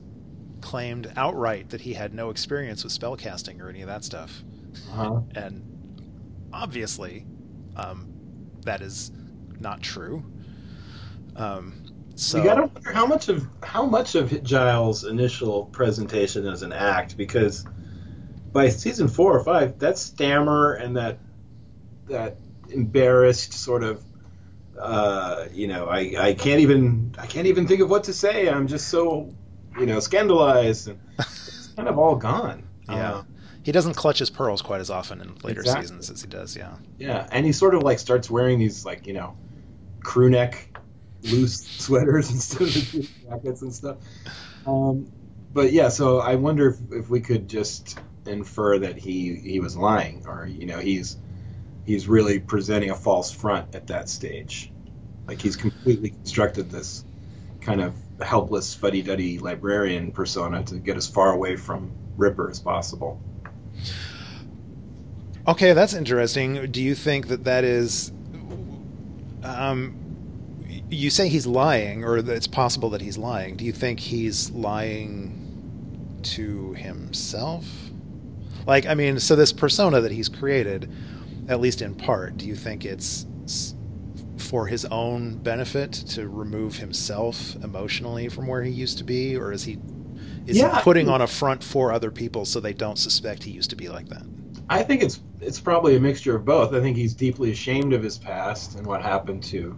[0.61, 4.43] claimed outright that he had no experience with spellcasting or any of that stuff,
[4.91, 5.21] Uh-huh.
[5.35, 5.72] and
[6.53, 7.25] obviously,
[7.77, 8.13] um,
[8.65, 9.11] that is
[9.61, 10.25] not true.
[11.37, 11.83] Um,
[12.15, 16.73] so you gotta wonder how much of how much of Giles' initial presentation is an
[16.73, 17.65] act because
[18.53, 21.19] by season four or five, that stammer and that
[22.09, 22.37] that
[22.69, 24.05] embarrassed sort of
[24.79, 28.49] uh, you know I, I can't even I can't even think of what to say.
[28.49, 29.35] I'm just so
[29.79, 32.69] you know scandalized and it's kind of all gone.
[32.89, 33.23] yeah, Uh,
[33.63, 35.83] he doesn't clutch his pearls quite as often in later Exactly.
[35.83, 36.57] seasons as he does.
[36.57, 39.35] Yeah, Yeah, and he sort of like starts wearing these like you know,
[40.03, 40.77] crew neck,
[41.23, 43.99] loose sweaters instead of jackets and stuff.
[44.67, 45.09] Um,
[45.53, 49.77] but yeah, so I wonder if, if we could just infer that he he was
[49.77, 51.17] lying, or you know, he's
[51.85, 54.71] he's really presenting a false front at that stage,
[55.29, 57.05] like he's completely constructed this
[57.61, 63.21] kind of helpless fuddy-duddy librarian persona to get as far away from Ripper as possible.
[65.47, 66.71] Okay, that's interesting.
[66.71, 68.13] Do you think that that is?
[69.43, 69.99] Um,
[70.89, 73.57] you say he's lying, or it's possible that he's lying.
[73.57, 77.67] Do you think he's lying to himself?
[78.67, 80.91] Like, I mean, so this persona that he's created,
[81.49, 83.27] at least in part, do you think it's
[84.39, 89.53] for his own benefit to remove himself emotionally from where he used to be, or
[89.53, 89.79] is he
[90.47, 93.71] is Yeah, putting on a front for other people so they don't suspect he used
[93.71, 94.23] to be like that?
[94.69, 96.73] I think it's it's probably a mixture of both.
[96.73, 99.77] I think he's deeply ashamed of his past and what happened to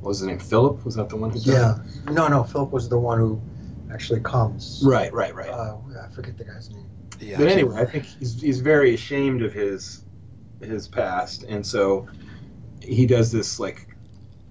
[0.00, 0.84] what was his name Philip?
[0.84, 1.78] Was that the one who Yeah.
[2.10, 2.44] No, no.
[2.44, 3.40] Philip was the one who
[3.92, 4.82] actually comes.
[4.84, 5.48] Right, right, right.
[5.48, 6.86] Uh, I forget the guy's name.
[7.20, 7.38] Yeah.
[7.38, 10.04] but anyway, I think he's he's very ashamed of his
[10.60, 12.06] his past, and so
[12.82, 13.88] he does this like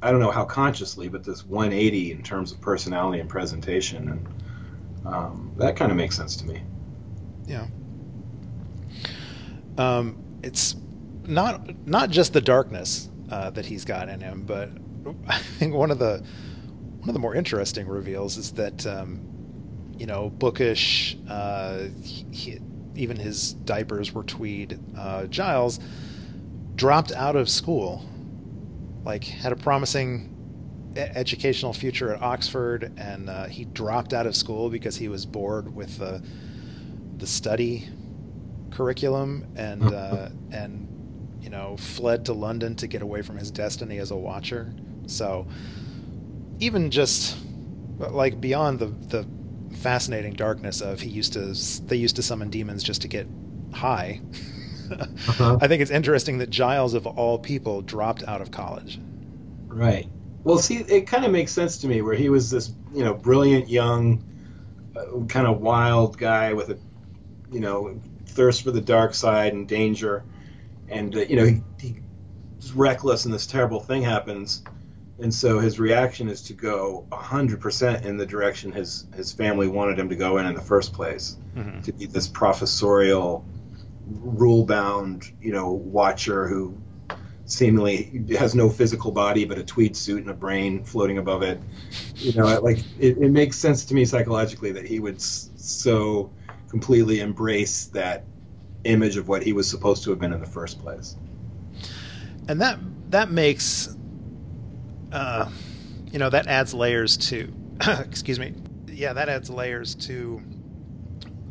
[0.02, 4.28] I don't know how consciously, but this 180 in terms of personality and presentation, and
[5.06, 6.62] um, that kind of makes sense to me.
[7.46, 7.68] Yeah.
[9.78, 10.76] Um, it's
[11.26, 14.70] not not just the darkness uh, that he's got in him, but
[15.28, 16.24] I think one of the
[17.00, 19.22] one of the more interesting reveals is that um,
[19.98, 22.60] you know bookish, uh, he,
[22.96, 24.80] even his diapers were tweed.
[24.98, 25.80] Uh, Giles
[26.76, 28.06] dropped out of school,
[29.04, 30.33] like had a promising
[30.98, 35.74] educational future at Oxford, and uh, he dropped out of school because he was bored
[35.74, 36.24] with the
[37.18, 37.88] the study
[38.72, 40.88] curriculum and uh, and
[41.41, 44.74] you know fled to London to get away from his destiny as a watcher.
[45.07, 45.48] So
[46.60, 47.38] even just
[47.98, 49.28] like beyond the the
[49.78, 51.53] fascinating darkness of he used to
[51.86, 53.28] they used to summon demons just to get
[53.74, 54.22] high.
[55.40, 58.99] I think it's interesting that Giles of all people dropped out of college.
[59.68, 60.07] Right.
[60.44, 63.14] Well, see, it kind of makes sense to me where he was this, you know,
[63.14, 64.24] brilliant young,
[64.95, 66.78] uh, kind of wild guy with a,
[67.52, 70.24] you know, thirst for the dark side and danger,
[70.90, 71.61] and uh, you know, he,
[72.60, 74.64] he's reckless and this terrible thing happens,
[75.20, 79.98] and so his reaction is to go 100% in the direction his his family wanted
[79.98, 81.38] him to go in in the first place.
[81.56, 81.84] Mhm.
[81.84, 83.45] to be this professorial
[84.10, 86.76] rule bound you know watcher who
[87.45, 91.60] seemingly has no physical body but a tweed suit and a brain floating above it.
[92.15, 96.32] You know like it, it makes sense to me psychologically that he would so
[96.70, 98.24] completely embrace that
[98.86, 101.15] image of what he was supposed to have been in the first place.
[102.48, 102.80] And that
[103.10, 103.95] that makes
[105.11, 105.49] uh,
[106.11, 107.53] you know that adds layers to
[107.88, 108.53] excuse me
[108.88, 110.41] yeah that adds layers to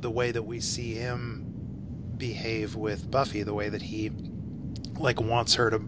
[0.01, 1.47] the way that we see him
[2.17, 4.11] behave with buffy the way that he
[4.99, 5.83] like wants her to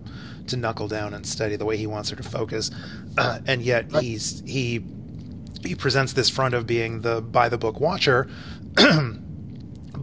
[0.49, 2.71] to knuckle down and study the way he wants her to focus.
[3.17, 4.85] Uh, and yet he's he
[5.65, 8.29] he presents this front of being the by the book watcher.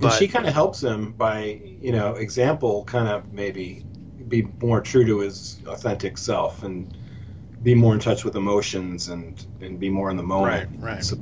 [0.01, 3.85] And she kind of helps him by you know example kind of maybe
[4.27, 6.97] be more true to his authentic self and
[7.61, 10.69] be more in touch with emotions and and be more in the moment.
[10.79, 11.03] Right, right.
[11.03, 11.17] So-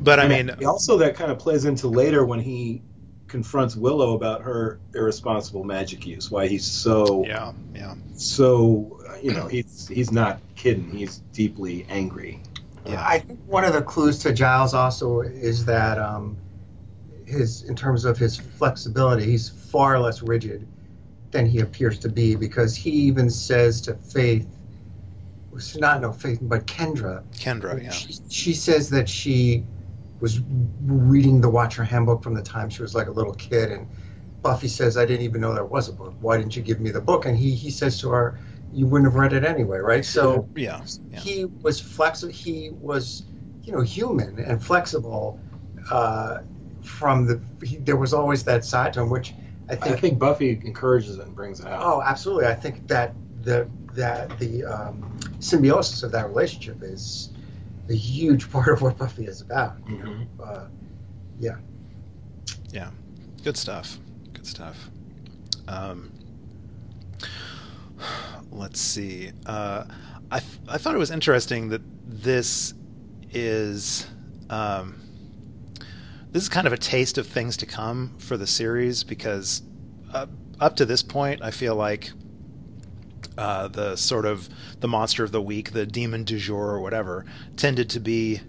[0.00, 2.82] but i mean also that kind of plays into later when he
[3.30, 7.94] confronts willow about her irresponsible magic use why he's so yeah yeah.
[8.14, 10.90] so you know he's he's not kidding.
[10.90, 12.40] He's deeply angry.
[12.86, 13.04] Yeah.
[13.06, 16.36] I think one of the clues to Giles also is that um,
[17.26, 20.66] his, in terms of his flexibility, he's far less rigid
[21.30, 24.48] than he appears to be because he even says to Faith,
[25.52, 27.90] was not no Faith, but Kendra, kendra yeah.
[27.90, 29.64] she, she says that she
[30.20, 30.40] was
[30.84, 33.88] reading the Watcher Handbook from the time she was like a little kid, and
[34.42, 36.14] Buffy says, "I didn't even know there was a book.
[36.20, 38.38] Why didn't you give me the book?" And he he says to her,
[38.72, 42.32] "You wouldn't have read it anyway, right?" So yeah yeah he was flexible.
[42.32, 43.24] He was,
[43.62, 45.38] you know, human and flexible.
[45.90, 46.38] Uh,
[46.82, 49.34] from the he, there was always that side to him, which
[49.68, 50.18] I think i think.
[50.18, 52.46] buffy encourages it and brings it out oh, absolutely.
[52.46, 57.30] I think that the that the um, symbiosis of that relationship is
[57.90, 59.76] a huge part of what Buffy is about.
[59.88, 60.04] You know?
[60.04, 60.26] Mhm.
[60.42, 60.66] uh,
[62.72, 62.90] Yeah,
[63.42, 63.98] good stuff.
[64.32, 64.90] Good stuff.
[65.66, 66.12] Um,
[68.52, 69.32] let's see.
[69.46, 69.84] Uh,
[70.30, 70.38] I
[70.78, 72.74] thought it was interesting that this
[73.32, 74.06] is
[74.48, 75.00] um,
[76.30, 79.62] this is kind of a taste of things to come for the series because
[80.12, 80.26] uh,
[80.60, 82.12] up to this point, I feel like
[83.38, 84.48] uh, the sort of
[84.80, 87.24] the monster of the week, the demon du jour or whatever,
[87.56, 88.40] tended to be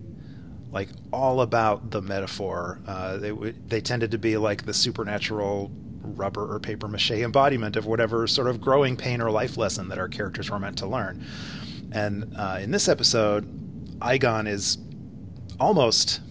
[0.71, 2.79] like all about the metaphor.
[2.87, 5.71] Uh, they they tended to be like the supernatural
[6.01, 9.99] rubber or paper mache embodiment of whatever sort of growing pain or life lesson that
[9.99, 11.25] our characters were meant to learn.
[11.91, 14.77] And uh, in this episode, Eyghon is
[15.59, 16.21] almost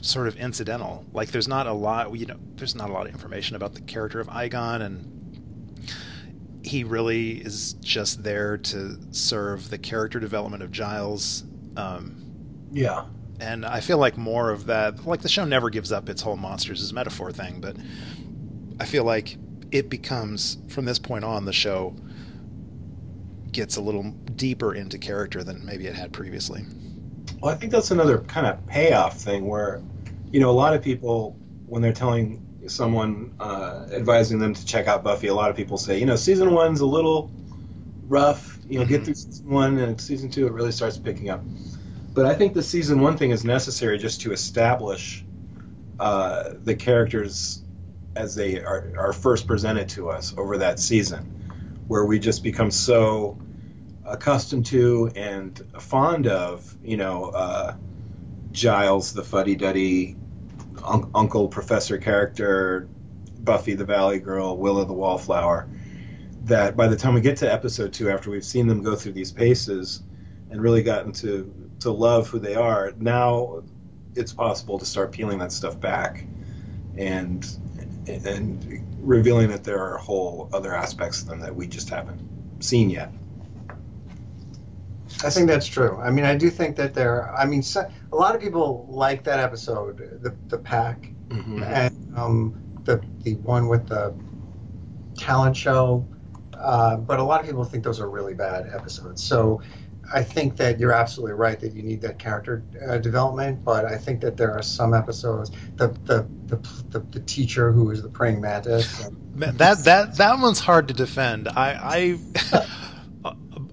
[0.00, 1.04] sort of incidental.
[1.12, 3.80] Like there's not a lot, you know, there's not a lot of information about the
[3.82, 5.13] character of Eyghon, and
[6.64, 11.44] he really is just there to serve the character development of Giles.
[11.76, 12.22] Um,
[12.72, 13.04] yeah
[13.40, 15.06] and I feel like more of that.
[15.06, 17.76] Like the show never gives up its whole monsters as metaphor thing, but
[18.80, 19.36] I feel like
[19.70, 21.96] it becomes from this point on the show
[23.50, 26.64] gets a little deeper into character than maybe it had previously.
[27.40, 29.80] Well, I think that's another kind of payoff thing where,
[30.30, 31.36] you know, a lot of people,
[31.66, 35.78] when they're telling someone, uh, advising them to check out Buffy, a lot of people
[35.78, 37.30] say, you know, season one's a little
[38.08, 38.88] rough, you know, Mhm.
[38.88, 41.42] get through season one, and season two, it really starts picking up.
[42.14, 45.24] But I think the season one thing is necessary just to establish
[46.00, 47.62] uh, the characters
[48.16, 52.70] as they are, are first presented to us over that season, where we just become
[52.70, 53.38] so
[54.04, 57.74] accustomed to and fond of, you know, uh,
[58.52, 60.16] Giles, the fuddy-duddy
[60.84, 62.88] un- uncle professor character,
[63.40, 65.68] Buffy the Valley Girl, Willow the Wallflower,
[66.44, 69.12] that by the time we get to episode two, after we've seen them go through
[69.12, 70.02] these paces
[70.50, 73.62] and really gotten to to love who they are, now
[74.14, 76.24] it's possible to start peeling that stuff back
[76.96, 77.58] and
[78.06, 82.20] and revealing that there are whole other aspects of them that we just haven't
[82.60, 83.10] seen yet.
[85.22, 85.98] I think that's true.
[86.00, 87.32] I mean, I do think that there.
[87.34, 91.62] I mean, so, a lot of people like that episode, the the pack, Mm-hmm.
[91.62, 92.54] and um,
[92.84, 94.14] the the one with the
[95.16, 96.06] talent show.
[96.56, 99.22] Uh, but a lot of people think those are really bad episodes.
[99.22, 99.60] So
[100.12, 103.64] I think that you're absolutely right that you need that character uh, development.
[103.64, 105.50] But I think that there are some episodes.
[105.76, 106.56] The the the,
[106.90, 109.04] the, the teacher who is the praying mantis.
[109.04, 109.16] And,
[109.58, 111.48] that that that one's hard to defend.
[111.48, 112.18] I,
[112.52, 112.66] I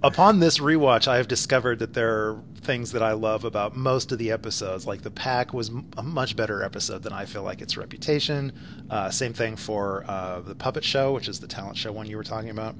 [0.03, 4.11] upon this rewatch, I have discovered that there are things that I love about most
[4.11, 4.85] of the episodes.
[4.85, 8.53] Like the pack was a much better episode than I feel like its reputation.
[8.89, 12.17] Uh, same thing for uh, the puppet show, which is the talent show one you
[12.17, 12.75] were talking about.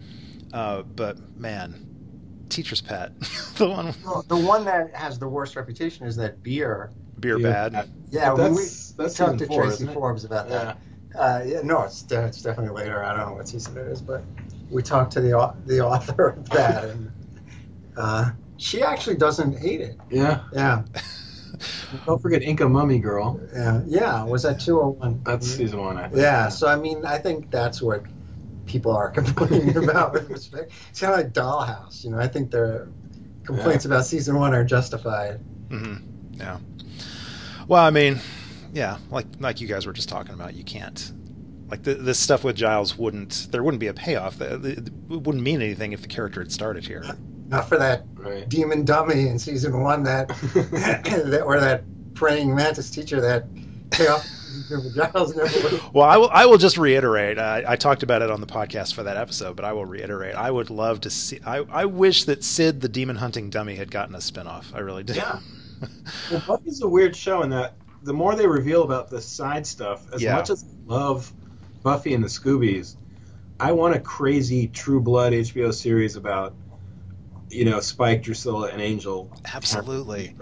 [0.53, 3.17] Uh, but man, teacher's pet.
[3.55, 6.91] the one Well, the one that has the worst reputation is that beer.
[7.19, 7.69] beer Yeah.
[7.69, 7.89] bad.
[8.11, 9.87] Yeah, But when we that's that's talked to four, Tracey?
[9.87, 10.63] Forbes about Yeah.
[10.65, 10.77] that.
[11.13, 13.03] Uh, yeah, no, it's, it's definitely later.
[13.03, 14.23] I don't know what season it is, but
[14.71, 17.11] we talked to the the author of that, and
[17.97, 19.97] uh, she actually doesn't hate it.
[20.09, 20.43] Yeah.
[20.53, 20.83] Yeah,
[22.05, 23.39] Don't forget Inca Mummy Girl.
[23.53, 24.23] yeah, yeah.
[24.23, 25.21] Was that two or one?
[25.23, 25.97] That's season one.
[25.97, 26.21] I think.
[26.21, 28.03] Yeah, so I mean, I think that's what
[28.65, 30.71] people are complaining about with respect.
[30.89, 32.19] It's kind of like Dollhouse, you know.
[32.19, 32.87] I think their
[33.43, 35.39] complaints about season one are justified.
[35.69, 35.95] hmm
[36.33, 36.59] Yeah.
[37.67, 38.19] Well, I mean,
[38.73, 41.11] yeah, like like you guys were just talking about, you can't
[41.71, 44.37] like the, this stuff with Giles wouldn't there wouldn't be a payoff.
[44.37, 44.91] The- the- It
[45.21, 47.03] wouldn't mean anything if the character had started here.
[47.47, 48.47] Not for that Right.
[48.47, 51.83] demon dummy in season one that, that or that
[52.13, 53.45] praying mantis teacher that
[53.89, 54.27] payoff
[54.95, 55.81] Giles never would.
[55.93, 56.29] Well, I will.
[56.31, 57.37] I will just reiterate.
[57.39, 60.35] I, I talked about it on the podcast for that episode, but I will reiterate.
[60.35, 61.39] I would love to see.
[61.45, 64.73] I, I wish that Sid, the demon hunting dummy, had gotten a spinoff.
[64.73, 65.13] I really do.
[65.13, 65.39] Yeah.
[66.31, 67.73] Well, Buffy's a weird show in that
[68.03, 70.35] the more they reveal about the side stuff, as Yeah.
[70.35, 71.33] much as I love
[71.83, 72.95] Buffy and the Scoobies,
[73.59, 76.53] I want a crazy True Blood HBO series about,
[77.49, 79.31] you know, Spike, Drusilla, and Angel.
[79.53, 80.35] Absolutely.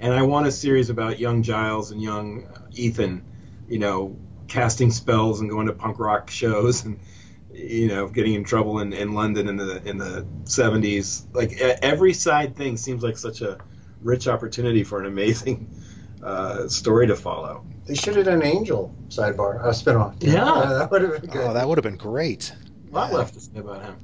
[0.00, 3.24] And I want a series about young Giles and young Ethan,
[3.68, 4.16] you know,
[4.48, 6.98] casting spells and going to punk rock shows and
[7.52, 11.24] you know getting in trouble in, in London in the in the 70s.
[11.34, 13.58] Like every side thing seems like such a
[14.02, 15.70] rich opportunity for an amazing
[16.22, 17.64] uh, story to follow.
[17.86, 20.16] They should have done Angel sidebar, uh, spinoff.
[20.20, 20.44] Yeah.
[20.44, 21.46] Uh, that would have been good.
[21.46, 22.52] Oh, that would have been great.
[22.90, 23.96] A lot left to say about him.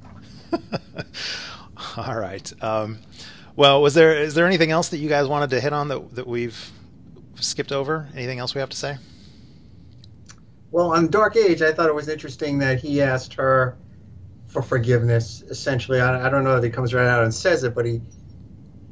[1.96, 2.52] All right.
[2.62, 2.98] Um,
[3.56, 6.14] well, was there is there anything else that you guys wanted to hit on that
[6.14, 6.70] that we've
[7.36, 8.08] skipped over?
[8.14, 8.98] Anything else we have to say?
[10.70, 13.76] Well, on Dark Age, I thought it was interesting that he asked her
[14.46, 15.42] for forgiveness.
[15.50, 18.00] Essentially, I, I don't know that he comes right out and says it, but he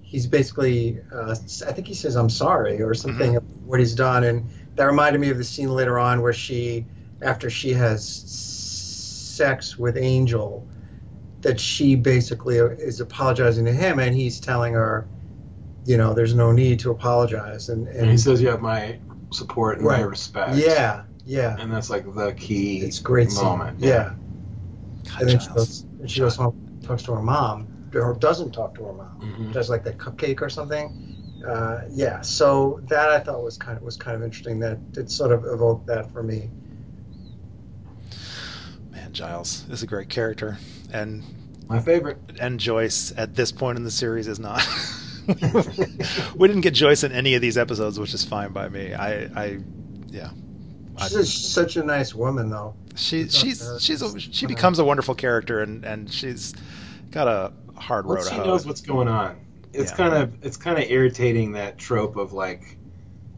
[0.02, 1.30] he's basically, uh,
[1.66, 4.50] I think he says, "I'm sorry" or something of what he's done, and
[4.80, 6.86] that reminded me of the scene later on where she,
[7.20, 10.66] after she has sex with Angel,
[11.42, 15.06] that she basically is apologizing to him, and he's telling her,
[15.84, 18.96] you know, there's no need to apologize, and, And he says you have my
[19.34, 20.56] support and my respect.
[20.56, 21.58] yeah, yeah.
[21.58, 23.44] And that's like the key It's a great scene.
[23.44, 23.80] moment.
[23.80, 24.14] Yeah.
[25.04, 28.52] God, And then she goes, and she goes home, talks to her mom, or doesn't
[28.52, 29.10] talk to her mom.
[29.20, 29.52] Mhm.
[29.52, 30.90] Does like that cupcake or something.
[31.46, 32.20] Uh, yeah.
[32.20, 34.58] So that I thought was kind of was kind of interesting.
[34.60, 36.50] That it sort of evoked that for me.
[38.90, 40.58] Man, Giles is a great character,
[40.92, 41.22] and
[41.68, 42.18] My favorite.
[42.40, 44.62] and Joyce at this point in the series is not.
[46.36, 48.94] we didn't get Joyce in any of these episodes, which is fine by me.
[48.94, 49.58] I, I
[50.08, 50.30] yeah.
[50.98, 52.74] She's a, such a nice woman, though.
[52.94, 56.52] she It's she's she's a, she becomes a wonderful character, and and she's
[57.10, 58.46] got a hard road Once to she hoe.
[58.46, 59.38] knows what's going on,
[59.72, 59.96] it's Yeah.
[59.96, 62.78] kind of it's kind of irritating that trope of like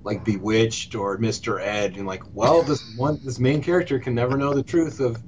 [0.04, 1.60] like Bewitched or Mr.
[1.60, 5.22] Ed and like, well, this one this main character can never know the truth of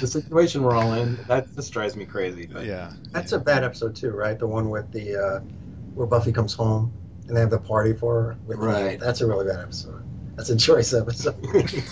[0.00, 1.18] the situation we're all in.
[1.28, 2.48] That just drives me crazy.
[2.52, 4.38] But yeah, That's a bad episode too, right?
[4.38, 5.40] The one with the uh,
[5.94, 6.92] where Buffy comes home
[7.28, 8.38] and they have the party for her.
[8.46, 8.98] With Right.
[9.00, 10.02] That's a really bad episode.
[10.36, 11.36] That's a choice episode.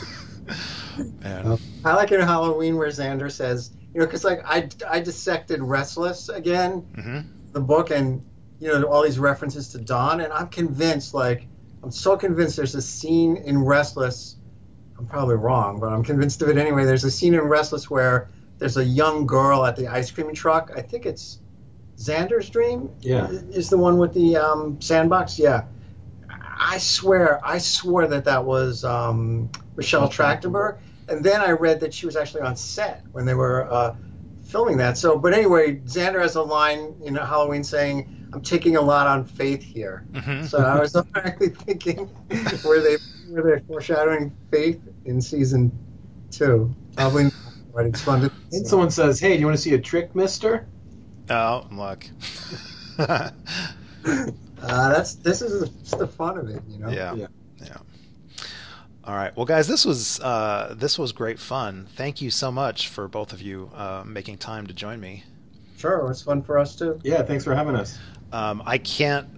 [1.25, 1.59] man.
[1.85, 5.63] I like it in Halloween where Xander says, you know, because like I I dissected
[5.63, 8.25] Restless again, hmm the book, and
[8.63, 11.49] you know all these references to Dawn, and I'm convinced, like
[11.83, 14.37] I'm so convinced there's a scene in Restless.
[14.97, 16.85] I'm probably wrong, but I'm convinced of it anyway.
[16.85, 20.71] There's a scene in Restless where there's a young girl at the ice cream truck.
[20.77, 21.41] I think it's
[21.97, 22.91] Xander's dream.
[23.01, 23.27] Yeah.
[23.51, 25.41] is the one with the um, sandbox.
[25.41, 25.65] Yeah,
[26.57, 30.79] I swear, I swore that that was um, Michelle Trachtenberg,
[31.09, 33.97] and then I read that she was actually on set when they were uh,
[34.45, 34.99] filming that.
[34.99, 39.25] So, but anyway, Xander has a line in Halloween saying, "I'm taking a lot on
[39.25, 42.11] faith here." hmm So I was automatically thinking,
[42.65, 42.97] were they
[43.29, 45.73] were they foreshadowing faith in season
[46.31, 46.75] two?
[46.97, 47.25] Probably.
[47.25, 47.33] not,
[47.75, 48.33] But it's fun to.
[48.53, 50.67] and someone says, "Hey, do you want to see a trick, Mister?"
[51.31, 52.07] Oh, look.
[54.63, 56.89] Uh, that's this is just the fun of it, you know.
[56.89, 57.15] yeah.
[57.15, 57.27] Yeah.
[57.61, 57.77] yeah.
[59.05, 59.37] All right.
[59.37, 61.89] Well, guys, this was uh, this was great fun.
[61.97, 65.25] Thank you so much for both of you uh, making time to join me.
[65.77, 67.01] Sure, it was fun for us too.
[67.03, 67.23] Yeah.
[67.23, 67.99] Thanks for having us.
[68.33, 69.29] Um, I can't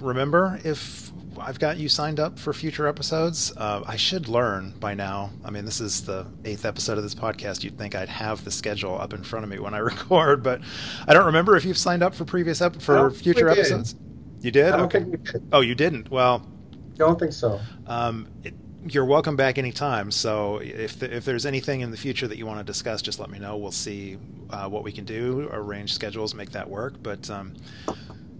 [0.00, 1.10] remember if
[1.40, 3.52] I've got you signed up for future episodes.
[3.56, 5.30] Uh, I should learn by now.
[5.44, 7.62] I mean, this is the eighth episode of this podcast.
[7.62, 10.60] You'd think I'd have the schedule up in front of me when I record, but
[11.06, 13.94] I don't remember if you've signed up for previous ep- for future episodes.
[14.40, 14.72] You did?
[14.72, 15.00] Okay.
[15.00, 15.48] did.
[15.52, 16.10] Oh, you didn't.
[16.10, 17.60] Well, I Don't think so.
[17.86, 18.54] um, it,
[18.86, 20.10] you're welcome back anytime.
[20.10, 23.18] So if the, if there's anything in the future that you want to discuss, just
[23.18, 23.56] let me know.
[23.56, 24.16] We'll see
[24.50, 26.94] uh, what we can do, arrange schedules, make that work.
[27.02, 27.54] But um,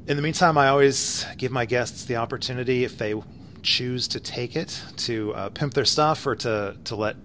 [0.09, 3.15] in the meantime, I always give my guests the opportunity, if they
[3.63, 7.17] choose to take it, to uh, pimp their stuff or to to let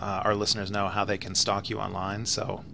[0.00, 2.24] uh, our listeners know how they can stalk you online.
[2.24, 2.64] So.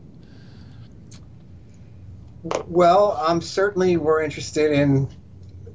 [2.68, 5.08] Well, um, certainly we're interested in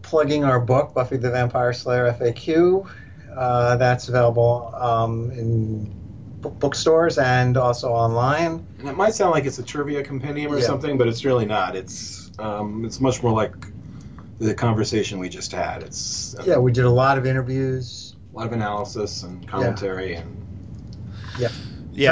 [0.01, 2.89] plugging our book, Buffy the Vampire Slayer FAQ.
[3.35, 5.93] Uh, that's available um, in
[6.41, 8.65] bookstores and also online.
[8.79, 10.65] And it might sound like it's a trivia compendium or Yeah.
[10.65, 11.75] something, but it's really not.
[11.75, 13.53] It's um, it's much more like
[14.39, 15.83] the conversation we just had.
[15.83, 18.15] It's uh, Yeah, we did a lot of interviews.
[18.33, 20.45] a lot of analysis and commentary and
[21.39, 21.49] Yeah,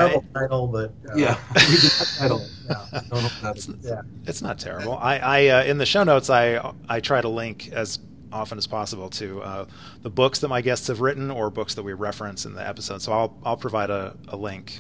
[0.08, 2.42] Terrible title, but uh, yeah, we did that title.
[2.70, 3.02] yeah.
[3.10, 4.02] Don't know if that's- yeah.
[4.26, 4.98] It's not terrible.
[4.98, 8.00] I, I uh, in the show notes, I I try to link as
[8.32, 9.66] often as possible to uh,
[10.02, 13.02] the books that my guests have written or books that we reference in the episode.
[13.02, 14.80] So I'll I'll provide a, a link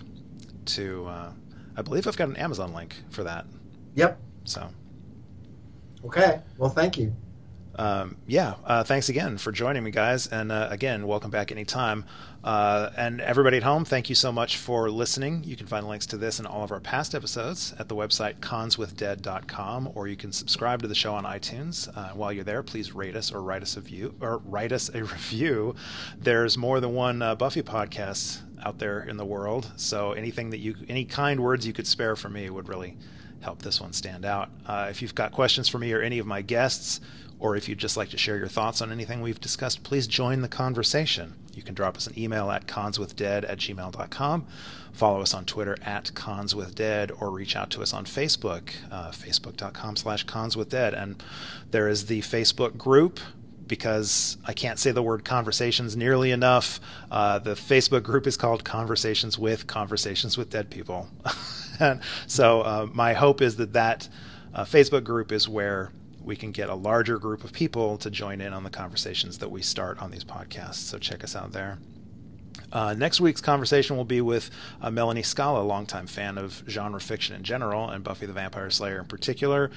[0.67, 1.05] to.
[1.07, 1.31] Uh,
[1.75, 3.45] I believe I've got an Amazon link for that.
[3.95, 4.17] Yep.
[4.45, 4.69] So
[6.05, 6.41] Okay.
[6.57, 7.13] Well, thank you.
[7.75, 10.27] um, yeah, uh, thanks again for joining me, guys.
[10.27, 12.05] And uh, again, welcome back anytime.
[12.43, 15.43] Uh, and everybody at home, thank you so much for listening.
[15.45, 18.35] You can find links to this and all of our past episodes at the website
[18.41, 21.89] conswithdead.com, or you can subscribe to the show on iTunes.
[21.97, 24.89] Uh, while you're there, please rate us or write us a view or write us
[24.93, 25.73] a review.
[26.19, 30.59] There's more than one uh, Buffy podcast out there in the world, so anything that
[30.59, 32.97] you, any kind words you could spare for me would really
[33.43, 34.49] help this one stand out.
[34.65, 36.99] Uh, if you've got questions for me or any of my guests,
[37.39, 40.41] or if you'd just like to share your thoughts on anything we've discussed, please join
[40.41, 41.33] the conversation.
[41.53, 44.47] You can drop us an email at conswithdead at gmail.com,
[44.93, 49.97] follow us on Twitter at conswithdead, or reach out to us on Facebook, uh, facebook.com
[49.97, 50.99] slash conswithdead.
[50.99, 51.21] And
[51.71, 53.19] there is the Facebook group,
[53.73, 56.79] because I can't say the word conversations nearly enough.
[57.09, 61.07] Uh, the Facebook group is called Conversations with Conversations with Dead People.
[62.27, 64.07] so uh, my hope is that that
[64.53, 65.91] uh, Facebook group is where
[66.23, 69.49] we can get a larger group of people to join in on the conversations that
[69.49, 70.75] we start on these podcasts.
[70.75, 71.79] So check us out there.
[72.73, 74.49] Uh, next week's conversation will be with
[74.81, 78.71] uh, Melanie Scala, a longtime fan of genre fiction in general and Buffy the Vampire
[78.71, 79.69] Slayer in particular.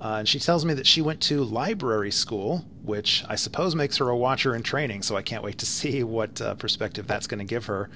[0.00, 3.96] Uh, and she tells me that she went to library school, which I suppose makes
[3.96, 5.02] her a watcher in training.
[5.02, 7.90] So I can't wait to see what uh, perspective that's going to give her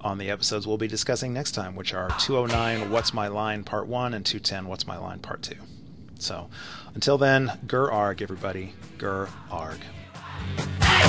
[0.00, 3.86] on the episodes we'll be discussing next time, which are 209 What's My Line Part
[3.86, 5.54] 1 and 210 What's My Line Part 2.
[6.18, 6.50] So
[6.94, 8.74] until then, Grr Argh, everybody.
[8.98, 9.78] Grr Argh.